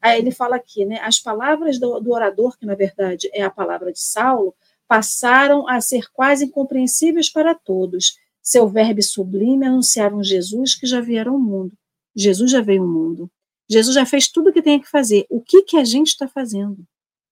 Aí 0.00 0.18
ele 0.18 0.30
fala 0.30 0.56
aqui, 0.56 0.84
né? 0.84 1.00
As 1.00 1.18
palavras 1.18 1.78
do, 1.78 1.98
do 2.00 2.12
orador, 2.12 2.56
que 2.56 2.66
na 2.66 2.74
verdade 2.74 3.28
é 3.32 3.42
a 3.42 3.50
palavra 3.50 3.92
de 3.92 4.00
Saulo, 4.00 4.54
passaram 4.86 5.68
a 5.68 5.80
ser 5.80 6.10
quase 6.12 6.46
incompreensíveis 6.46 7.28
para 7.28 7.54
todos. 7.54 8.16
Seu 8.42 8.68
verbo 8.68 9.02
sublime 9.02 9.66
anunciaram 9.66 10.22
Jesus 10.22 10.74
que 10.74 10.86
já 10.86 11.00
vieram 11.00 11.34
ao 11.34 11.38
mundo. 11.38 11.72
Jesus 12.16 12.50
já 12.50 12.60
veio 12.60 12.82
ao 12.82 12.88
mundo. 12.88 13.30
Jesus 13.68 13.94
já 13.94 14.06
fez 14.06 14.28
tudo 14.28 14.48
o 14.48 14.52
que 14.52 14.62
tem 14.62 14.80
que 14.80 14.88
fazer. 14.88 15.26
O 15.28 15.40
que, 15.40 15.62
que 15.62 15.76
a 15.76 15.84
gente 15.84 16.08
está 16.08 16.26
fazendo? 16.26 16.78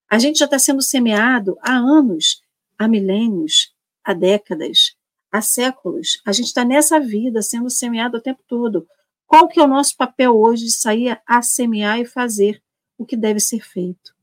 A 0.09 0.19
gente 0.19 0.39
já 0.39 0.45
está 0.45 0.59
sendo 0.59 0.81
semeado 0.81 1.57
há 1.61 1.75
anos, 1.75 2.41
há 2.77 2.87
milênios, 2.87 3.73
há 4.03 4.13
décadas, 4.13 4.95
há 5.31 5.41
séculos. 5.41 6.21
A 6.25 6.31
gente 6.31 6.45
está 6.45 6.63
nessa 6.63 6.99
vida 6.99 7.41
sendo 7.41 7.69
semeado 7.69 8.17
o 8.17 8.21
tempo 8.21 8.41
todo. 8.47 8.87
Qual 9.27 9.49
que 9.49 9.59
é 9.59 9.63
o 9.63 9.67
nosso 9.67 9.95
papel 9.97 10.35
hoje 10.35 10.65
de 10.65 10.71
sair 10.71 11.21
a 11.27 11.41
semear 11.41 11.99
e 11.99 12.05
fazer 12.05 12.63
o 12.97 13.05
que 13.05 13.17
deve 13.17 13.41
ser 13.41 13.59
feito? 13.59 14.15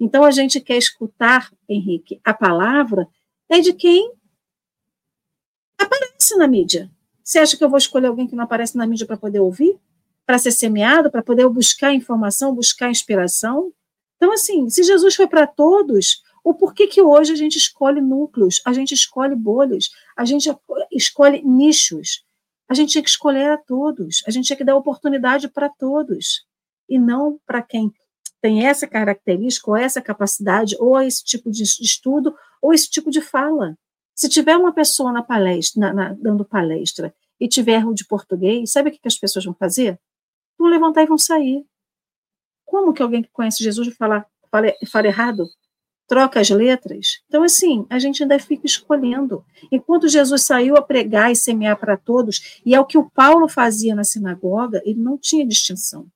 Então 0.00 0.24
a 0.24 0.32
gente 0.32 0.60
quer 0.60 0.76
escutar, 0.76 1.50
Henrique, 1.68 2.20
a 2.24 2.34
palavra 2.34 3.08
é 3.48 3.60
de 3.60 3.72
quem 3.72 4.12
aparece 5.78 6.36
na 6.36 6.48
mídia. 6.48 6.90
Você 7.22 7.38
acha 7.38 7.56
que 7.56 7.62
eu 7.62 7.70
vou 7.70 7.78
escolher 7.78 8.08
alguém 8.08 8.26
que 8.26 8.34
não 8.34 8.44
aparece 8.44 8.76
na 8.76 8.86
mídia 8.86 9.06
para 9.06 9.16
poder 9.16 9.38
ouvir? 9.38 9.78
Para 10.26 10.38
ser 10.38 10.50
semeado, 10.50 11.10
para 11.10 11.22
poder 11.22 11.48
buscar 11.48 11.94
informação, 11.94 12.54
buscar 12.54 12.90
inspiração? 12.90 13.72
Então, 14.16 14.32
assim, 14.32 14.68
se 14.68 14.82
Jesus 14.82 15.14
foi 15.14 15.28
para 15.28 15.46
todos, 15.46 16.22
o 16.42 16.52
porquê 16.52 16.88
que 16.88 17.00
hoje 17.00 17.32
a 17.32 17.36
gente 17.36 17.56
escolhe 17.56 18.00
núcleos, 18.00 18.60
a 18.64 18.72
gente 18.72 18.92
escolhe 18.92 19.36
bolhas, 19.36 19.90
a 20.16 20.24
gente 20.24 20.50
escolhe 20.90 21.42
nichos? 21.42 22.24
A 22.68 22.74
gente 22.74 22.92
tinha 22.92 23.02
que 23.02 23.08
escolher 23.08 23.50
a 23.50 23.56
todos, 23.56 24.22
a 24.26 24.30
gente 24.30 24.46
tinha 24.46 24.56
que 24.56 24.64
dar 24.64 24.76
oportunidade 24.76 25.48
para 25.48 25.68
todos, 25.68 26.46
e 26.88 26.98
não 26.98 27.40
para 27.46 27.62
quem 27.62 27.92
tem 28.40 28.66
essa 28.66 28.86
característica, 28.86 29.70
ou 29.70 29.76
essa 29.76 30.00
capacidade, 30.00 30.76
ou 30.78 31.00
esse 31.00 31.24
tipo 31.24 31.50
de 31.50 31.62
estudo, 31.62 32.36
ou 32.62 32.72
esse 32.72 32.88
tipo 32.88 33.10
de 33.10 33.20
fala. 33.20 33.76
Se 34.14 34.28
tiver 34.28 34.56
uma 34.56 34.72
pessoa 34.72 35.12
na 35.12 35.22
palestra, 35.22 35.80
na, 35.80 35.92
na, 35.92 36.12
dando 36.12 36.44
palestra, 36.44 37.14
e 37.40 37.48
tiver 37.48 37.74
erro 37.74 37.94
de 37.94 38.04
português, 38.04 38.72
sabe 38.72 38.88
o 38.88 38.92
que, 38.92 38.98
que 38.98 39.08
as 39.08 39.16
pessoas 39.16 39.44
vão 39.44 39.54
fazer? 39.54 39.98
Vão 40.58 40.68
levantar 40.68 41.02
e 41.02 41.06
vão 41.06 41.18
sair. 41.18 41.64
Como 42.64 42.92
que 42.92 43.02
alguém 43.02 43.22
que 43.22 43.30
conhece 43.30 43.62
Jesus 43.62 43.88
vai 43.88 43.96
falar, 43.96 44.26
fala, 44.50 44.72
fala 44.90 45.06
errado? 45.06 45.46
Troca 46.08 46.40
as 46.40 46.48
letras. 46.48 47.20
Então, 47.26 47.42
assim, 47.42 47.86
a 47.90 47.98
gente 47.98 48.22
ainda 48.22 48.38
fica 48.38 48.66
escolhendo. 48.66 49.44
Enquanto 49.70 50.08
Jesus 50.08 50.42
saiu 50.42 50.76
a 50.76 50.82
pregar 50.82 51.30
e 51.30 51.36
semear 51.36 51.78
para 51.78 51.96
todos, 51.96 52.60
e 52.64 52.74
é 52.74 52.80
o 52.80 52.86
que 52.86 52.96
o 52.96 53.10
Paulo 53.10 53.48
fazia 53.48 53.94
na 53.94 54.02
sinagoga, 54.02 54.82
ele 54.84 54.98
não 54.98 55.18
tinha 55.18 55.46
distinção. 55.46 56.06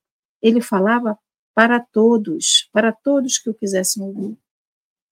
Ele 0.41 0.59
falava 0.59 1.17
para 1.55 1.79
todos, 1.79 2.67
para 2.73 2.91
todos 2.91 3.37
que 3.37 3.49
o 3.49 3.53
quisessem 3.53 4.03
ouvir. 4.03 4.35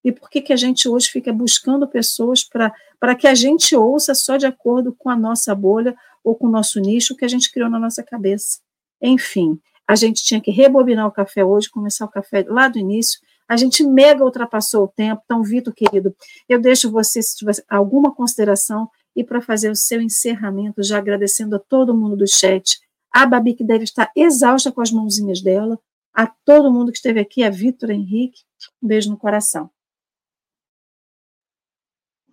E 0.04 0.12
por 0.12 0.30
que, 0.30 0.42
que 0.42 0.52
a 0.52 0.58
gente 0.58 0.90
hoje 0.90 1.10
fica 1.10 1.32
buscando 1.32 1.88
pessoas 1.88 2.44
para 2.44 3.16
que 3.16 3.28
a 3.28 3.36
gente 3.36 3.76
ouça 3.76 4.16
só 4.16 4.36
de 4.36 4.48
acordo 4.48 4.94
com 4.98 5.10
a 5.10 5.16
nossa 5.16 5.54
bolha 5.54 5.96
ou 6.24 6.36
com 6.36 6.48
o 6.48 6.52
nosso 6.52 6.80
nicho 6.80 7.16
que 7.16 7.24
a 7.24 7.28
gente 7.28 7.52
criou 7.52 7.70
na 7.70 7.80
nossa 7.80 8.02
cabeça? 8.02 8.60
Enfim, 9.00 9.60
a 9.88 9.96
gente 9.96 10.24
tinha 10.24 10.42
que 10.42 10.50
rebobinar 10.50 11.08
o 11.08 11.12
café 11.12 11.46
hoje, 11.46 11.70
começar 11.70 12.06
o 12.06 12.10
café 12.10 12.44
lá 12.48 12.68
do 12.68 12.80
início. 12.80 13.20
A 13.52 13.58
gente 13.58 13.84
mega 13.84 14.24
ultrapassou 14.24 14.86
o 14.86 14.88
tempo. 14.88 15.22
Então, 15.26 15.44
Vitor, 15.44 15.74
querido, 15.74 16.16
eu 16.48 16.58
deixo 16.58 16.90
você, 16.90 17.22
se 17.22 17.36
tiver 17.36 17.62
alguma 17.68 18.16
consideração, 18.16 18.90
e 19.14 19.26
para 19.26 19.42
fazer 19.42 19.70
o 19.70 19.76
seu 19.76 20.02
encerramento, 20.02 20.82
já 20.82 20.98
agradecendo 20.98 21.58
a 21.58 21.60
todo 21.60 21.94
mundo 21.94 22.16
do 22.16 22.26
chat, 22.26 22.80
a 23.14 23.26
Babi, 23.26 23.54
que 23.54 23.66
deve 23.66 23.84
estar 23.84 24.10
exausta 24.16 24.72
com 24.72 24.80
as 24.80 24.90
mãozinhas 24.90 25.42
dela, 25.42 25.78
a 26.14 26.26
todo 26.26 26.72
mundo 26.72 26.94
que 26.94 26.98
esteve 26.98 27.20
aqui, 27.20 27.44
a 27.44 27.50
Vitor 27.50 27.92
Henrique, 27.92 28.40
um 28.82 28.88
beijo 28.88 29.10
no 29.10 29.18
coração. 29.18 29.70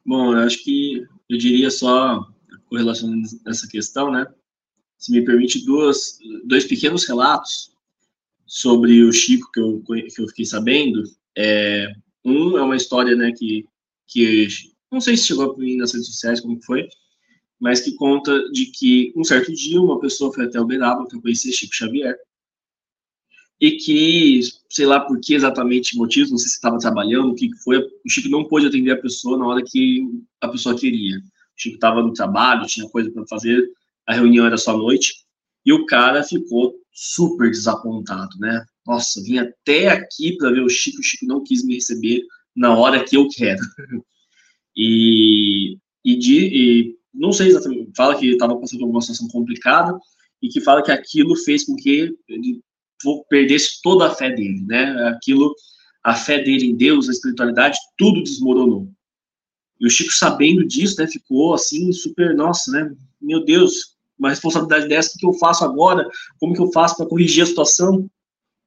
Bom, 0.06 0.34
eu 0.34 0.38
acho 0.38 0.62
que 0.62 1.04
eu 1.28 1.36
diria 1.36 1.72
só, 1.72 2.28
com 2.68 2.76
relação 2.76 3.12
a 3.44 3.50
essa 3.50 3.66
questão, 3.66 4.12
né? 4.12 4.24
Se 4.96 5.10
me 5.10 5.24
permite, 5.24 5.64
duas, 5.64 6.16
dois 6.44 6.64
pequenos 6.64 7.08
relatos 7.08 7.76
sobre 8.48 9.04
o 9.04 9.12
Chico 9.12 9.50
que 9.52 9.60
eu, 9.60 9.82
que 9.86 10.22
eu 10.22 10.26
fiquei 10.28 10.46
sabendo. 10.46 11.04
É, 11.36 11.92
um 12.24 12.56
é 12.56 12.62
uma 12.62 12.76
história, 12.76 13.14
né, 13.14 13.30
que, 13.32 13.66
que 14.06 14.48
não 14.90 15.00
sei 15.00 15.16
se 15.16 15.26
chegou 15.26 15.52
a 15.52 15.58
mim 15.58 15.76
nas 15.76 15.92
redes 15.92 16.08
sociais, 16.08 16.40
como 16.40 16.60
foi, 16.62 16.88
mas 17.60 17.80
que 17.80 17.94
conta 17.94 18.50
de 18.50 18.66
que 18.66 19.12
um 19.14 19.22
certo 19.22 19.52
dia 19.52 19.80
uma 19.80 20.00
pessoa 20.00 20.32
foi 20.32 20.46
até 20.46 20.58
Uberaba 20.58 21.06
para 21.06 21.20
conhecer 21.20 21.52
Chico 21.52 21.74
Xavier 21.74 22.16
e 23.60 23.72
que, 23.72 24.40
sei 24.70 24.86
lá 24.86 25.00
por 25.00 25.20
que 25.20 25.34
exatamente 25.34 25.96
motivos, 25.96 26.30
não 26.30 26.38
sei 26.38 26.48
se 26.48 26.54
estava 26.54 26.78
trabalhando, 26.78 27.32
o 27.32 27.34
que 27.34 27.50
foi, 27.62 27.78
o 27.78 28.08
Chico 28.08 28.28
não 28.28 28.44
pôde 28.44 28.66
atender 28.66 28.92
a 28.92 29.00
pessoa 29.00 29.36
na 29.36 29.46
hora 29.46 29.62
que 29.64 30.06
a 30.40 30.48
pessoa 30.48 30.78
queria. 30.78 31.18
O 31.18 31.22
Chico 31.56 31.74
estava 31.74 32.00
no 32.00 32.12
trabalho, 32.12 32.66
tinha 32.66 32.88
coisa 32.88 33.10
para 33.10 33.26
fazer, 33.26 33.68
a 34.06 34.14
reunião 34.14 34.46
era 34.46 34.56
só 34.56 34.74
à 34.74 34.78
noite, 34.78 35.26
e 35.68 35.72
o 35.74 35.84
cara 35.84 36.22
ficou 36.22 36.74
super 36.94 37.50
desapontado, 37.50 38.38
né? 38.38 38.64
Nossa, 38.86 39.22
vim 39.22 39.36
até 39.36 39.88
aqui 39.88 40.34
para 40.38 40.50
ver 40.50 40.62
o 40.62 40.68
Chico, 40.70 40.98
o 40.98 41.02
Chico 41.02 41.26
não 41.26 41.44
quis 41.44 41.62
me 41.62 41.74
receber 41.74 42.24
na 42.56 42.74
hora 42.74 43.04
que 43.04 43.18
eu 43.18 43.28
quero. 43.28 43.60
e, 44.74 45.76
e, 46.02 46.16
de, 46.16 46.38
e 46.38 46.96
não 47.12 47.32
sei 47.32 47.48
exatamente, 47.48 47.90
fala 47.94 48.18
que 48.18 48.30
estava 48.30 48.58
passando 48.58 48.80
por 48.80 48.88
uma 48.88 49.02
situação 49.02 49.28
complicada, 49.28 49.94
e 50.40 50.48
que 50.48 50.62
fala 50.62 50.82
que 50.82 50.90
aquilo 50.90 51.36
fez 51.36 51.66
com 51.66 51.76
que 51.76 52.16
ele 52.26 52.62
perdesse 53.28 53.82
toda 53.82 54.06
a 54.06 54.14
fé 54.14 54.30
dele, 54.30 54.62
né? 54.62 54.86
Aquilo, 55.08 55.54
a 56.02 56.14
fé 56.14 56.42
dele 56.42 56.64
em 56.64 56.76
Deus, 56.76 57.10
a 57.10 57.12
espiritualidade, 57.12 57.76
tudo 57.98 58.22
desmoronou. 58.22 58.90
E 59.78 59.86
o 59.86 59.90
Chico, 59.90 60.12
sabendo 60.14 60.66
disso, 60.66 60.98
né, 60.98 61.06
ficou 61.06 61.52
assim, 61.52 61.92
super, 61.92 62.34
nossa, 62.34 62.72
né? 62.72 62.90
Meu 63.20 63.44
Deus, 63.44 63.97
uma 64.18 64.30
responsabilidade 64.30 64.88
dessa, 64.88 65.12
o 65.14 65.18
que 65.18 65.26
eu 65.26 65.32
faço 65.34 65.64
agora? 65.64 66.08
Como 66.40 66.54
que 66.54 66.60
eu 66.60 66.72
faço 66.72 66.96
para 66.96 67.06
corrigir 67.06 67.44
a 67.44 67.46
situação? 67.46 68.10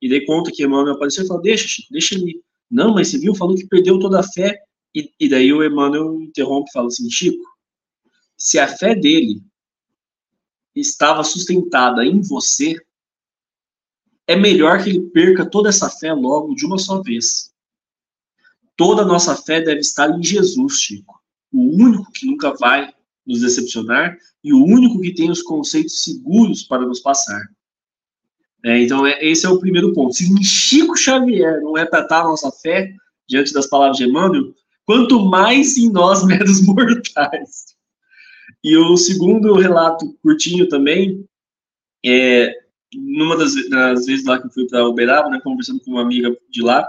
E 0.02 0.10
dei 0.10 0.26
conta 0.26 0.52
que 0.52 0.64
Emmanuel 0.64 0.96
apareceu 0.96 1.24
e 1.24 1.28
falou: 1.28 1.42
Deixa, 1.42 1.84
deixa 1.92 2.16
ele. 2.16 2.42
Não, 2.70 2.94
mas 2.94 3.10
você 3.10 3.20
viu, 3.20 3.36
falou 3.36 3.56
que 3.56 3.68
perdeu 3.68 4.00
toda 4.00 4.20
a 4.20 4.24
fé. 4.24 4.58
E, 4.96 5.12
e 5.20 5.30
daí 5.30 5.52
o 5.54 5.64
Emmanuel 5.64 6.22
interrompe 6.22 6.70
e 6.70 6.74
fala 6.74 6.88
assim: 6.88 7.10
Chico, 7.10 7.44
se 8.38 8.58
a 8.58 8.68
fé 8.68 8.96
dele 8.96 9.42
estava 10.76 11.24
sustentada 11.24 12.06
em 12.06 12.22
você, 12.22 12.76
é 14.26 14.36
melhor 14.36 14.82
que 14.82 14.90
ele 14.90 15.02
perca 15.10 15.46
toda 15.46 15.70
essa 15.70 15.90
fé 15.90 16.14
logo 16.14 16.56
de 16.56 16.66
uma 16.66 16.78
só 16.78 17.02
vez. 17.02 17.52
Toda 18.78 19.02
a 19.02 19.06
nossa 19.06 19.36
fé 19.36 19.62
deve 19.62 19.82
estar 19.82 20.10
em 20.10 20.24
Jesus, 20.24 20.80
Chico. 20.80 21.22
O 21.52 21.76
único 21.76 22.10
que 22.14 22.26
nunca 22.26 22.54
vai 22.54 22.94
nos 23.26 23.42
decepcionar 23.42 24.18
e 24.44 24.54
o 24.54 24.64
único 24.64 25.00
que 25.00 25.14
tem 25.14 25.30
os 25.30 25.42
conceitos 25.42 26.04
seguros 26.04 26.64
para 26.64 26.86
nos 26.86 27.00
passar. 27.00 27.42
É, 28.64 28.80
então, 28.80 29.06
é, 29.06 29.18
esse 29.24 29.46
é 29.46 29.50
o 29.50 29.60
primeiro 29.60 29.94
ponto. 29.94 30.14
Se 30.14 30.44
Chico 30.44 30.96
Xavier 30.96 31.62
não 31.62 31.74
para 31.74 32.02
estar 32.02 32.22
a 32.22 32.28
nossa 32.28 32.52
fé, 32.52 32.94
diante 33.28 33.54
das 33.54 33.68
palavras 33.68 33.98
de 33.98 34.06
Emmanuel, 34.06 34.54
quanto 34.86 35.26
mais 35.26 35.78
em 35.78 35.90
nós, 35.90 36.24
meros 36.28 36.62
mortais. 36.62 37.72
E 38.64 38.78
o 38.78 38.96
segundo 38.98 39.54
relato 39.56 40.14
curtinho 40.22 40.68
também, 40.68 41.26
é, 42.06 42.54
numa 42.94 43.38
das, 43.38 43.54
das, 43.70 44.06
vezes 44.06 44.26
lá 44.26 44.40
que 44.40 44.48
eu 44.48 44.52
fui 44.52 44.68
para 44.68 44.88
Uberaba, 44.88 45.30
né, 45.30 45.40
conversando 45.42 45.80
com 45.80 45.92
uma 45.92 46.02
amiga 46.02 46.36
de 46.50 46.62
lá, 46.62 46.88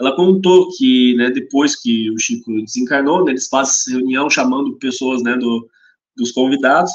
ela 0.00 0.16
contou 0.16 0.70
que, 0.70 1.14
né, 1.16 1.30
depois 1.30 1.76
que 1.76 2.10
o 2.10 2.18
Chico 2.18 2.50
desencarnou, 2.62 3.22
né, 3.22 3.32
eles 3.32 3.48
fazem 3.48 3.96
reunião 3.96 4.30
chamando 4.30 4.76
pessoas, 4.78 5.22
né, 5.22 5.36
do, 5.36 5.68
dos 6.16 6.32
convidados, 6.32 6.90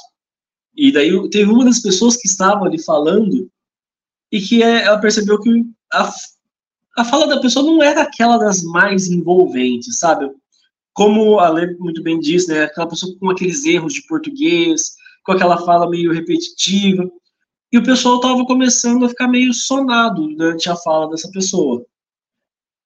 e 0.75 0.91
daí 0.91 1.29
teve 1.29 1.51
uma 1.51 1.63
das 1.63 1.79
pessoas 1.79 2.17
que 2.17 2.27
estava 2.27 2.65
ali 2.65 2.81
falando 2.81 3.47
e 4.31 4.41
que 4.41 4.63
é, 4.63 4.85
ela 4.85 4.99
percebeu 4.99 5.39
que 5.39 5.63
a, 5.93 6.11
a 6.97 7.05
fala 7.05 7.27
da 7.27 7.39
pessoa 7.39 7.63
não 7.63 7.81
era 7.81 8.01
aquela 8.01 8.37
das 8.37 8.63
mais 8.63 9.07
envolventes, 9.07 9.99
sabe? 9.99 10.27
Como 10.91 11.39
a 11.39 11.47
Lê 11.47 11.75
muito 11.77 12.01
bem 12.01 12.19
disse, 12.19 12.47
né, 12.49 12.63
aquela 12.63 12.89
pessoa 12.89 13.15
com 13.19 13.29
aqueles 13.29 13.65
erros 13.65 13.93
de 13.93 14.05
português, 14.07 14.95
com 15.23 15.33
aquela 15.33 15.63
fala 15.63 15.87
meio 15.87 16.11
repetitiva, 16.11 17.07
e 17.71 17.77
o 17.77 17.83
pessoal 17.83 18.15
estava 18.15 18.43
começando 18.45 19.05
a 19.05 19.09
ficar 19.09 19.27
meio 19.27 19.53
sonado 19.53 20.27
durante 20.35 20.69
a 20.69 20.75
fala 20.75 21.09
dessa 21.09 21.29
pessoa. 21.29 21.85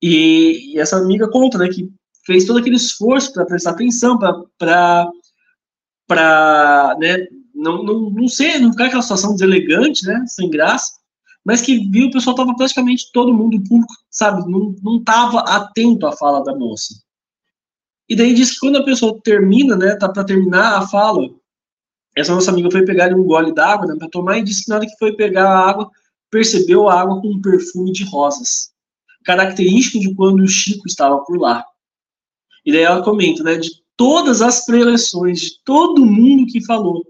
E, 0.01 0.73
e 0.73 0.80
essa 0.80 0.97
amiga 0.97 1.30
conta, 1.30 1.57
né, 1.57 1.67
que 1.67 1.89
fez 2.26 2.45
todo 2.45 2.59
aquele 2.59 2.76
esforço 2.76 3.34
para 3.34 3.45
prestar 3.45 3.71
atenção, 3.71 4.17
para 4.17 5.11
né, 6.99 7.27
não, 7.53 7.84
não, 7.84 8.09
não 8.09 8.27
ser, 8.27 8.59
não 8.59 8.71
ficar 8.71 8.85
aquela 8.85 9.01
situação 9.01 9.34
deselegante, 9.34 10.05
né, 10.05 10.23
sem 10.27 10.49
graça, 10.49 10.93
mas 11.43 11.61
que 11.61 11.89
viu 11.89 12.07
o 12.07 12.11
pessoal 12.11 12.35
estava 12.35 12.55
praticamente 12.55 13.11
todo 13.11 13.34
mundo, 13.34 13.61
público, 13.63 13.93
sabe, 14.09 14.49
não 14.49 14.97
estava 14.97 15.39
atento 15.39 16.05
à 16.05 16.11
fala 16.15 16.43
da 16.43 16.55
moça. 16.55 16.93
E 18.07 18.15
daí 18.15 18.34
diz 18.34 18.51
que 18.51 18.59
quando 18.59 18.77
a 18.77 18.84
pessoa 18.84 19.19
termina, 19.23 19.76
né, 19.76 19.95
tá 19.95 20.09
para 20.09 20.23
terminar 20.23 20.77
a 20.77 20.88
fala, 20.88 21.30
essa 22.15 22.34
nossa 22.34 22.51
amiga 22.51 22.71
foi 22.71 22.84
pegar 22.84 23.13
um 23.13 23.23
gole 23.23 23.53
d'água 23.53 23.88
né, 23.88 23.95
para 23.97 24.09
tomar 24.09 24.38
e 24.38 24.43
disse 24.43 24.63
que 24.63 24.69
na 24.69 24.77
hora 24.77 24.85
que 24.85 24.97
foi 24.97 25.15
pegar 25.15 25.47
a 25.47 25.69
água, 25.69 25.89
percebeu 26.30 26.89
a 26.89 26.99
água 26.99 27.21
com 27.21 27.27
um 27.30 27.41
perfume 27.41 27.91
de 27.91 28.03
rosas, 28.03 28.71
característico 29.24 30.00
de 30.00 30.14
quando 30.16 30.41
o 30.41 30.48
Chico 30.48 30.88
estava 30.88 31.20
por 31.24 31.38
lá. 31.38 31.66
E 32.66 32.72
daí 32.72 32.82
ela 32.82 33.04
comenta, 33.04 33.44
né, 33.44 33.58
de 33.58 33.70
todas 33.96 34.41
as 34.41 34.66
preleções, 34.66 35.41
de 35.41 35.64
todo 35.64 36.06
mundo 36.06 36.52
que 36.52 36.66
falou, 36.66 37.06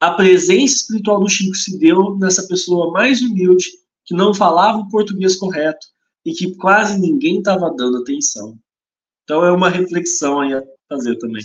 a 0.00 0.12
presença 0.12 0.76
espiritual 0.76 1.20
do 1.20 1.28
Chico 1.28 1.54
se 1.54 1.78
deu 1.78 2.16
nessa 2.16 2.46
pessoa 2.46 2.92
mais 2.92 3.22
humilde, 3.22 3.66
que 4.04 4.14
não 4.14 4.34
falava 4.34 4.78
o 4.78 4.88
português 4.88 5.36
correto 5.36 5.86
e 6.24 6.32
que 6.32 6.54
quase 6.56 6.98
ninguém 6.98 7.38
estava 7.38 7.70
dando 7.70 7.98
atenção. 7.98 8.58
Então 9.24 9.44
é 9.44 9.50
uma 9.50 9.68
reflexão 9.68 10.40
aí 10.40 10.54
a 10.54 10.62
fazer 10.88 11.16
também. 11.16 11.42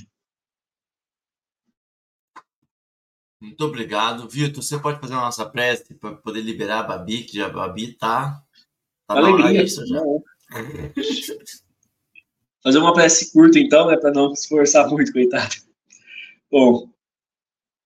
Muito 3.41 3.65
obrigado. 3.65 4.29
Vitor, 4.29 4.61
você 4.61 4.77
pode 4.77 4.99
fazer 4.99 5.15
a 5.15 5.21
nossa 5.21 5.43
prece 5.49 5.95
para 5.95 6.15
poder 6.15 6.41
liberar 6.41 6.81
a 6.81 6.83
Babi, 6.83 7.23
que 7.23 7.41
a 7.41 7.49
Babi 7.49 7.93
tá. 7.93 8.43
Tá 9.13 9.19
Alegria. 9.19 9.63
Isso 9.63 9.85
já. 9.85 10.01
fazer 12.63 12.77
uma 12.77 12.93
prece 12.93 13.31
curta, 13.31 13.59
então, 13.59 13.87
né, 13.87 13.97
para 13.97 14.11
não 14.11 14.35
se 14.35 14.43
esforçar 14.43 14.89
muito, 14.89 15.11
coitado. 15.11 15.55
Bom, 16.51 16.91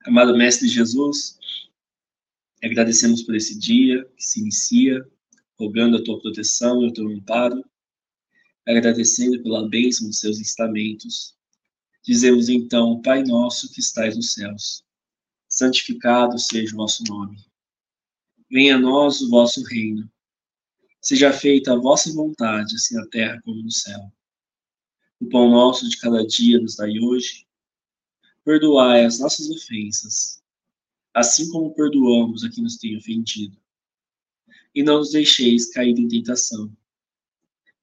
amado 0.05 0.37
Mestre 0.37 0.67
Jesus, 0.67 1.37
agradecemos 2.63 3.23
por 3.23 3.35
esse 3.35 3.57
dia 3.57 4.03
que 4.17 4.23
se 4.23 4.39
inicia, 4.39 5.05
rogando 5.57 5.97
a 5.97 6.03
tua 6.03 6.19
proteção 6.19 6.81
e 6.81 6.87
o 6.87 6.93
teu 6.93 7.07
amparo, 7.07 7.63
agradecendo 8.67 9.41
pela 9.43 9.69
bênção 9.69 10.07
dos 10.07 10.19
seus 10.19 10.39
estamentos. 10.39 11.35
Dizemos 12.03 12.49
então, 12.49 13.01
Pai 13.01 13.23
nosso 13.23 13.71
que 13.71 13.79
estais 13.79 14.15
nos 14.15 14.33
céus 14.33 14.85
santificado 15.55 16.37
seja 16.37 16.73
o 16.73 16.77
vosso 16.77 17.03
nome. 17.05 17.37
Venha 18.51 18.75
a 18.75 18.79
nós 18.79 19.21
o 19.21 19.29
vosso 19.29 19.63
reino. 19.63 20.09
Seja 21.05 21.31
feita 21.31 21.71
a 21.71 21.77
vossa 21.77 22.11
vontade, 22.11 22.73
assim 22.73 22.95
na 22.95 23.05
terra 23.05 23.39
como 23.45 23.61
no 23.61 23.69
céu. 23.69 24.11
O 25.19 25.29
pão 25.29 25.51
nosso 25.51 25.87
de 25.87 25.99
cada 25.99 26.25
dia 26.25 26.59
nos 26.59 26.77
dai 26.77 26.97
hoje. 26.97 27.45
Perdoai 28.43 29.05
as 29.05 29.19
nossas 29.19 29.47
ofensas, 29.51 30.41
assim 31.13 31.47
como 31.51 31.75
perdoamos 31.75 32.43
a 32.43 32.49
quem 32.49 32.63
nos 32.63 32.77
tem 32.77 32.97
ofendido. 32.97 33.55
E 34.73 34.81
não 34.81 34.97
nos 34.97 35.11
deixeis 35.11 35.71
cair 35.71 35.95
em 35.95 36.07
tentação, 36.07 36.75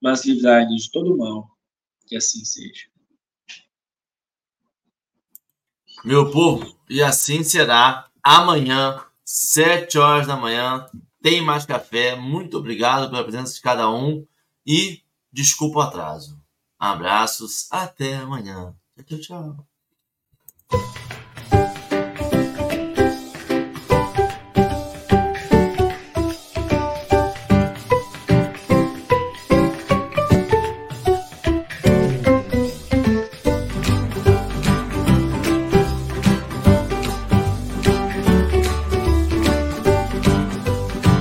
mas 0.00 0.24
livrai-nos 0.24 0.86
de 0.86 0.90
todo 0.90 1.16
mal. 1.16 1.48
Que 2.08 2.16
assim 2.16 2.44
seja. 2.44 2.88
Meu 6.04 6.28
povo, 6.32 6.76
e 6.90 7.00
assim 7.00 7.44
será 7.44 8.10
amanhã, 8.20 9.00
sete 9.24 9.96
horas 9.96 10.26
da 10.26 10.36
manhã. 10.36 10.90
Tem 11.22 11.40
mais 11.40 11.64
café. 11.64 12.16
Muito 12.16 12.58
obrigado 12.58 13.08
pela 13.08 13.22
presença 13.22 13.54
de 13.54 13.60
cada 13.60 13.88
um 13.88 14.26
e 14.66 15.02
desculpa 15.32 15.78
o 15.78 15.82
atraso. 15.82 16.42
Abraços, 16.78 17.68
até 17.70 18.16
amanhã. 18.16 18.74
Tchau, 19.06 19.18
tchau. 19.18 19.66